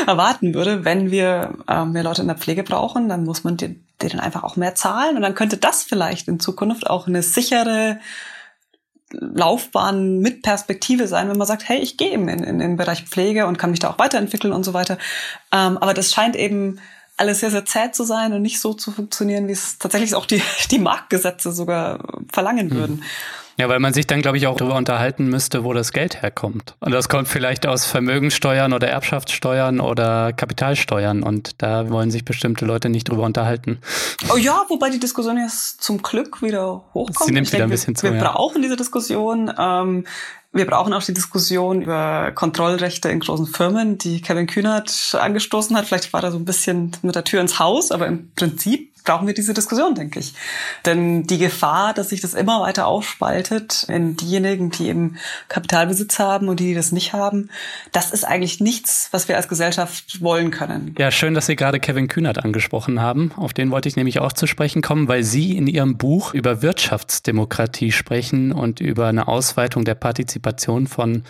erwarten 0.06 0.54
würde. 0.54 0.84
Wenn 0.84 1.12
wir 1.12 1.54
äh, 1.68 1.86
mehr 1.86 2.04
Leute 2.04 2.22
in 2.22 2.28
der 2.28 2.38
Pflege 2.38 2.64
brauchen, 2.64 3.08
dann 3.08 3.24
muss 3.24 3.44
man 3.44 3.56
denen 3.56 4.20
einfach 4.20 4.44
auch 4.44 4.56
mehr 4.56 4.76
zahlen 4.76 5.16
und 5.16 5.22
dann 5.22 5.36
könnte 5.36 5.58
das 5.58 5.84
vielleicht 5.84 6.28
in 6.28 6.40
Zukunft 6.40 6.90
auch 6.90 7.08
eine 7.08 7.24
sichere 7.24 8.00
Laufbahn 9.12 10.20
mit 10.20 10.44
Perspektive 10.44 11.08
sein, 11.08 11.30
wenn 11.30 11.38
man 11.38 11.48
sagt, 11.48 11.68
hey, 11.68 11.80
ich 11.80 11.98
gehe 11.98 12.12
eben 12.12 12.28
in, 12.28 12.40
in, 12.40 12.44
in 12.44 12.60
den 12.60 12.78
Bereich 12.78 13.04
Pflege 13.06 13.48
und 13.48 13.58
kann 13.58 13.72
mich 13.72 13.80
da 13.80 13.90
auch 13.90 14.00
weiterentwickeln 14.00 14.54
und 14.54 14.64
so 14.64 14.74
weiter. 14.74 14.98
Ähm, 15.52 15.78
aber 15.78 15.94
das 15.94 16.12
scheint 16.12 16.36
eben 16.36 16.80
alles 17.18 17.42
sehr, 17.42 17.52
sehr 17.52 17.66
zäh 17.66 17.92
zu 17.92 18.04
sein 18.04 18.34
und 18.34 18.42
nicht 18.42 18.60
so 18.60 18.74
zu 18.74 18.92
funktionieren, 18.92 19.48
wie 19.48 19.54
es 19.54 19.78
tatsächlich 19.78 20.16
auch 20.16 20.26
die, 20.26 20.42
die 20.72 20.80
Marktgesetze 20.80 21.52
sogar 21.52 22.00
verlangen 22.32 22.70
hm. 22.70 22.78
würden. 22.78 22.96
Hm. 22.98 23.04
Ja, 23.60 23.68
weil 23.68 23.80
man 23.80 23.94
sich 23.94 24.08
dann, 24.08 24.22
glaube 24.22 24.38
ich, 24.38 24.48
auch 24.48 24.56
darüber 24.56 24.78
unterhalten 24.78 25.28
müsste, 25.28 25.66
wo 25.66 25.74
das 25.74 25.92
Geld 25.92 26.22
herkommt. 26.22 26.76
Und 26.80 26.94
das 26.94 27.10
kommt 27.10 27.28
vielleicht 27.28 27.68
aus 27.68 27.86
Vermögensteuern 27.86 28.72
oder 28.72 28.88
Erbschaftssteuern 28.88 29.82
oder 29.82 30.32
Kapitalsteuern. 30.32 31.24
Und 31.24 31.62
da 31.62 31.90
wollen 31.90 32.10
sich 32.10 32.24
bestimmte 32.24 32.66
Leute 32.66 32.88
nicht 32.88 33.10
drüber 33.10 33.24
unterhalten. 33.24 33.80
Oh 34.34 34.38
ja, 34.38 34.64
wobei 34.70 34.90
die 34.90 35.00
Diskussion 35.00 35.38
jetzt 35.38 35.84
zum 35.84 36.02
Glück 36.02 36.42
wieder 36.42 36.86
hochkommt. 36.94 37.26
Sie 37.26 37.34
nimmt 37.34 37.48
ich 37.48 37.54
wieder 37.54 37.64
denke, 37.64 37.64
ein 37.66 37.70
bisschen 37.72 37.96
wir, 37.96 38.00
zu. 38.00 38.14
Wir 38.14 38.16
ja. 38.16 38.32
brauchen 38.32 38.62
diese 38.62 38.78
Diskussion. 38.78 39.54
Ähm, 39.60 40.06
Wir 40.52 40.66
brauchen 40.66 40.94
auch 40.94 41.04
die 41.04 41.14
Diskussion 41.14 41.82
über 41.82 42.32
Kontrollrechte 42.32 43.10
in 43.10 43.20
großen 43.20 43.46
Firmen, 43.46 43.98
die 44.00 44.22
Kevin 44.22 44.48
Kühnert 44.48 45.16
angestoßen 45.20 45.78
hat. 45.78 45.86
Vielleicht 45.86 46.12
war 46.12 46.24
er 46.24 46.32
so 46.32 46.38
ein 46.38 46.46
bisschen 46.46 46.92
mit 47.04 47.14
der 47.14 47.24
Tür 47.24 47.42
ins 47.42 47.60
Haus, 47.60 47.92
aber 47.92 48.08
im 48.08 48.32
Prinzip 48.34 48.94
brauchen 49.04 49.28
wir 49.28 49.34
diese 49.34 49.54
Diskussion, 49.54 49.96
denke 49.96 50.20
ich. 50.20 50.34
Denn 50.86 51.24
die 51.24 51.38
Gefahr, 51.38 51.94
dass 51.94 52.10
sich 52.10 52.22
das 52.22 52.34
immer 52.34 52.62
weiter 52.62 52.88
aufspaltet 52.88 53.86
in 53.88 54.16
diejenigen, 54.16 54.70
die 54.70 54.88
eben 54.88 55.18
Kapitalbesitz 55.48 56.20
haben 56.20 56.48
und 56.48 56.60
die, 56.60 56.68
die 56.68 56.74
das 56.74 56.92
nicht 56.92 57.14
haben, 57.14 57.50
das 57.92 58.12
ist 58.12 58.24
eigentlich 58.24 58.60
nichts, 58.60 59.10
was 59.12 59.28
wir 59.28 59.38
als 59.38 59.48
Gesellschaft 59.48 60.22
wollen 60.22 60.52
können. 60.52 60.96
Ja, 60.98 61.12
schön, 61.12 61.34
dass 61.34 61.46
Sie 61.46 61.56
gerade 61.56 61.80
Kevin 61.80 62.08
Kühnert 62.08 62.44
angesprochen 62.44 63.02
haben. 63.02 63.32
Auf 63.36 63.54
den 63.54 63.72
wollte 63.72 63.90
ich 63.90 63.96
nämlich 63.96 64.20
auch 64.20 64.34
zu 64.34 64.48
sprechen 64.48 64.82
kommen, 64.82 65.08
weil 65.08 65.24
Sie 65.24 65.56
in 65.58 65.68
Ihrem 65.68 65.98
Buch 65.98 66.34
über 66.34 66.62
Wirtschaftsdemokratie 66.62 67.92
sprechen 67.92 68.52
und 68.52 68.80
über 68.80 69.08
eine 69.08 69.28
Ausweitung 69.28 69.86
der 69.86 69.96
Partizipation 69.96 70.88
von 70.88 71.24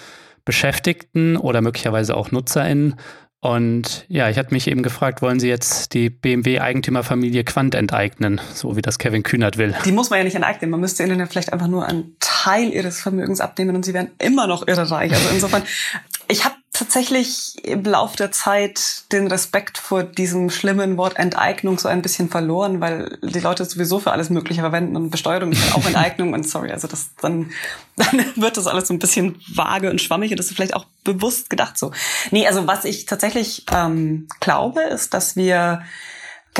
Beschäftigten 0.46 1.38
oder 1.38 1.62
möglicherweise 1.62 2.18
auch 2.18 2.32
NutzerInnen 2.32 2.96
und 3.42 4.06
ja, 4.10 4.30
ich 4.30 4.38
hatte 4.38 4.54
mich 4.54 4.68
eben 4.68 4.84
gefragt, 4.84 5.22
wollen 5.22 5.40
Sie 5.40 5.48
jetzt 5.48 5.94
die 5.94 6.10
BMW-Eigentümerfamilie 6.10 7.46
Quant 7.46 7.74
enteignen, 7.74 8.42
so 8.54 8.76
wie 8.76 8.82
das 8.82 9.00
Kevin 9.00 9.24
Kühnert 9.24 9.58
will? 9.58 9.74
Die 9.86 9.94
muss 9.94 10.10
man 10.10 10.20
ja 10.20 10.26
nicht 10.26 10.36
enteignen. 10.36 10.70
Man 10.72 10.82
müsste 10.82 11.04
ihnen 11.04 11.20
ja 11.20 11.26
vielleicht 11.26 11.54
einfach 11.54 11.68
nur 11.68 11.86
einen 11.86 12.18
Teil 12.20 12.74
ihres 12.74 13.00
Vermögens 13.00 13.40
abnehmen 13.40 13.78
und 13.78 13.86
sie 13.86 13.94
wären 13.94 14.12
immer 14.20 14.46
noch 14.46 14.68
irre 14.68 14.92
reich. 14.92 15.14
Also 15.14 15.30
insofern, 15.34 15.64
ich 16.28 16.44
habe 16.44 16.56
tatsächlich 16.80 17.64
im 17.64 17.84
Lauf 17.84 18.16
der 18.16 18.32
Zeit 18.32 19.04
den 19.12 19.28
Respekt 19.28 19.78
vor 19.78 20.04
diesem 20.04 20.50
schlimmen 20.50 20.96
Wort 20.96 21.20
Enteignung 21.20 21.78
so 21.78 21.90
ein 21.90 22.02
bisschen 22.02 22.30
verloren, 22.30 22.80
weil 22.80 23.18
die 23.22 23.40
Leute 23.40 23.66
sowieso 23.66 24.00
für 24.00 24.12
alles 24.12 24.30
Mögliche 24.30 24.62
verwenden 24.62 24.96
und 24.96 25.10
Besteuerung 25.10 25.52
ist 25.52 25.76
auch 25.76 25.86
Enteignung 25.88 26.34
und 26.34 26.48
sorry, 26.48 26.72
also 26.72 26.88
das 26.88 27.10
dann, 27.22 27.52
dann 27.98 28.26
wird 28.36 28.56
das 28.56 28.66
alles 28.66 28.88
so 28.88 28.94
ein 28.94 29.00
bisschen 29.00 29.42
vage 29.48 29.90
und 29.90 30.02
schwammig 30.02 30.32
und 30.32 30.38
das 30.38 30.48
ist 30.48 30.56
vielleicht 30.56 30.74
auch 30.74 30.86
bewusst 31.04 31.50
gedacht 31.50 31.78
so. 31.78 31.92
Nee, 32.32 32.48
also 32.48 32.66
was 32.66 32.86
ich 32.86 33.06
tatsächlich 33.06 33.66
ähm, 33.72 34.28
glaube, 34.40 34.82
ist, 34.82 35.14
dass 35.14 35.36
wir 35.36 35.84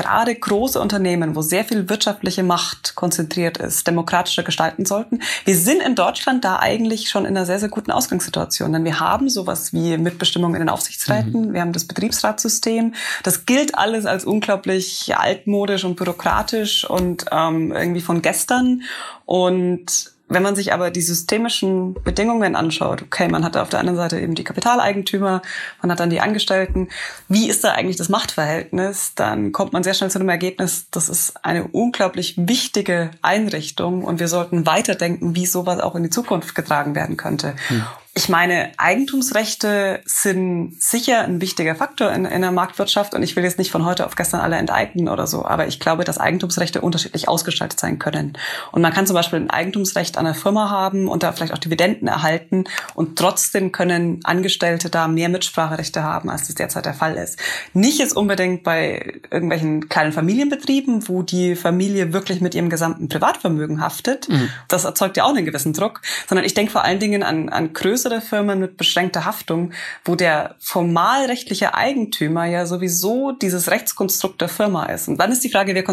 gerade 0.02 0.34
große 0.34 0.80
Unternehmen, 0.80 1.36
wo 1.36 1.42
sehr 1.42 1.66
viel 1.66 1.90
wirtschaftliche 1.90 2.42
Macht 2.42 2.96
konzentriert 2.96 3.58
ist, 3.58 3.86
demokratischer 3.86 4.44
gestalten 4.44 4.86
sollten. 4.86 5.20
Wir 5.44 5.58
sind 5.58 5.82
in 5.82 5.96
Deutschland 5.96 6.46
da 6.46 6.60
eigentlich 6.60 7.10
schon 7.10 7.26
in 7.26 7.36
einer 7.36 7.46
sehr, 7.46 7.60
sehr 7.60 7.70
guten 7.70 7.92
Ausgangssituation, 7.92 8.72
denn 8.72 8.86
wir 8.86 9.02
haben 9.02 9.30
sowas 9.30 9.74
wie 9.74 9.98
Mitbestimmung 9.98 10.54
in 10.54 10.60
den 10.60 10.70
Aufsichtsräten, 10.70 11.50
mhm. 11.50 11.54
wir 11.54 11.62
haben 11.62 11.74
das 11.74 11.86
Betriebsratssystem. 11.86 12.94
Das 13.24 13.46
gilt 13.46 13.76
alles 13.76 14.06
als 14.06 14.24
unglaublich 14.24 15.14
altmodisch 15.18 15.84
und 15.84 15.98
bürokratisch 15.98 16.90
und 16.90 17.26
ähm, 17.32 17.74
irgendwie 17.74 18.02
von 18.02 18.22
gestern. 18.22 18.84
Und 19.26 20.14
wenn 20.30 20.44
man 20.44 20.56
sich 20.56 20.72
aber 20.74 20.92
die 20.92 21.02
systemischen 21.02 21.96
Bedingungen 21.96 22.56
anschaut, 22.56 23.02
okay, 23.02 23.28
man 23.28 23.44
hat 23.44 23.58
auf 23.58 23.70
der 23.70 23.80
anderen 23.80 23.98
Seite 23.98 24.20
eben 24.20 24.36
die 24.36 24.44
Kapitaleigentümer, 24.44 25.42
man 25.82 25.92
hat 25.92 26.00
dann 26.00 26.12
die 26.12 26.22
Angestellten, 26.22 26.88
wie 27.28 27.50
ist 27.50 27.64
da 27.64 27.72
eigentlich 27.72 27.98
das 27.98 28.10
Machtverhältnis? 28.10 29.14
Dann 29.16 29.52
kommt 29.52 29.74
man 29.74 29.84
sehr 29.84 29.96
schnell 29.96 30.12
zu 30.12 30.20
dem 30.20 30.30
Ergebnis, 30.30 30.86
das 30.92 31.10
ist 31.10 31.44
eine 31.44 31.68
unglaublich 31.68 32.36
wichtige 32.38 33.10
Einrichtung 33.24 34.04
und 34.04 34.20
wir 34.20 34.28
sollten 34.28 34.66
weiterdenken, 34.68 35.36
wie 35.36 35.48
sowas 35.48 35.80
auch 35.80 35.96
in 35.96 36.04
die 36.04 36.10
Zukunft 36.12 36.54
getragen 36.54 36.94
werden 36.94 37.18
könnte. 37.18 37.56
Hm. 37.68 37.84
Ich 38.20 38.28
meine, 38.28 38.74
Eigentumsrechte 38.76 40.02
sind 40.04 40.76
sicher 40.84 41.22
ein 41.22 41.40
wichtiger 41.40 41.74
Faktor 41.74 42.12
in, 42.12 42.26
in 42.26 42.42
der 42.42 42.52
Marktwirtschaft 42.52 43.14
und 43.14 43.24
ich 43.24 43.38
will 43.38 43.46
jetzt 43.46 43.58
nicht 43.58 43.72
von 43.72 43.86
heute 43.86 44.06
auf 44.06 44.18
gestern 44.18 44.42
alle 44.42 44.58
enteignen 44.58 45.08
oder 45.08 45.26
so, 45.26 45.46
aber 45.46 45.68
ich 45.68 45.80
glaube, 45.80 46.04
dass 46.04 46.18
Eigentumsrechte 46.18 46.82
unterschiedlich 46.82 47.30
ausgestaltet 47.30 47.80
sein 47.80 47.98
können. 47.98 48.38
Und 48.74 48.82
man 48.82 48.92
kann 48.92 49.08
zum 49.08 49.14
Beispiel 49.14 49.40
ein 49.40 49.50
Eigentumsrecht 49.50 50.18
an 50.18 50.26
einer 50.26 50.36
Firma 50.36 50.70
haben 50.70 51.08
und 51.08 51.24
da 51.24 51.32
vielleicht 51.32 51.54
auch 51.54 51.60
Dividenden 51.60 52.10
erhalten 52.10 52.66
und 52.94 53.18
trotzdem 53.18 53.72
können 53.72 54.20
Angestellte 54.26 54.90
da 54.90 55.08
mehr 55.08 55.30
Mitspracherechte 55.30 56.04
haben, 56.04 56.30
als 56.30 56.48
das 56.48 56.56
derzeit 56.56 56.88
der 56.88 56.96
Fall 56.96 57.16
ist. 57.16 57.40
Nicht 57.72 58.00
jetzt 58.00 58.18
unbedingt 58.18 58.64
bei 58.64 59.22
irgendwelchen 59.32 59.88
kleinen 59.88 60.12
Familienbetrieben, 60.12 61.08
wo 61.08 61.22
die 61.22 61.56
Familie 61.56 62.12
wirklich 62.12 62.42
mit 62.42 62.54
ihrem 62.54 62.70
gesamten 62.70 63.08
Privatvermögen 63.08 63.80
haftet. 63.80 64.28
Mhm. 64.28 64.50
Das 64.68 64.84
erzeugt 64.84 65.16
ja 65.16 65.24
auch 65.24 65.34
einen 65.34 65.46
gewissen 65.46 65.72
Druck, 65.72 66.02
sondern 66.28 66.44
ich 66.44 66.54
denke 66.54 66.74
vor 66.74 66.84
allen 66.84 67.00
Dingen 67.00 67.24
an, 67.24 67.48
an 67.48 67.72
größere 67.72 68.09
größere 68.10 68.22
Firmen 68.22 68.60
mit 68.60 68.78
beschränkter 68.78 69.26
Haftung, 69.26 69.72
wo 70.04 70.16
der 70.16 70.56
formalrechtliche 70.60 71.76
Eigentümer 71.76 72.46
ja 72.46 72.66
sowieso 72.66 73.32
dieses 73.32 73.70
Rechtskonstrukt 73.70 74.42
der 74.42 74.50
Firma 74.50 74.86
ist. 74.86 75.08
Und 75.08 75.18
dann 75.18 75.32
ist 75.32 75.44
die 75.44 75.50
Frage, 75.50 75.76
wer, 75.76 75.84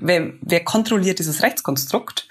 wer, 0.00 0.32
wer 0.40 0.64
kontrolliert 0.64 1.18
dieses 1.18 1.42
Rechtskonstrukt? 1.42 2.28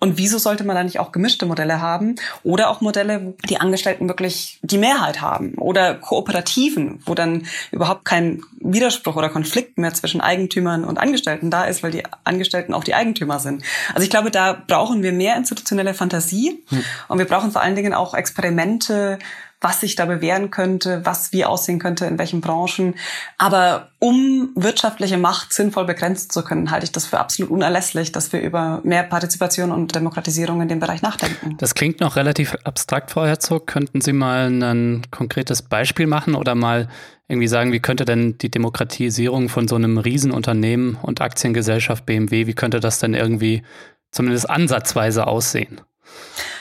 Und 0.00 0.16
wieso 0.16 0.38
sollte 0.38 0.64
man 0.64 0.74
da 0.74 0.82
nicht 0.82 0.98
auch 0.98 1.12
gemischte 1.12 1.44
Modelle 1.44 1.82
haben 1.82 2.16
oder 2.42 2.70
auch 2.70 2.80
Modelle, 2.80 3.22
wo 3.22 3.34
die 3.46 3.60
Angestellten 3.60 4.08
wirklich 4.08 4.58
die 4.62 4.78
Mehrheit 4.78 5.20
haben 5.20 5.54
oder 5.56 5.94
Kooperativen, 5.94 7.02
wo 7.04 7.14
dann 7.14 7.46
überhaupt 7.70 8.06
kein 8.06 8.42
Widerspruch 8.60 9.16
oder 9.16 9.28
Konflikt 9.28 9.76
mehr 9.76 9.92
zwischen 9.92 10.22
Eigentümern 10.22 10.84
und 10.84 10.96
Angestellten 10.96 11.50
da 11.50 11.64
ist, 11.64 11.82
weil 11.82 11.90
die 11.90 12.02
Angestellten 12.24 12.72
auch 12.72 12.82
die 12.82 12.94
Eigentümer 12.94 13.40
sind. 13.40 13.62
Also 13.92 14.02
ich 14.02 14.10
glaube, 14.10 14.30
da 14.30 14.54
brauchen 14.66 15.02
wir 15.02 15.12
mehr 15.12 15.36
institutionelle 15.36 15.92
Fantasie 15.92 16.64
hm. 16.68 16.84
und 17.08 17.18
wir 17.18 17.26
brauchen 17.26 17.52
vor 17.52 17.60
allen 17.60 17.76
Dingen 17.76 17.92
auch 17.92 18.14
Experimente, 18.14 19.18
was 19.60 19.80
sich 19.80 19.94
da 19.94 20.06
bewähren 20.06 20.50
könnte, 20.50 21.04
was 21.04 21.32
wie 21.32 21.44
aussehen 21.44 21.78
könnte, 21.78 22.06
in 22.06 22.18
welchen 22.18 22.40
Branchen. 22.40 22.94
Aber 23.36 23.90
um 23.98 24.50
wirtschaftliche 24.54 25.18
Macht 25.18 25.52
sinnvoll 25.52 25.84
begrenzen 25.84 26.30
zu 26.30 26.42
können, 26.42 26.70
halte 26.70 26.84
ich 26.84 26.92
das 26.92 27.06
für 27.06 27.18
absolut 27.18 27.50
unerlässlich, 27.50 28.12
dass 28.12 28.32
wir 28.32 28.40
über 28.40 28.80
mehr 28.84 29.02
Partizipation 29.02 29.70
und 29.70 29.94
Demokratisierung 29.94 30.62
in 30.62 30.68
dem 30.68 30.80
Bereich 30.80 31.02
nachdenken. 31.02 31.56
Das 31.58 31.74
klingt 31.74 32.00
noch 32.00 32.16
relativ 32.16 32.56
abstrakt, 32.64 33.10
Frau 33.10 33.26
Herzog. 33.26 33.66
Könnten 33.66 34.00
Sie 34.00 34.14
mal 34.14 34.48
ein 34.48 35.02
konkretes 35.10 35.62
Beispiel 35.62 36.06
machen 36.06 36.34
oder 36.34 36.54
mal 36.54 36.88
irgendwie 37.28 37.48
sagen, 37.48 37.72
wie 37.72 37.80
könnte 37.80 38.04
denn 38.04 38.38
die 38.38 38.50
Demokratisierung 38.50 39.48
von 39.48 39.68
so 39.68 39.76
einem 39.76 39.98
Riesenunternehmen 39.98 40.96
und 41.00 41.20
Aktiengesellschaft 41.20 42.06
BMW, 42.06 42.46
wie 42.46 42.54
könnte 42.54 42.80
das 42.80 42.98
denn 42.98 43.14
irgendwie 43.14 43.62
zumindest 44.10 44.50
ansatzweise 44.50 45.26
aussehen? 45.26 45.80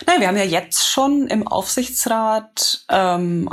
Nein, 0.05 0.21
wir 0.21 0.27
haben 0.27 0.37
ja 0.37 0.43
jetzt 0.43 0.87
schon 0.87 1.27
im 1.27 1.47
Aufsichtsrat 1.47 2.85
ähm, 2.89 3.49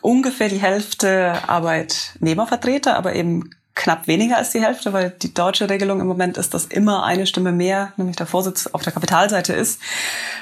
ungefähr 0.00 0.48
die 0.48 0.60
Hälfte 0.60 1.34
Arbeitnehmervertreter, 1.48 2.96
aber 2.96 3.14
eben 3.14 3.50
knapp 3.74 4.06
weniger 4.06 4.38
als 4.38 4.50
die 4.50 4.62
Hälfte, 4.62 4.92
weil 4.92 5.10
die 5.10 5.34
deutsche 5.34 5.68
Regelung 5.68 6.00
im 6.00 6.06
Moment 6.06 6.38
ist, 6.38 6.54
dass 6.54 6.64
immer 6.64 7.04
eine 7.04 7.26
Stimme 7.26 7.52
mehr, 7.52 7.92
nämlich 7.96 8.16
der 8.16 8.26
Vorsitz 8.26 8.66
auf 8.68 8.82
der 8.82 8.92
Kapitalseite 8.92 9.52
ist. 9.52 9.80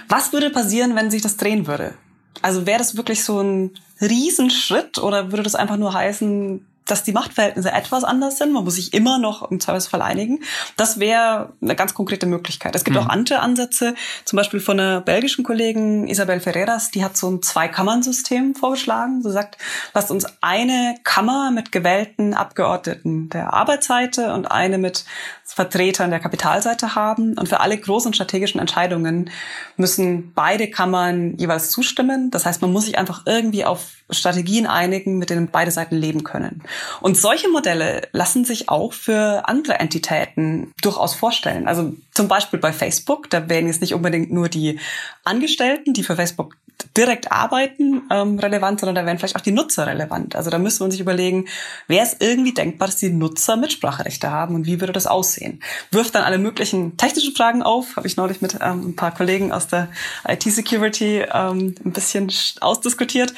Was 0.09 0.33
würde 0.33 0.51
passieren, 0.51 0.95
wenn 0.95 1.11
sich 1.11 1.21
das 1.21 1.37
drehen 1.37 1.67
würde? 1.67 1.95
Also 2.43 2.67
wäre 2.67 2.79
das 2.79 2.97
wirklich 2.97 3.25
so 3.25 3.41
ein 3.41 3.73
Riesenschritt 4.01 4.99
oder 4.99 5.33
würde 5.33 5.43
das 5.43 5.55
einfach 5.55 5.77
nur 5.77 5.93
heißen, 5.93 6.65
dass 6.87 7.03
die 7.03 7.13
Machtverhältnisse 7.13 7.73
etwas 7.73 8.05
anders 8.05 8.39
sind. 8.39 8.53
Man 8.53 8.65
muss 8.65 8.75
sich 8.75 8.93
immer 8.93 9.19
noch 9.19 9.51
im 9.51 9.61
Zweifelsfall 9.61 10.03
einigen. 10.03 10.41
Das 10.77 11.01
wäre 11.01 11.53
eine 11.63 11.77
ganz 11.77 11.95
konkrete 11.95 12.27
Möglichkeit. 12.27 12.75
Es 12.77 12.85
gibt 12.85 12.97
mhm. 12.97 13.05
auch 13.05 13.09
andere 13.09 13.41
Ansätze, 13.41 13.95
zum 14.25 14.37
Beispiel 14.37 14.61
von 14.61 14.79
einer 14.79 15.01
belgischen 15.01 15.45
Kollegin 15.45 16.07
Isabel 16.07 16.41
Ferreras, 16.41 16.91
die 16.91 17.05
hat 17.05 17.17
so 17.17 17.31
ein 17.31 17.43
Zwei-Kammern-System 17.43 18.55
vorgeschlagen. 18.55 19.23
Sie 19.23 19.31
sagt, 19.31 19.59
lasst 19.95 20.11
uns 20.11 20.27
eine 20.41 20.97
Kammer 21.05 21.51
mit 21.51 21.73
gewählten 21.73 22.35
Abgeordneten 22.35 23.29
der 23.31 23.55
Arbeitsseite 23.55 24.33
und 24.35 24.47
eine 24.51 24.79
mit 24.79 25.05
Vertretern 25.55 26.11
der 26.11 26.19
Kapitalseite 26.19 26.97
haben. 26.97 27.39
Und 27.39 27.49
für 27.49 27.61
alle 27.61 27.79
großen 27.79 28.13
strategischen 28.13 28.61
Entscheidungen 28.61 29.31
müssen 29.77 30.33
beide 30.35 30.69
Kammern 30.69 31.37
jeweils 31.37 31.71
zustimmen. 31.71 32.33
Das 32.33 32.45
heißt, 32.45 32.61
man 32.61 32.73
muss 32.73 32.87
sich 32.87 32.99
einfach 32.99 33.23
irgendwie 33.25 33.65
auf 33.65 33.93
Strategien 34.11 34.67
einigen, 34.67 35.17
mit 35.19 35.31
denen 35.31 35.49
beide 35.49 35.71
Seiten 35.71 35.95
leben 35.95 36.25
können. 36.25 36.65
Und 37.01 37.17
solche 37.17 37.49
Modelle 37.49 38.09
lassen 38.11 38.45
sich 38.45 38.69
auch 38.69 38.93
für 38.93 39.49
andere 39.49 39.75
Entitäten 39.75 40.73
durchaus 40.83 41.15
vorstellen. 41.15 41.69
Also 41.69 41.95
zum 42.13 42.27
Beispiel 42.27 42.59
bei 42.59 42.73
Facebook, 42.73 43.31
da 43.31 43.49
wären 43.49 43.69
jetzt 43.69 43.81
nicht 43.81 43.95
unbedingt 43.95 44.33
nur 44.33 44.49
die 44.49 44.81
Angestellten, 45.23 45.95
die 45.95 46.03
für 46.03 46.17
Facebook 46.17 46.57
direkt 46.97 47.33
arbeiten, 47.33 48.03
ähm, 48.11 48.39
relevant, 48.39 48.81
sondern 48.81 48.95
da 48.95 49.07
wären 49.07 49.19
vielleicht 49.19 49.37
auch 49.37 49.41
die 49.41 49.53
Nutzer 49.53 49.87
relevant. 49.87 50.37
Also 50.37 50.51
da 50.51 50.59
müsste 50.59 50.85
man 50.85 50.91
sich 50.91 51.01
überlegen, 51.01 51.47
wäre 51.89 52.05
es 52.05 52.17
irgendwie 52.21 52.55
denkbar, 52.55 52.89
dass 52.89 52.97
die 52.97 53.11
Nutzer 53.11 53.57
Mitspracherechte 53.57 54.31
haben 54.31 54.55
und 54.55 54.67
wie 54.67 54.81
würde 54.81 54.93
das 54.93 55.07
aussehen? 55.07 55.61
Wirft 55.91 56.15
dann 56.15 56.23
alle 56.23 56.39
möglichen 56.39 56.97
technischen 56.97 57.35
Fragen 57.35 57.63
auf, 57.63 57.97
habe 57.97 58.07
ich 58.07 58.17
neulich 58.17 58.41
mit 58.41 58.59
ähm, 58.61 58.89
ein 58.89 58.97
paar 58.97 59.15
Kollegen 59.15 59.53
aus 59.53 59.67
der 59.67 59.89
IT-Security 60.27 61.25
ähm, 61.33 61.75
ein 61.85 61.93
bisschen 61.93 62.31
ausdiskutiert. 62.61 63.35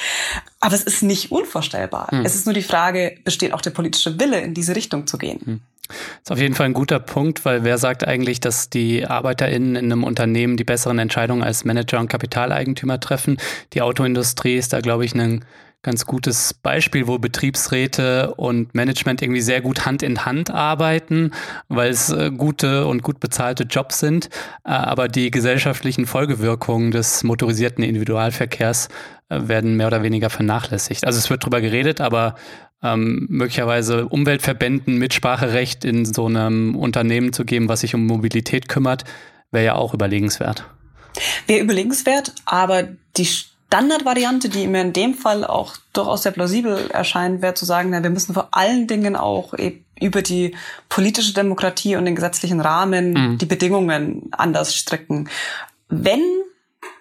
Aber 0.61 0.75
es 0.75 0.83
ist 0.83 1.03
nicht 1.03 1.31
unvorstellbar. 1.31 2.11
Hm. 2.11 2.25
Es 2.25 2.35
ist 2.35 2.47
nur 2.47 2.55
die 2.55 2.63
Frage, 2.63 3.19
besteht 3.25 3.53
auch 3.53 3.61
der 3.61 3.71
politische 3.71 4.19
Wille, 4.19 4.41
in 4.41 4.55
diese 4.55 4.75
Richtung 4.75 5.07
zu 5.07 5.19
gehen? 5.19 5.41
Hm. 5.45 5.61
Das 5.89 5.97
ist 6.25 6.33
auf 6.33 6.39
jeden 6.39 6.55
Fall 6.55 6.67
ein 6.67 6.75
guter 6.75 6.99
Punkt, 6.99 7.45
weil 7.45 7.65
wer 7.65 7.79
sagt 7.79 8.07
eigentlich, 8.07 8.41
dass 8.41 8.71
die 8.71 9.07
ArbeiterInnen 9.07 9.77
in 9.77 9.93
einem 9.93 10.05
Unternehmen 10.05 10.57
die 10.57 10.65
besseren 10.65 10.99
Entscheidungen 10.99 11.43
als 11.43 11.65
Manager 11.65 12.01
und 12.01 12.09
Kapitaleigentümer 12.09 13.01
treffen? 13.01 13.37
Die 13.73 13.83
Autoindustrie 13.83 14.57
ist 14.57 14.73
da, 14.73 14.81
glaube 14.81 15.05
ich, 15.05 15.15
ein 15.15 15.45
ganz 15.87 16.05
gutes 16.05 16.53
Beispiel, 16.53 17.07
wo 17.07 17.19
Betriebsräte 17.19 18.35
und 18.35 18.75
Management 18.75 19.23
irgendwie 19.23 19.41
sehr 19.41 19.61
gut 19.61 19.87
Hand 19.87 20.03
in 20.03 20.27
Hand 20.27 20.51
arbeiten, 20.51 21.31
weil 21.69 21.91
es 21.91 22.11
äh, 22.11 22.33
gute 22.37 22.87
und 22.87 23.05
gut 23.05 23.21
bezahlte 23.21 23.63
Jobs 23.65 24.01
sind, 24.01 24.29
äh, 24.65 24.71
aber 24.71 25.07
die 25.07 25.31
gesellschaftlichen 25.31 26.07
Folgewirkungen 26.07 26.91
des 26.91 27.23
motorisierten 27.23 27.85
Individualverkehrs 27.85 28.89
äh, 29.29 29.43
werden 29.47 29.77
mehr 29.77 29.87
oder 29.87 30.03
weniger 30.03 30.29
vernachlässigt. 30.29 31.07
Also 31.07 31.21
es 31.21 31.31
wird 31.31 31.45
drüber 31.45 31.61
geredet, 31.61 32.01
aber 32.01 32.35
ähm, 32.83 33.27
möglicherweise 33.29 34.09
Umweltverbänden 34.09 34.99
Mitspracherecht 34.99 35.85
in 35.85 36.05
so 36.05 36.27
einem 36.27 36.77
Unternehmen 36.77 37.33
zu 37.33 37.45
geben, 37.45 37.69
was 37.69 37.81
sich 37.81 37.95
um 37.95 38.07
Mobilität 38.07 38.69
kümmert, 38.69 39.05
wäre 39.51 39.65
ja 39.65 39.75
auch 39.75 39.95
überlegenswert. 39.95 40.65
Wäre 41.47 41.61
überlegenswert, 41.61 42.33
aber 42.45 42.89
die 43.17 43.27
Standardvariante, 43.27 44.49
die 44.49 44.67
mir 44.69 44.83
in 44.83 44.93
dem 44.93 45.15
Fall 45.15 45.45
auch 45.45 45.77
durchaus 45.93 46.23
sehr 46.23 46.33
plausibel 46.33 46.91
erscheint, 46.91 47.43
wäre 47.43 47.55
zu 47.55 47.65
sagen, 47.65 47.91
na, 47.91 48.03
wir 48.03 48.11
müssen 48.11 48.35
vor 48.35 48.49
allen 48.53 48.87
Dingen 48.87 49.17
auch 49.17 49.55
über 50.01 50.23
die 50.23 50.55
politische 50.89 51.35
Demokratie 51.35 51.97
und 51.97 52.05
den 52.05 52.15
gesetzlichen 52.15 52.61
Rahmen 52.61 53.13
mhm. 53.13 53.39
die 53.39 53.47
Bedingungen 53.47 54.29
anders 54.33 54.77
stricken. 54.77 55.29
Wenn 55.89 56.23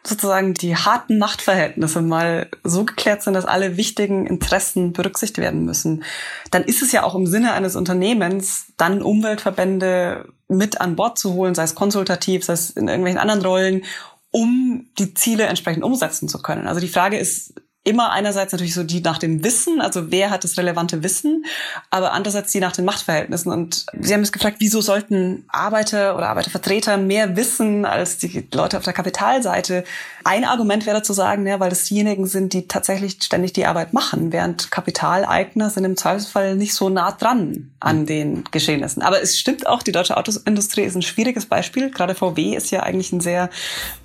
sozusagen 0.08 0.54
die 0.54 0.76
harten 0.76 1.18
Machtverhältnisse 1.18 2.02
mal 2.02 2.50
so 2.64 2.86
geklärt 2.86 3.24
sind, 3.24 3.34
dass 3.34 3.46
alle 3.46 3.78
wichtigen 3.78 4.28
Interessen 4.28 4.94
berücksichtigt 4.94 5.40
werden 5.40 5.66
müssen, 5.66 6.04
dann 6.52 6.64
ist 6.64 6.82
es 6.82 6.92
ja 6.92 7.04
auch 7.04 7.16
im 7.16 7.28
Sinne 7.28 7.54
eines 7.54 7.76
Unternehmens, 7.76 8.68
dann 8.78 9.02
Umweltverbände 9.02 10.28
mit 10.48 10.80
an 10.80 10.96
Bord 10.96 11.18
zu 11.18 11.34
holen, 11.34 11.56
sei 11.56 11.64
es 11.64 11.76
konsultativ, 11.76 12.46
sei 12.46 12.54
es 12.54 12.70
in 12.70 12.88
irgendwelchen 12.88 13.20
anderen 13.20 13.42
Rollen, 13.42 13.84
um 14.32 14.88
die 15.00 15.14
Ziele 15.14 15.46
entsprechend 15.46 15.84
umsetzen 15.84 16.28
zu 16.28 16.40
können. 16.40 16.68
Also 16.68 16.82
die 16.82 16.88
Frage 16.88 17.18
ist, 17.18 17.54
immer 17.86 18.12
einerseits 18.12 18.52
natürlich 18.52 18.74
so 18.74 18.84
die 18.84 19.00
nach 19.02 19.20
dem 19.20 19.44
Wissen, 19.44 19.80
also 19.80 20.12
wer 20.12 20.32
hat 20.32 20.44
das 20.44 20.58
relevante 20.58 21.04
Wissen, 21.04 21.46
aber 21.92 22.14
andererseits 22.14 22.52
die 22.52 22.60
nach 22.60 22.72
den 22.72 22.84
Machtverhältnissen. 22.84 23.52
Und 23.52 23.86
Sie 24.00 24.14
haben 24.14 24.22
es 24.22 24.32
gefragt, 24.32 24.58
wieso 24.60 24.82
sollten 24.82 25.46
Arbeiter 25.50 26.18
oder 26.18 26.30
Arbeitervertreter 26.30 26.98
mehr 26.98 27.38
wissen 27.38 27.86
als 27.86 28.18
die 28.18 28.48
Leute 28.54 28.78
auf 28.78 28.84
der 28.84 28.94
Kapitalseite? 28.94 29.84
Ein 30.24 30.46
Argument 30.46 30.88
wäre 30.88 31.04
zu 31.04 31.14
sagen, 31.14 31.46
ja, 31.46 31.60
weil 31.60 31.70
das 31.70 31.84
diejenigen 31.84 32.26
sind, 32.26 32.54
die 32.54 32.68
tatsächlich 32.68 33.18
ständig 33.22 33.54
die 33.54 33.68
Arbeit 33.68 33.94
machen, 33.94 34.32
während 34.32 34.72
Kapitaleigner 34.72 35.70
sind 35.70 35.86
im 35.86 35.96
Zweifelsfall 35.96 36.56
nicht 36.56 36.74
so 36.74 36.90
nah 36.90 37.12
dran 37.12 37.72
an 37.80 38.08
den 38.08 38.46
Geschehnissen. 38.50 39.04
Aber 39.04 39.22
es 39.22 39.38
stimmt 39.38 39.68
auch, 39.68 39.84
die 39.84 39.92
deutsche 39.92 40.18
Autoindustrie 40.18 40.82
ist 40.82 40.96
ein 40.96 41.04
schwieriges 41.04 41.46
Beispiel. 41.46 41.92
Gerade 41.92 42.16
VW 42.16 42.56
ist 42.56 42.72
ja 42.72 42.82
eigentlich 42.82 43.12
ein 43.12 43.22
sehr 43.22 43.52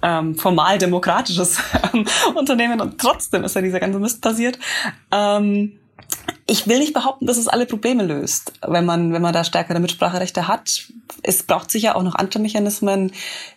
ähm, 0.02 0.36
formal 0.36 0.76
demokratisches 0.76 1.56
ähm, 1.94 2.04
Unternehmen 2.34 2.82
und 2.82 3.00
trotzdem 3.00 3.42
ist 3.42 3.56
er 3.56 3.62
dieser 3.70 3.80
ganze 3.80 3.98
Mist 3.98 4.20
passiert. 4.20 4.58
Ähm, 5.10 5.80
ich 6.46 6.66
will 6.66 6.78
nicht 6.80 6.92
behaupten, 6.92 7.26
dass 7.26 7.36
es 7.36 7.48
alle 7.48 7.66
Probleme 7.66 8.04
löst, 8.04 8.52
wenn 8.66 8.84
man, 8.84 9.12
wenn 9.12 9.22
man 9.22 9.32
da 9.32 9.44
stärkere 9.44 9.78
Mitspracherechte 9.78 10.48
hat. 10.48 10.88
Es 11.22 11.42
braucht 11.44 11.70
sicher 11.70 11.96
auch 11.96 12.02
noch 12.02 12.16
andere 12.16 12.40
Mechanismen, 12.40 13.12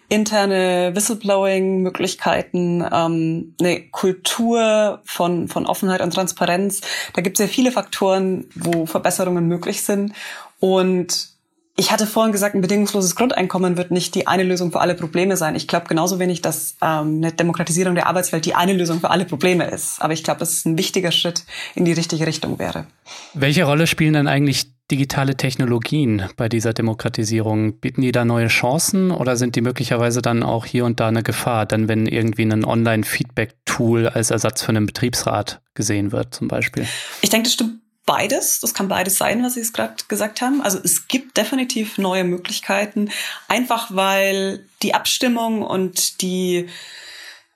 interne 0.10 0.92
Whistleblowing-Möglichkeiten, 0.94 2.86
ähm, 2.92 3.56
eine 3.60 3.82
Kultur 3.90 5.02
von, 5.06 5.48
von 5.48 5.66
Offenheit 5.66 6.02
und 6.02 6.14
Transparenz. 6.14 6.82
Da 7.14 7.22
gibt 7.22 7.40
es 7.40 7.46
ja 7.46 7.52
viele 7.52 7.72
Faktoren, 7.72 8.46
wo 8.54 8.86
Verbesserungen 8.86 9.48
möglich 9.48 9.82
sind. 9.82 10.14
Und 10.60 11.33
ich 11.76 11.92
hatte 11.92 12.06
vorhin 12.06 12.32
gesagt, 12.32 12.54
ein 12.54 12.62
bedingungsloses 12.62 13.16
Grundeinkommen 13.16 13.78
wird 13.78 13.90
nicht 13.90 14.14
die 14.14 14.28
eine 14.28 14.44
Lösung 14.44 14.72
für 14.72 14.80
alle 14.80 14.94
Probleme 14.94 15.38
sein. 15.38 15.56
Ich 15.56 15.68
glaube 15.68 15.88
genauso 15.88 16.20
wenig, 16.20 16.42
dass 16.42 16.76
ähm, 16.84 17.18
eine 17.18 17.32
Demokratisierung 17.32 17.96
der 17.96 18.06
Arbeitswelt 18.06 18.46
die 18.46 18.54
eine 18.54 18.74
Lösung 18.74 19.00
für 19.00 19.10
alle 19.10 19.26
Probleme 19.26 19.66
ist. 19.66 20.00
Aber 20.00 20.14
ich 20.14 20.24
glaube, 20.24 20.40
dass 20.40 20.54
es 20.54 20.66
ein 20.66 20.78
wichtiger 20.78 21.12
Schritt 21.12 21.46
in 21.74 21.86
die 21.86 21.94
richtige 21.94 22.28
Richtung 22.28 22.60
wäre. 22.60 22.86
Welche 23.34 23.64
Rolle 23.64 23.88
spielen 23.88 24.14
denn 24.14 24.28
eigentlich 24.28 24.68
digitale 24.92 25.36
Technologien 25.36 26.30
bei 26.38 26.48
dieser 26.48 26.74
Demokratisierung? 26.74 27.80
Bieten 27.80 28.02
die 28.02 28.12
da 28.12 28.24
neue 28.24 28.50
Chancen 28.50 29.10
oder 29.10 29.36
sind 29.36 29.56
die 29.56 29.62
möglicherweise 29.62 30.22
dann 30.22 30.44
auch 30.44 30.68
hier 30.68 30.86
und 30.86 31.00
da 31.00 31.08
eine 31.08 31.24
Gefahr? 31.24 31.66
Dann, 31.66 31.88
wenn 31.88 32.06
irgendwie 32.06 32.44
ein 32.44 32.66
Online-Feedback-Tool 32.66 34.10
als 34.10 34.30
Ersatz 34.30 34.62
für 34.62 34.70
einen 34.70 34.86
Betriebsrat 34.86 35.62
gesehen 35.74 36.12
wird, 36.12 36.36
zum 36.36 36.48
Beispiel? 36.48 36.86
Ich 37.22 37.32
denke, 37.32 37.46
das 37.46 37.54
stimmt 37.54 37.83
beides. 38.06 38.60
Das 38.60 38.74
kann 38.74 38.88
beides 38.88 39.18
sein, 39.18 39.44
was 39.44 39.54
Sie 39.54 39.62
es 39.62 39.74
gerade 39.74 39.96
gesagt 40.08 40.42
haben. 40.42 40.62
Also 40.62 40.80
es 40.84 41.08
gibt 41.08 41.38
definitiv 41.38 41.98
neue 41.98 42.24
Möglichkeiten, 42.24 43.10
einfach 43.48 43.88
weil 43.90 44.66
die 44.82 44.94
Abstimmung 44.94 45.62
und 45.62 46.22
die 46.22 46.70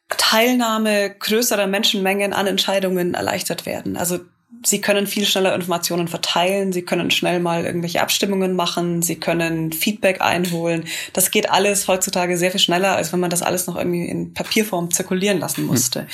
Teilnahme 0.10 1.14
größerer 1.20 1.68
Menschenmengen 1.68 2.34
an 2.34 2.48
Entscheidungen 2.48 3.14
erleichtert 3.14 3.66
werden. 3.66 3.98
Also 3.98 4.20
Sie 4.66 4.82
können 4.82 5.08
viel 5.08 5.26
schneller 5.26 5.54
Informationen 5.56 6.08
verteilen, 6.08 6.74
Sie 6.74 6.82
können 6.82 7.12
schnell 7.12 7.40
mal 7.40 7.66
irgendwelche 7.66 8.02
Abstimmungen 8.02 8.56
machen, 8.56 9.02
Sie 9.02 9.16
können 9.16 9.72
Feedback 9.72 10.22
einholen. 10.22 10.86
Das 11.14 11.32
geht 11.32 11.50
alles 11.50 11.88
heutzutage 11.88 12.38
sehr 12.38 12.52
viel 12.52 12.60
schneller, 12.60 12.96
als 12.96 13.14
wenn 13.14 13.20
man 13.20 13.30
das 13.30 13.42
alles 13.42 13.68
noch 13.68 13.78
irgendwie 13.78 14.06
in 14.06 14.34
Papierform 14.34 14.92
zirkulieren 14.92 15.40
lassen 15.40 15.62
hm. 15.62 15.68
musste. 15.68 16.02
Mhm. 16.02 16.08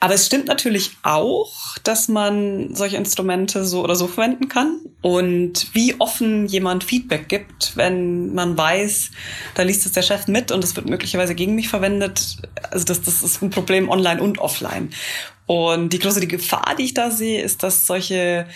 Aber 0.00 0.14
es 0.14 0.26
stimmt 0.26 0.46
natürlich 0.46 0.92
auch, 1.02 1.76
dass 1.84 2.08
man 2.08 2.74
solche 2.74 2.96
Instrumente 2.96 3.64
so 3.64 3.82
oder 3.82 3.96
so 3.96 4.06
verwenden 4.06 4.48
kann. 4.48 4.80
Und 5.02 5.74
wie 5.74 5.94
offen 6.00 6.46
jemand 6.46 6.84
Feedback 6.84 7.28
gibt, 7.28 7.76
wenn 7.76 8.34
man 8.34 8.56
weiß, 8.58 9.10
da 9.54 9.62
liest 9.62 9.86
es 9.86 9.92
der 9.92 10.02
Chef 10.02 10.26
mit 10.26 10.50
und 10.50 10.64
es 10.64 10.74
wird 10.74 10.88
möglicherweise 10.88 11.34
gegen 11.34 11.54
mich 11.54 11.68
verwendet. 11.68 12.38
Also 12.70 12.84
das, 12.84 13.02
das 13.02 13.22
ist 13.22 13.42
ein 13.42 13.50
Problem 13.50 13.88
online 13.88 14.20
und 14.20 14.38
offline. 14.38 14.90
Und 15.46 15.92
die 15.92 15.98
große 15.98 16.26
Gefahr, 16.26 16.74
die 16.76 16.84
ich 16.84 16.94
da 16.94 17.10
sehe, 17.10 17.42
ist, 17.42 17.62
dass 17.62 17.86
solche 17.86 18.46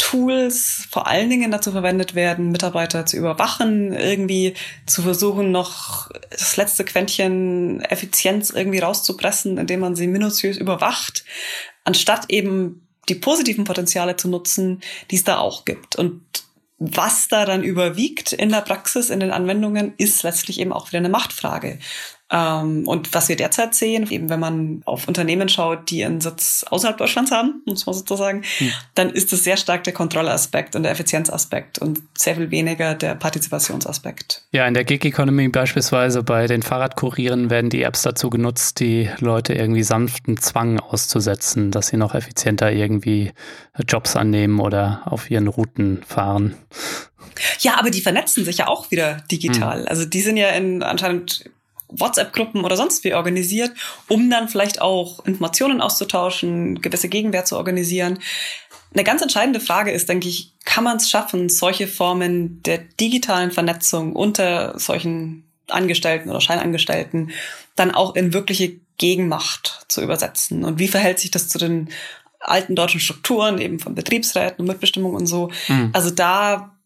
Tools 0.00 0.86
vor 0.90 1.06
allen 1.06 1.28
Dingen 1.28 1.50
dazu 1.50 1.72
verwendet 1.72 2.14
werden, 2.14 2.50
Mitarbeiter 2.50 3.04
zu 3.06 3.16
überwachen, 3.16 3.92
irgendwie 3.92 4.54
zu 4.86 5.02
versuchen, 5.02 5.52
noch 5.52 6.10
das 6.30 6.56
letzte 6.56 6.84
Quäntchen 6.84 7.80
Effizienz 7.82 8.50
irgendwie 8.50 8.78
rauszupressen, 8.78 9.58
indem 9.58 9.80
man 9.80 9.94
sie 9.94 10.06
minutiös 10.06 10.56
überwacht, 10.56 11.24
anstatt 11.84 12.24
eben 12.30 12.88
die 13.08 13.14
positiven 13.14 13.64
Potenziale 13.64 14.16
zu 14.16 14.28
nutzen, 14.28 14.80
die 15.10 15.16
es 15.16 15.24
da 15.24 15.38
auch 15.38 15.64
gibt. 15.64 15.96
Und 15.96 16.22
was 16.78 17.28
da 17.28 17.44
dann 17.44 17.62
überwiegt 17.62 18.32
in 18.32 18.48
der 18.48 18.62
Praxis, 18.62 19.10
in 19.10 19.20
den 19.20 19.30
Anwendungen, 19.30 19.92
ist 19.98 20.22
letztlich 20.22 20.60
eben 20.60 20.72
auch 20.72 20.88
wieder 20.88 20.98
eine 20.98 21.10
Machtfrage. 21.10 21.78
Ähm, 22.30 22.86
und 22.86 23.12
was 23.12 23.28
wir 23.28 23.36
derzeit 23.36 23.74
sehen, 23.74 24.08
eben 24.10 24.30
wenn 24.30 24.40
man 24.40 24.82
auf 24.84 25.08
Unternehmen 25.08 25.48
schaut, 25.48 25.90
die 25.90 26.04
einen 26.04 26.20
Sitz 26.20 26.64
außerhalb 26.68 26.96
Deutschlands 26.96 27.32
haben, 27.32 27.62
muss 27.66 27.86
man 27.86 27.94
sozusagen, 27.94 28.42
hm. 28.58 28.72
dann 28.94 29.10
ist 29.10 29.32
es 29.32 29.42
sehr 29.42 29.56
stark 29.56 29.82
der 29.84 29.92
Kontrollaspekt 29.92 30.76
und 30.76 30.84
der 30.84 30.92
Effizienzaspekt 30.92 31.78
und 31.78 32.00
sehr 32.16 32.36
viel 32.36 32.50
weniger 32.50 32.94
der 32.94 33.16
Partizipationsaspekt. 33.16 34.44
Ja, 34.52 34.66
in 34.66 34.74
der 34.74 34.84
Gig 34.84 35.04
Economy 35.04 35.48
beispielsweise 35.48 36.22
bei 36.22 36.46
den 36.46 36.62
Fahrradkurieren 36.62 37.50
werden 37.50 37.70
die 37.70 37.82
Apps 37.82 38.02
dazu 38.02 38.30
genutzt, 38.30 38.78
die 38.78 39.10
Leute 39.18 39.54
irgendwie 39.54 39.82
sanften 39.82 40.36
Zwang 40.36 40.78
auszusetzen, 40.78 41.72
dass 41.72 41.88
sie 41.88 41.96
noch 41.96 42.14
effizienter 42.14 42.70
irgendwie 42.70 43.32
Jobs 43.88 44.14
annehmen 44.14 44.60
oder 44.60 45.02
auf 45.06 45.30
ihren 45.30 45.48
Routen 45.48 46.02
fahren. 46.06 46.54
Ja, 47.60 47.78
aber 47.78 47.90
die 47.90 48.00
vernetzen 48.00 48.44
sich 48.44 48.58
ja 48.58 48.68
auch 48.68 48.90
wieder 48.90 49.22
digital. 49.30 49.80
Hm. 49.80 49.88
Also 49.88 50.04
die 50.04 50.20
sind 50.20 50.36
ja 50.36 50.50
in 50.50 50.82
anscheinend 50.82 51.44
WhatsApp-Gruppen 51.92 52.64
oder 52.64 52.76
sonst 52.76 53.04
wie 53.04 53.14
organisiert, 53.14 53.72
um 54.08 54.28
dann 54.30 54.48
vielleicht 54.48 54.80
auch 54.80 55.24
Informationen 55.24 55.80
auszutauschen, 55.80 56.80
gewisse 56.80 57.08
Gegenwehr 57.08 57.44
zu 57.44 57.56
organisieren. 57.56 58.18
Eine 58.92 59.04
ganz 59.04 59.22
entscheidende 59.22 59.60
Frage 59.60 59.92
ist, 59.92 60.08
denke 60.08 60.28
ich, 60.28 60.52
kann 60.64 60.84
man 60.84 60.96
es 60.96 61.08
schaffen, 61.08 61.48
solche 61.48 61.86
Formen 61.86 62.62
der 62.64 62.78
digitalen 62.78 63.52
Vernetzung 63.52 64.14
unter 64.14 64.78
solchen 64.78 65.44
Angestellten 65.68 66.30
oder 66.30 66.40
Scheinangestellten 66.40 67.30
dann 67.76 67.92
auch 67.92 68.16
in 68.16 68.32
wirkliche 68.32 68.80
Gegenmacht 68.98 69.84
zu 69.88 70.02
übersetzen? 70.02 70.64
Und 70.64 70.78
wie 70.78 70.88
verhält 70.88 71.20
sich 71.20 71.30
das 71.30 71.48
zu 71.48 71.58
den 71.58 71.88
alten 72.40 72.74
deutschen 72.74 73.00
Strukturen, 73.00 73.58
eben 73.58 73.78
von 73.78 73.94
Betriebsräten 73.94 74.60
und 74.60 74.66
Mitbestimmung 74.66 75.14
und 75.14 75.26
so? 75.26 75.50
Mhm. 75.68 75.90
Also 75.92 76.10
da 76.10 76.76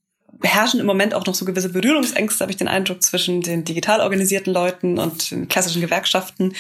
herrschen 0.42 0.80
im 0.80 0.86
Moment 0.86 1.14
auch 1.14 1.26
noch 1.26 1.34
so 1.34 1.44
gewisse 1.44 1.70
Berührungsängste, 1.70 2.40
habe 2.40 2.52
ich 2.52 2.56
den 2.56 2.68
Eindruck, 2.68 3.02
zwischen 3.02 3.40
den 3.40 3.64
digital 3.64 4.00
organisierten 4.00 4.52
Leuten 4.52 4.98
und 4.98 5.30
den 5.30 5.48
klassischen 5.48 5.80
Gewerkschaften. 5.80 6.54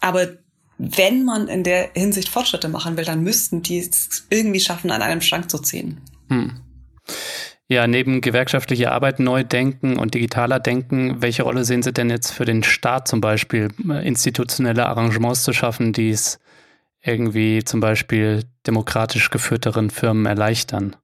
Aber 0.00 0.28
wenn 0.78 1.24
man 1.24 1.48
in 1.48 1.62
der 1.62 1.90
Hinsicht 1.94 2.28
Fortschritte 2.28 2.68
machen 2.68 2.96
will, 2.96 3.04
dann 3.04 3.22
müssten 3.22 3.62
die 3.62 3.78
es 3.78 4.26
irgendwie 4.30 4.60
schaffen, 4.60 4.90
an 4.90 5.02
einem 5.02 5.20
Schrank 5.20 5.50
zu 5.50 5.58
ziehen. 5.58 6.00
Hm. 6.28 6.52
Ja, 7.68 7.86
neben 7.86 8.20
gewerkschaftlicher 8.20 8.90
Arbeit 8.90 9.20
neu 9.20 9.44
denken 9.44 9.96
und 9.96 10.14
digitaler 10.14 10.58
denken, 10.58 11.22
welche 11.22 11.44
Rolle 11.44 11.64
sehen 11.64 11.82
Sie 11.82 11.92
denn 11.92 12.10
jetzt 12.10 12.32
für 12.32 12.44
den 12.44 12.64
Staat 12.64 13.06
zum 13.06 13.20
Beispiel, 13.20 13.68
institutionelle 14.02 14.86
Arrangements 14.86 15.44
zu 15.44 15.52
schaffen, 15.52 15.92
die 15.92 16.10
es 16.10 16.40
irgendwie 17.02 17.62
zum 17.62 17.80
Beispiel 17.80 18.44
demokratisch 18.66 19.30
geführteren 19.30 19.90
Firmen 19.90 20.26
erleichtern, 20.26 20.96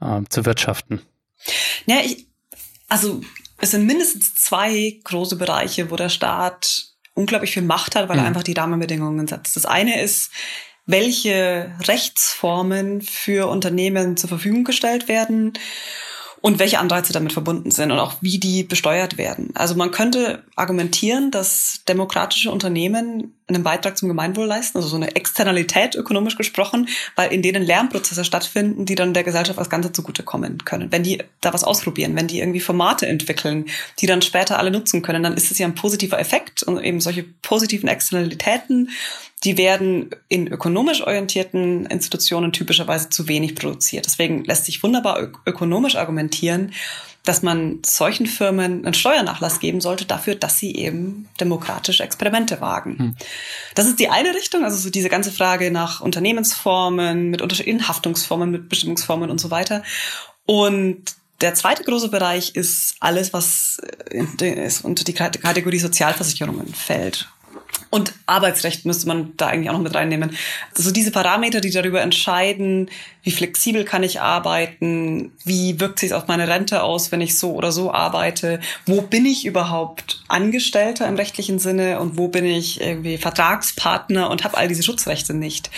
äh, 0.00 0.22
zu 0.30 0.46
wirtschaften? 0.46 1.02
Ja, 1.86 2.00
ich, 2.04 2.26
also 2.88 3.20
es 3.58 3.70
sind 3.70 3.86
mindestens 3.86 4.34
zwei 4.34 5.00
große 5.04 5.36
Bereiche, 5.36 5.90
wo 5.90 5.96
der 5.96 6.08
Staat 6.08 6.88
unglaublich 7.14 7.52
viel 7.52 7.62
Macht 7.62 7.96
hat, 7.96 8.08
weil 8.08 8.16
mhm. 8.16 8.22
er 8.22 8.26
einfach 8.28 8.42
die 8.42 8.52
Rahmenbedingungen 8.52 9.26
setzt. 9.26 9.56
Das 9.56 9.66
eine 9.66 10.00
ist 10.00 10.30
welche 10.84 11.74
Rechtsformen 11.82 13.02
für 13.02 13.48
Unternehmen 13.48 14.16
zur 14.16 14.28
Verfügung 14.28 14.64
gestellt 14.64 15.08
werden 15.08 15.54
und 16.40 16.58
welche 16.58 16.78
Anreize 16.78 17.12
damit 17.12 17.32
verbunden 17.32 17.70
sind 17.70 17.90
und 17.90 17.98
auch 17.98 18.14
wie 18.20 18.38
die 18.38 18.62
besteuert 18.62 19.18
werden. 19.18 19.50
Also 19.54 19.74
man 19.74 19.90
könnte 19.90 20.44
argumentieren, 20.54 21.30
dass 21.30 21.80
demokratische 21.88 22.50
Unternehmen 22.50 23.34
einen 23.48 23.62
Beitrag 23.62 23.96
zum 23.96 24.08
Gemeinwohl 24.08 24.46
leisten, 24.46 24.78
also 24.78 24.88
so 24.88 24.96
eine 24.96 25.14
Externalität 25.14 25.94
ökonomisch 25.94 26.36
gesprochen, 26.36 26.88
weil 27.14 27.32
in 27.32 27.42
denen 27.42 27.62
Lernprozesse 27.62 28.24
stattfinden, 28.24 28.86
die 28.86 28.96
dann 28.96 29.14
der 29.14 29.24
Gesellschaft 29.24 29.58
als 29.58 29.70
Ganze 29.70 29.92
zugutekommen 29.92 30.64
können. 30.64 30.90
Wenn 30.90 31.04
die 31.04 31.22
da 31.40 31.52
was 31.52 31.64
ausprobieren, 31.64 32.16
wenn 32.16 32.26
die 32.26 32.40
irgendwie 32.40 32.60
Formate 32.60 33.06
entwickeln, 33.06 33.66
die 34.00 34.06
dann 34.06 34.22
später 34.22 34.58
alle 34.58 34.70
nutzen 34.70 35.02
können, 35.02 35.22
dann 35.22 35.34
ist 35.34 35.50
es 35.50 35.58
ja 35.58 35.66
ein 35.66 35.74
positiver 35.76 36.18
Effekt 36.18 36.64
und 36.64 36.82
eben 36.82 37.00
solche 37.00 37.22
positiven 37.22 37.88
Externalitäten 37.88 38.90
die 39.46 39.56
werden 39.56 40.10
in 40.28 40.48
ökonomisch 40.48 41.02
orientierten 41.02 41.86
Institutionen 41.86 42.52
typischerweise 42.52 43.10
zu 43.10 43.28
wenig 43.28 43.54
produziert. 43.54 44.04
Deswegen 44.04 44.44
lässt 44.44 44.64
sich 44.64 44.82
wunderbar 44.82 45.20
ök 45.20 45.38
ökonomisch 45.46 45.94
argumentieren, 45.94 46.72
dass 47.22 47.42
man 47.42 47.78
solchen 47.84 48.26
Firmen 48.26 48.84
einen 48.84 48.94
Steuernachlass 48.94 49.60
geben 49.60 49.80
sollte 49.80 50.04
dafür, 50.04 50.34
dass 50.34 50.58
sie 50.58 50.74
eben 50.74 51.28
demokratische 51.40 52.02
Experimente 52.02 52.60
wagen. 52.60 52.98
Hm. 52.98 53.16
Das 53.76 53.86
ist 53.86 54.00
die 54.00 54.08
eine 54.08 54.34
Richtung, 54.34 54.64
also 54.64 54.76
so 54.76 54.90
diese 54.90 55.08
ganze 55.08 55.30
Frage 55.30 55.70
nach 55.70 56.00
Unternehmensformen, 56.00 57.30
mit 57.30 57.40
unterschiedlichen 57.40 57.86
Haftungsformen, 57.86 58.50
mit 58.50 58.68
Bestimmungsformen 58.68 59.30
und 59.30 59.40
so 59.40 59.52
weiter. 59.52 59.84
Und 60.44 61.02
der 61.40 61.54
zweite 61.54 61.84
große 61.84 62.08
Bereich 62.08 62.56
ist 62.56 62.96
alles, 62.98 63.32
was 63.32 63.80
unter 64.82 65.04
die 65.04 65.12
Kategorie 65.12 65.78
Sozialversicherungen 65.78 66.74
fällt. 66.74 67.28
Und 67.90 68.12
Arbeitsrecht 68.26 68.84
müsste 68.84 69.06
man 69.06 69.34
da 69.36 69.46
eigentlich 69.46 69.70
auch 69.70 69.74
noch 69.74 69.82
mit 69.82 69.94
reinnehmen. 69.94 70.36
Also 70.76 70.90
diese 70.90 71.12
Parameter, 71.12 71.60
die 71.60 71.70
darüber 71.70 72.02
entscheiden, 72.02 72.90
wie 73.22 73.30
flexibel 73.30 73.84
kann 73.84 74.02
ich 74.02 74.20
arbeiten, 74.20 75.32
wie 75.44 75.78
wirkt 75.80 76.00
sich 76.00 76.12
auf 76.12 76.26
meine 76.26 76.48
Rente 76.48 76.82
aus, 76.82 77.12
wenn 77.12 77.20
ich 77.20 77.38
so 77.38 77.54
oder 77.54 77.72
so 77.72 77.92
arbeite, 77.92 78.60
wo 78.86 79.02
bin 79.02 79.24
ich 79.24 79.46
überhaupt 79.46 80.22
Angestellter 80.28 81.06
im 81.06 81.14
rechtlichen 81.14 81.58
Sinne 81.58 82.00
und 82.00 82.18
wo 82.18 82.28
bin 82.28 82.44
ich 82.44 82.80
irgendwie 82.80 83.18
Vertragspartner 83.18 84.30
und 84.30 84.44
habe 84.44 84.56
all 84.56 84.68
diese 84.68 84.82
Schutzrechte 84.82 85.32
nicht. 85.32 85.70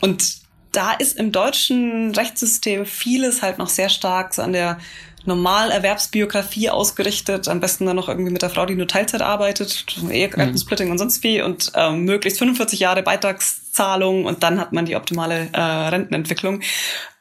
Und 0.00 0.36
da 0.72 0.92
ist 0.92 1.16
im 1.16 1.32
deutschen 1.32 2.14
Rechtssystem 2.14 2.84
vieles 2.84 3.40
halt 3.40 3.56
noch 3.56 3.70
sehr 3.70 3.88
stark 3.88 4.34
so 4.34 4.42
an 4.42 4.52
der 4.52 4.78
Normalerwerbsbiografie 5.26 6.70
ausgerichtet, 6.70 7.48
am 7.48 7.60
besten 7.60 7.86
dann 7.86 7.96
noch 7.96 8.08
irgendwie 8.08 8.32
mit 8.32 8.42
der 8.42 8.50
Frau, 8.50 8.66
die 8.66 8.74
nur 8.74 8.88
Teilzeit 8.88 9.22
arbeitet, 9.22 9.86
Ehegattensplitting 10.10 10.86
mhm. 10.86 10.92
und 10.92 10.98
sonst 10.98 11.22
wie 11.22 11.42
und 11.42 11.72
ähm, 11.74 12.04
möglichst 12.04 12.38
45 12.38 12.80
Jahre 12.80 13.02
Beitragszahlung 13.02 14.24
und 14.24 14.42
dann 14.42 14.60
hat 14.60 14.72
man 14.72 14.86
die 14.86 14.96
optimale 14.96 15.48
äh, 15.52 15.60
Rentenentwicklung. 15.60 16.62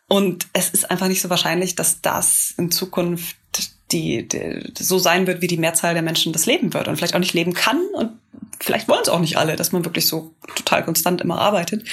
Und 0.08 0.48
es 0.54 0.70
ist 0.70 0.90
einfach 0.92 1.08
nicht 1.08 1.22
so 1.22 1.30
wahrscheinlich, 1.30 1.76
dass 1.76 2.02
das 2.02 2.54
in 2.58 2.72
Zukunft 2.72 3.38
die, 3.96 4.28
die 4.28 4.84
so 4.84 5.00
sein 5.00 5.26
wird, 5.28 5.42
wie 5.42 5.48
die 5.48 5.58
Mehrzahl 5.58 5.94
der 5.94 6.04
Menschen 6.04 6.34
das 6.34 6.46
leben 6.46 6.74
wird 6.74 6.88
und 6.88 6.98
vielleicht 6.98 7.16
auch 7.16 7.20
nicht 7.20 7.34
leben 7.34 7.54
kann 7.54 7.82
und 7.94 8.12
vielleicht 8.60 8.88
wollen 8.88 9.02
es 9.02 9.10
auch 9.10 9.20
nicht 9.20 9.38
alle, 9.38 9.56
dass 9.56 9.72
man 9.72 9.86
wirklich 9.86 10.08
so 10.08 10.34
total 10.56 10.84
konstant 10.84 11.22
immer 11.22 11.40
arbeitet. 11.40 11.88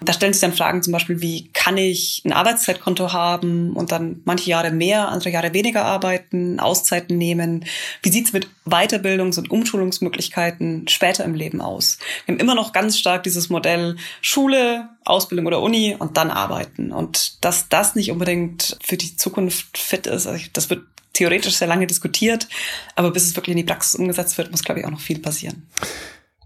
Da 0.00 0.12
stellen 0.12 0.32
sich 0.32 0.40
dann 0.40 0.52
Fragen 0.52 0.82
zum 0.82 0.92
Beispiel, 0.92 1.20
wie 1.20 1.48
kann 1.52 1.76
ich 1.76 2.22
ein 2.24 2.32
Arbeitszeitkonto 2.32 3.12
haben 3.12 3.72
und 3.74 3.92
dann 3.92 4.20
manche 4.24 4.50
Jahre 4.50 4.70
mehr, 4.70 5.08
andere 5.08 5.30
Jahre 5.30 5.54
weniger 5.54 5.84
arbeiten, 5.84 6.60
Auszeiten 6.60 7.18
nehmen? 7.18 7.64
Wie 8.02 8.10
sieht's 8.10 8.32
mit 8.32 8.48
Weiterbildungs- 8.66 9.38
und 9.38 9.50
Umschulungsmöglichkeiten 9.50 10.86
später 10.88 11.24
im 11.24 11.34
Leben 11.34 11.60
aus? 11.60 11.98
Wir 12.26 12.34
haben 12.34 12.40
immer 12.40 12.54
noch 12.54 12.72
ganz 12.72 12.98
stark 12.98 13.22
dieses 13.22 13.48
Modell 13.48 13.96
Schule, 14.20 14.88
Ausbildung 15.04 15.46
oder 15.46 15.60
Uni 15.60 15.96
und 15.98 16.16
dann 16.16 16.30
arbeiten. 16.30 16.92
Und 16.92 17.44
dass 17.44 17.68
das 17.68 17.94
nicht 17.94 18.10
unbedingt 18.10 18.76
für 18.82 18.96
die 18.96 19.16
Zukunft 19.16 19.78
fit 19.78 20.06
ist, 20.06 20.26
also 20.26 20.44
das 20.52 20.70
wird 20.70 20.82
theoretisch 21.12 21.56
sehr 21.56 21.68
lange 21.68 21.86
diskutiert, 21.86 22.48
aber 22.94 23.10
bis 23.10 23.24
es 23.24 23.36
wirklich 23.36 23.52
in 23.52 23.58
die 23.58 23.64
Praxis 23.64 23.94
umgesetzt 23.94 24.38
wird, 24.38 24.50
muss, 24.50 24.62
glaube 24.62 24.80
ich, 24.80 24.86
auch 24.86 24.90
noch 24.90 25.00
viel 25.00 25.18
passieren. 25.18 25.66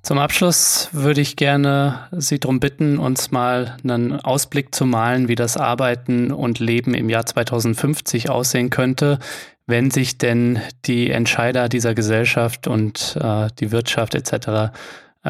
Zum 0.03 0.19
Abschluss 0.19 0.89
würde 0.93 1.21
ich 1.21 1.35
gerne 1.35 2.09
Sie 2.13 2.39
darum 2.39 2.61
bitten, 2.61 2.99
uns 2.99 3.33
mal 3.33 3.77
einen 3.83 4.21
Ausblick 4.21 4.73
zu 4.73 4.87
malen, 4.87 5.27
wie 5.27 5.35
das 5.35 5.57
Arbeiten 5.57 6.31
und 6.31 6.61
Leben 6.61 6.95
im 6.95 7.11
Jahr 7.11 7.27
2050 7.27 8.31
aussehen 8.31 8.71
könnte, 8.71 9.19
wenn 9.67 9.91
sich 9.91 10.17
denn 10.17 10.61
die 10.85 11.11
Entscheider 11.11 11.69
dieser 11.69 11.95
Gesellschaft 11.95 12.69
und 12.69 13.19
äh, 13.21 13.49
die 13.59 13.73
Wirtschaft 13.73 14.15
etc 14.15 14.71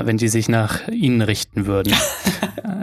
wenn 0.04 0.16
die 0.16 0.28
sich 0.28 0.48
nach 0.48 0.88
ihnen 0.88 1.22
richten 1.22 1.66
würden. 1.66 1.94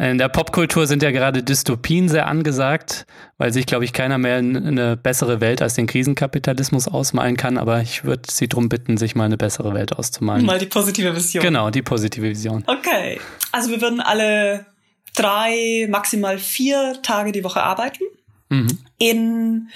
In 0.02 0.18
der 0.18 0.30
Popkultur 0.30 0.88
sind 0.88 1.04
ja 1.04 1.12
gerade 1.12 1.44
Dystopien 1.44 2.10
sehr 2.10 2.28
angesagt, 2.28 3.06
weil 3.38 3.54
sich, 3.54 3.66
glaube 3.66 3.86
ich, 3.86 3.94
keiner 3.94 4.18
mehr 4.18 4.38
eine 4.38 4.98
bessere 4.98 5.40
Welt 5.40 5.62
als 5.62 5.76
den 5.76 5.88
Krisenkapitalismus 5.88 6.88
ausmalen 6.88 7.38
kann. 7.38 7.58
Aber 7.58 7.82
ich 7.82 8.04
würde 8.04 8.24
Sie 8.30 8.48
darum 8.48 8.70
bitten, 8.70 8.98
sich 8.98 9.16
mal 9.16 9.26
eine 9.26 9.38
bessere 9.38 9.74
Welt 9.74 9.94
auszumalen. 9.94 10.46
Mal 10.46 10.60
die 10.60 10.66
positive 10.66 11.16
Vision. 11.16 11.44
Genau, 11.44 11.70
die 11.70 11.82
positive 11.82 12.26
Vision. 12.26 12.64
Okay. 12.68 13.20
Also 13.52 13.70
wir 13.70 13.82
würden 13.82 14.02
alle 14.02 14.66
drei, 15.16 15.88
maximal 15.90 16.38
vier 16.38 16.98
Tage 17.04 17.32
die 17.32 17.44
Woche 17.44 17.62
arbeiten. 17.62 18.04
Mhm. 18.50 18.80
In 18.98 19.70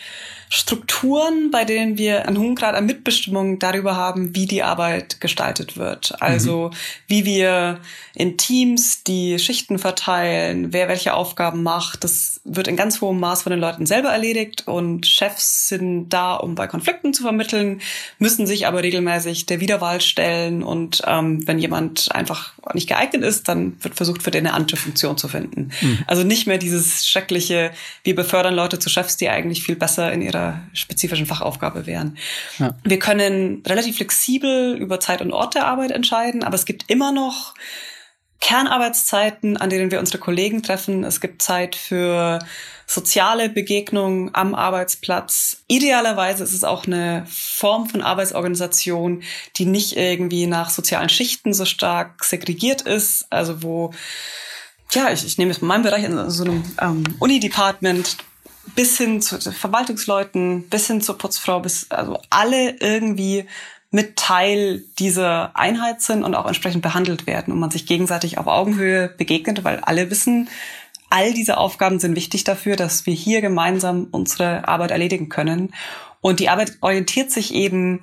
Strukturen, 0.49 1.51
bei 1.51 1.65
denen 1.65 1.97
wir 1.97 2.25
einen 2.25 2.37
hohen 2.37 2.55
Grad 2.55 2.73
an 2.73 2.85
Mitbestimmung 2.85 3.59
darüber 3.59 3.97
haben, 3.97 4.33
wie 4.33 4.45
die 4.45 4.63
Arbeit 4.63 5.19
gestaltet 5.19 5.75
wird. 5.75 6.21
Also 6.21 6.69
mhm. 6.69 6.75
wie 7.07 7.25
wir 7.25 7.79
in 8.15 8.37
Teams 8.37 9.03
die 9.03 9.39
Schichten 9.39 9.77
verteilen, 9.77 10.71
wer 10.71 10.87
welche 10.87 11.13
Aufgaben 11.13 11.63
macht. 11.63 12.03
Das 12.03 12.39
wird 12.45 12.69
in 12.69 12.77
ganz 12.77 13.01
hohem 13.01 13.19
Maß 13.19 13.43
von 13.43 13.51
den 13.51 13.59
Leuten 13.59 13.85
selber 13.85 14.09
erledigt 14.09 14.67
und 14.67 15.05
Chefs 15.05 15.67
sind 15.67 16.09
da, 16.09 16.35
um 16.35 16.55
bei 16.55 16.67
Konflikten 16.67 17.13
zu 17.13 17.23
vermitteln, 17.23 17.81
müssen 18.17 18.47
sich 18.47 18.67
aber 18.67 18.81
regelmäßig 18.83 19.45
der 19.47 19.59
Wiederwahl 19.59 19.99
stellen 19.99 20.63
und 20.63 21.03
ähm, 21.05 21.45
wenn 21.45 21.59
jemand 21.59 22.09
einfach 22.15 22.53
nicht 22.73 22.87
geeignet 22.87 23.23
ist, 23.23 23.47
dann 23.47 23.77
wird 23.83 23.95
versucht, 23.95 24.23
für 24.23 24.31
den 24.31 24.47
eine 24.47 24.55
andere 24.55 24.77
Funktion 24.77 25.17
zu 25.17 25.27
finden. 25.27 25.71
Mhm. 25.81 25.99
Also 26.07 26.23
nicht 26.23 26.47
mehr 26.47 26.57
dieses 26.57 27.07
schreckliche, 27.07 27.71
wir 28.03 28.15
befördern 28.15 28.55
Leute 28.55 28.79
zu 28.79 28.89
Chefs, 28.89 29.16
die 29.17 29.29
eigentlich 29.29 29.63
viel 29.63 29.75
besser 29.75 30.11
in 30.11 30.21
ihrer 30.21 30.61
spezifischen 30.73 31.25
Fachaufgabe 31.25 31.85
wären. 31.85 32.17
Ja. 32.59 32.75
Wir 32.83 32.99
können 32.99 33.63
relativ 33.65 33.97
flexibel 33.97 34.75
über 34.75 34.99
Zeit 34.99 35.21
und 35.21 35.33
Ort 35.33 35.55
der 35.55 35.65
Arbeit 35.65 35.91
entscheiden, 35.91 36.43
aber 36.43 36.55
es 36.55 36.65
gibt 36.65 36.89
immer 36.89 37.11
noch 37.11 37.53
Kernarbeitszeiten, 38.39 39.57
an 39.57 39.69
denen 39.69 39.91
wir 39.91 39.99
unsere 39.99 40.19
Kollegen 40.19 40.61
treffen. 40.61 41.03
Es 41.03 41.21
gibt 41.21 41.41
Zeit 41.41 41.75
für 41.75 42.39
soziale 42.85 43.49
Begegnungen 43.49 44.29
am 44.33 44.55
Arbeitsplatz. 44.55 45.63
Idealerweise 45.67 46.43
ist 46.43 46.53
es 46.53 46.63
auch 46.63 46.85
eine 46.85 47.25
Form 47.27 47.89
von 47.89 48.01
Arbeitsorganisation, 48.01 49.23
die 49.57 49.65
nicht 49.65 49.97
irgendwie 49.97 50.47
nach 50.47 50.69
sozialen 50.69 51.09
Schichten 51.09 51.53
so 51.53 51.65
stark 51.65 52.23
segregiert 52.23 52.83
ist, 52.83 53.25
also 53.29 53.63
wo 53.63 53.91
ja, 54.93 55.11
ich, 55.11 55.25
ich 55.25 55.37
nehme 55.37 55.51
jetzt 55.51 55.61
mal 55.61 55.67
meinen 55.67 55.83
Bereich 55.83 56.05
in 56.05 56.29
so 56.29 56.43
einem 56.43 56.63
ähm, 56.81 57.03
Uni-Department, 57.19 58.17
bis 58.75 58.97
hin 58.97 59.21
zu 59.21 59.39
Verwaltungsleuten, 59.39 60.69
bis 60.69 60.87
hin 60.87 61.01
zur 61.01 61.17
Putzfrau, 61.17 61.59
bis 61.59 61.89
also 61.91 62.19
alle 62.29 62.77
irgendwie 62.79 63.45
mit 63.91 64.17
Teil 64.17 64.83
dieser 64.99 65.55
Einheit 65.55 66.01
sind 66.01 66.23
und 66.23 66.35
auch 66.35 66.45
entsprechend 66.45 66.81
behandelt 66.81 67.25
werden 67.25 67.53
und 67.53 67.59
man 67.59 67.71
sich 67.71 67.85
gegenseitig 67.85 68.37
auf 68.37 68.47
Augenhöhe 68.47 69.07
begegnet, 69.07 69.63
weil 69.63 69.79
alle 69.79 70.11
wissen, 70.11 70.49
all 71.09 71.33
diese 71.33 71.57
Aufgaben 71.57 71.99
sind 71.99 72.15
wichtig 72.15 72.43
dafür, 72.43 72.75
dass 72.75 73.05
wir 73.05 73.13
hier 73.13 73.41
gemeinsam 73.41 74.07
unsere 74.11 74.67
Arbeit 74.67 74.91
erledigen 74.91 75.29
können. 75.29 75.73
Und 76.19 76.39
die 76.39 76.49
Arbeit 76.49 76.77
orientiert 76.81 77.31
sich 77.31 77.53
eben 77.53 78.01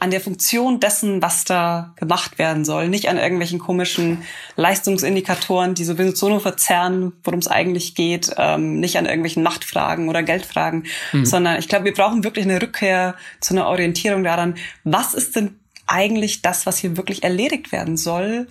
an 0.00 0.10
der 0.10 0.20
Funktion 0.20 0.78
dessen, 0.78 1.22
was 1.22 1.44
da 1.44 1.92
gemacht 1.96 2.38
werden 2.38 2.64
soll, 2.64 2.88
nicht 2.88 3.08
an 3.08 3.18
irgendwelchen 3.18 3.58
komischen 3.58 4.22
Leistungsindikatoren, 4.54 5.74
die 5.74 5.84
sowieso 5.84 6.28
nur 6.28 6.40
verzerren, 6.40 7.12
worum 7.24 7.40
es 7.40 7.48
eigentlich 7.48 7.96
geht, 7.96 8.32
ähm, 8.36 8.78
nicht 8.78 8.96
an 8.96 9.06
irgendwelchen 9.06 9.42
Machtfragen 9.42 10.08
oder 10.08 10.22
Geldfragen, 10.22 10.84
mhm. 11.12 11.26
sondern 11.26 11.58
ich 11.58 11.68
glaube, 11.68 11.86
wir 11.86 11.94
brauchen 11.94 12.22
wirklich 12.22 12.44
eine 12.44 12.62
Rückkehr 12.62 13.16
zu 13.40 13.54
einer 13.54 13.66
Orientierung 13.66 14.22
daran, 14.22 14.54
was 14.84 15.14
ist 15.14 15.34
denn 15.34 15.58
eigentlich 15.88 16.42
das, 16.42 16.64
was 16.66 16.78
hier 16.78 16.96
wirklich 16.96 17.24
erledigt 17.24 17.72
werden 17.72 17.96
soll? 17.96 18.46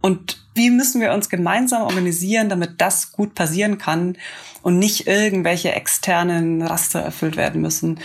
Und 0.00 0.44
wie 0.54 0.70
müssen 0.70 1.00
wir 1.00 1.12
uns 1.12 1.30
gemeinsam 1.30 1.82
organisieren, 1.82 2.50
damit 2.50 2.80
das 2.80 3.10
gut 3.10 3.34
passieren 3.34 3.78
kann 3.78 4.18
und 4.62 4.78
nicht 4.78 5.06
irgendwelche 5.06 5.72
externen 5.72 6.62
Raster 6.62 7.00
erfüllt 7.00 7.36
werden 7.36 7.62
müssen, 7.62 7.98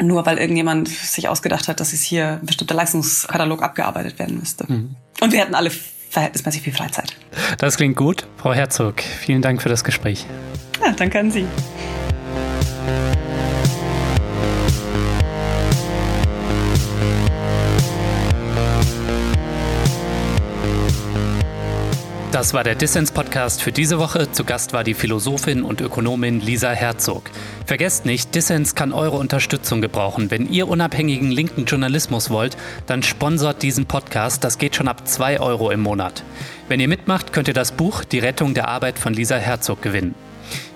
nur 0.00 0.26
weil 0.26 0.38
irgendjemand 0.38 0.88
sich 0.88 1.28
ausgedacht 1.28 1.68
hat, 1.68 1.80
dass 1.80 1.92
es 1.92 2.02
hier 2.02 2.38
ein 2.40 2.46
bestimmter 2.46 2.74
Leistungskatalog 2.74 3.62
abgearbeitet 3.62 4.18
werden 4.18 4.38
müsste. 4.38 4.70
Mhm. 4.70 4.96
Und 5.20 5.32
wir 5.32 5.40
hätten 5.40 5.54
alle 5.54 5.70
verhältnismäßig 6.10 6.62
viel 6.62 6.72
Freizeit. 6.72 7.14
Das 7.58 7.76
klingt 7.76 7.96
gut. 7.96 8.26
Frau 8.36 8.52
Herzog, 8.54 9.00
vielen 9.00 9.42
Dank 9.42 9.62
für 9.62 9.68
das 9.68 9.84
Gespräch. 9.84 10.26
Ja, 10.84 10.92
danke 10.92 11.18
an 11.18 11.30
Sie. 11.30 11.46
Das 22.36 22.52
war 22.52 22.64
der 22.64 22.74
Dissens-Podcast 22.74 23.62
für 23.62 23.72
diese 23.72 23.98
Woche. 23.98 24.30
Zu 24.30 24.44
Gast 24.44 24.74
war 24.74 24.84
die 24.84 24.92
Philosophin 24.92 25.62
und 25.62 25.80
Ökonomin 25.80 26.42
Lisa 26.42 26.68
Herzog. 26.68 27.30
Vergesst 27.64 28.04
nicht, 28.04 28.34
Dissens 28.34 28.74
kann 28.74 28.92
eure 28.92 29.16
Unterstützung 29.16 29.80
gebrauchen. 29.80 30.30
Wenn 30.30 30.46
ihr 30.52 30.68
unabhängigen 30.68 31.30
linken 31.30 31.64
Journalismus 31.64 32.28
wollt, 32.28 32.58
dann 32.84 33.02
sponsort 33.02 33.62
diesen 33.62 33.86
Podcast. 33.86 34.44
Das 34.44 34.58
geht 34.58 34.76
schon 34.76 34.86
ab 34.86 35.08
2 35.08 35.40
Euro 35.40 35.70
im 35.70 35.80
Monat. 35.80 36.24
Wenn 36.68 36.78
ihr 36.78 36.88
mitmacht, 36.88 37.32
könnt 37.32 37.48
ihr 37.48 37.54
das 37.54 37.72
Buch 37.72 38.04
Die 38.04 38.18
Rettung 38.18 38.52
der 38.52 38.68
Arbeit 38.68 38.98
von 38.98 39.14
Lisa 39.14 39.36
Herzog 39.36 39.80
gewinnen. 39.80 40.14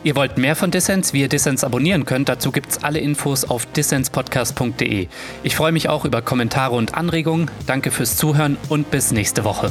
Ihr 0.03 0.17
wollt 0.17 0.39
mehr 0.39 0.57
von 0.57 0.71
Dissens, 0.71 1.13
wie 1.13 1.21
ihr 1.21 1.29
Dissens 1.29 1.63
abonnieren 1.63 2.07
könnt, 2.07 2.31
dazu 2.31 2.53
gibt 2.53 2.71
es 2.71 2.83
alle 2.83 3.01
Infos 3.01 3.45
auf 3.45 3.67
dissenspodcast.de. 3.67 5.09
Ich 5.43 5.57
freue 5.57 5.73
mich 5.73 5.91
auch 5.91 6.07
über 6.07 6.23
Kommentare 6.23 6.75
und 6.75 6.95
Anregungen. 6.95 7.51
Danke 7.67 7.91
fürs 7.91 8.17
Zuhören 8.17 8.57
und 8.71 8.91
bis 8.91 9.13
nächste 9.13 9.45
Woche. 9.45 9.71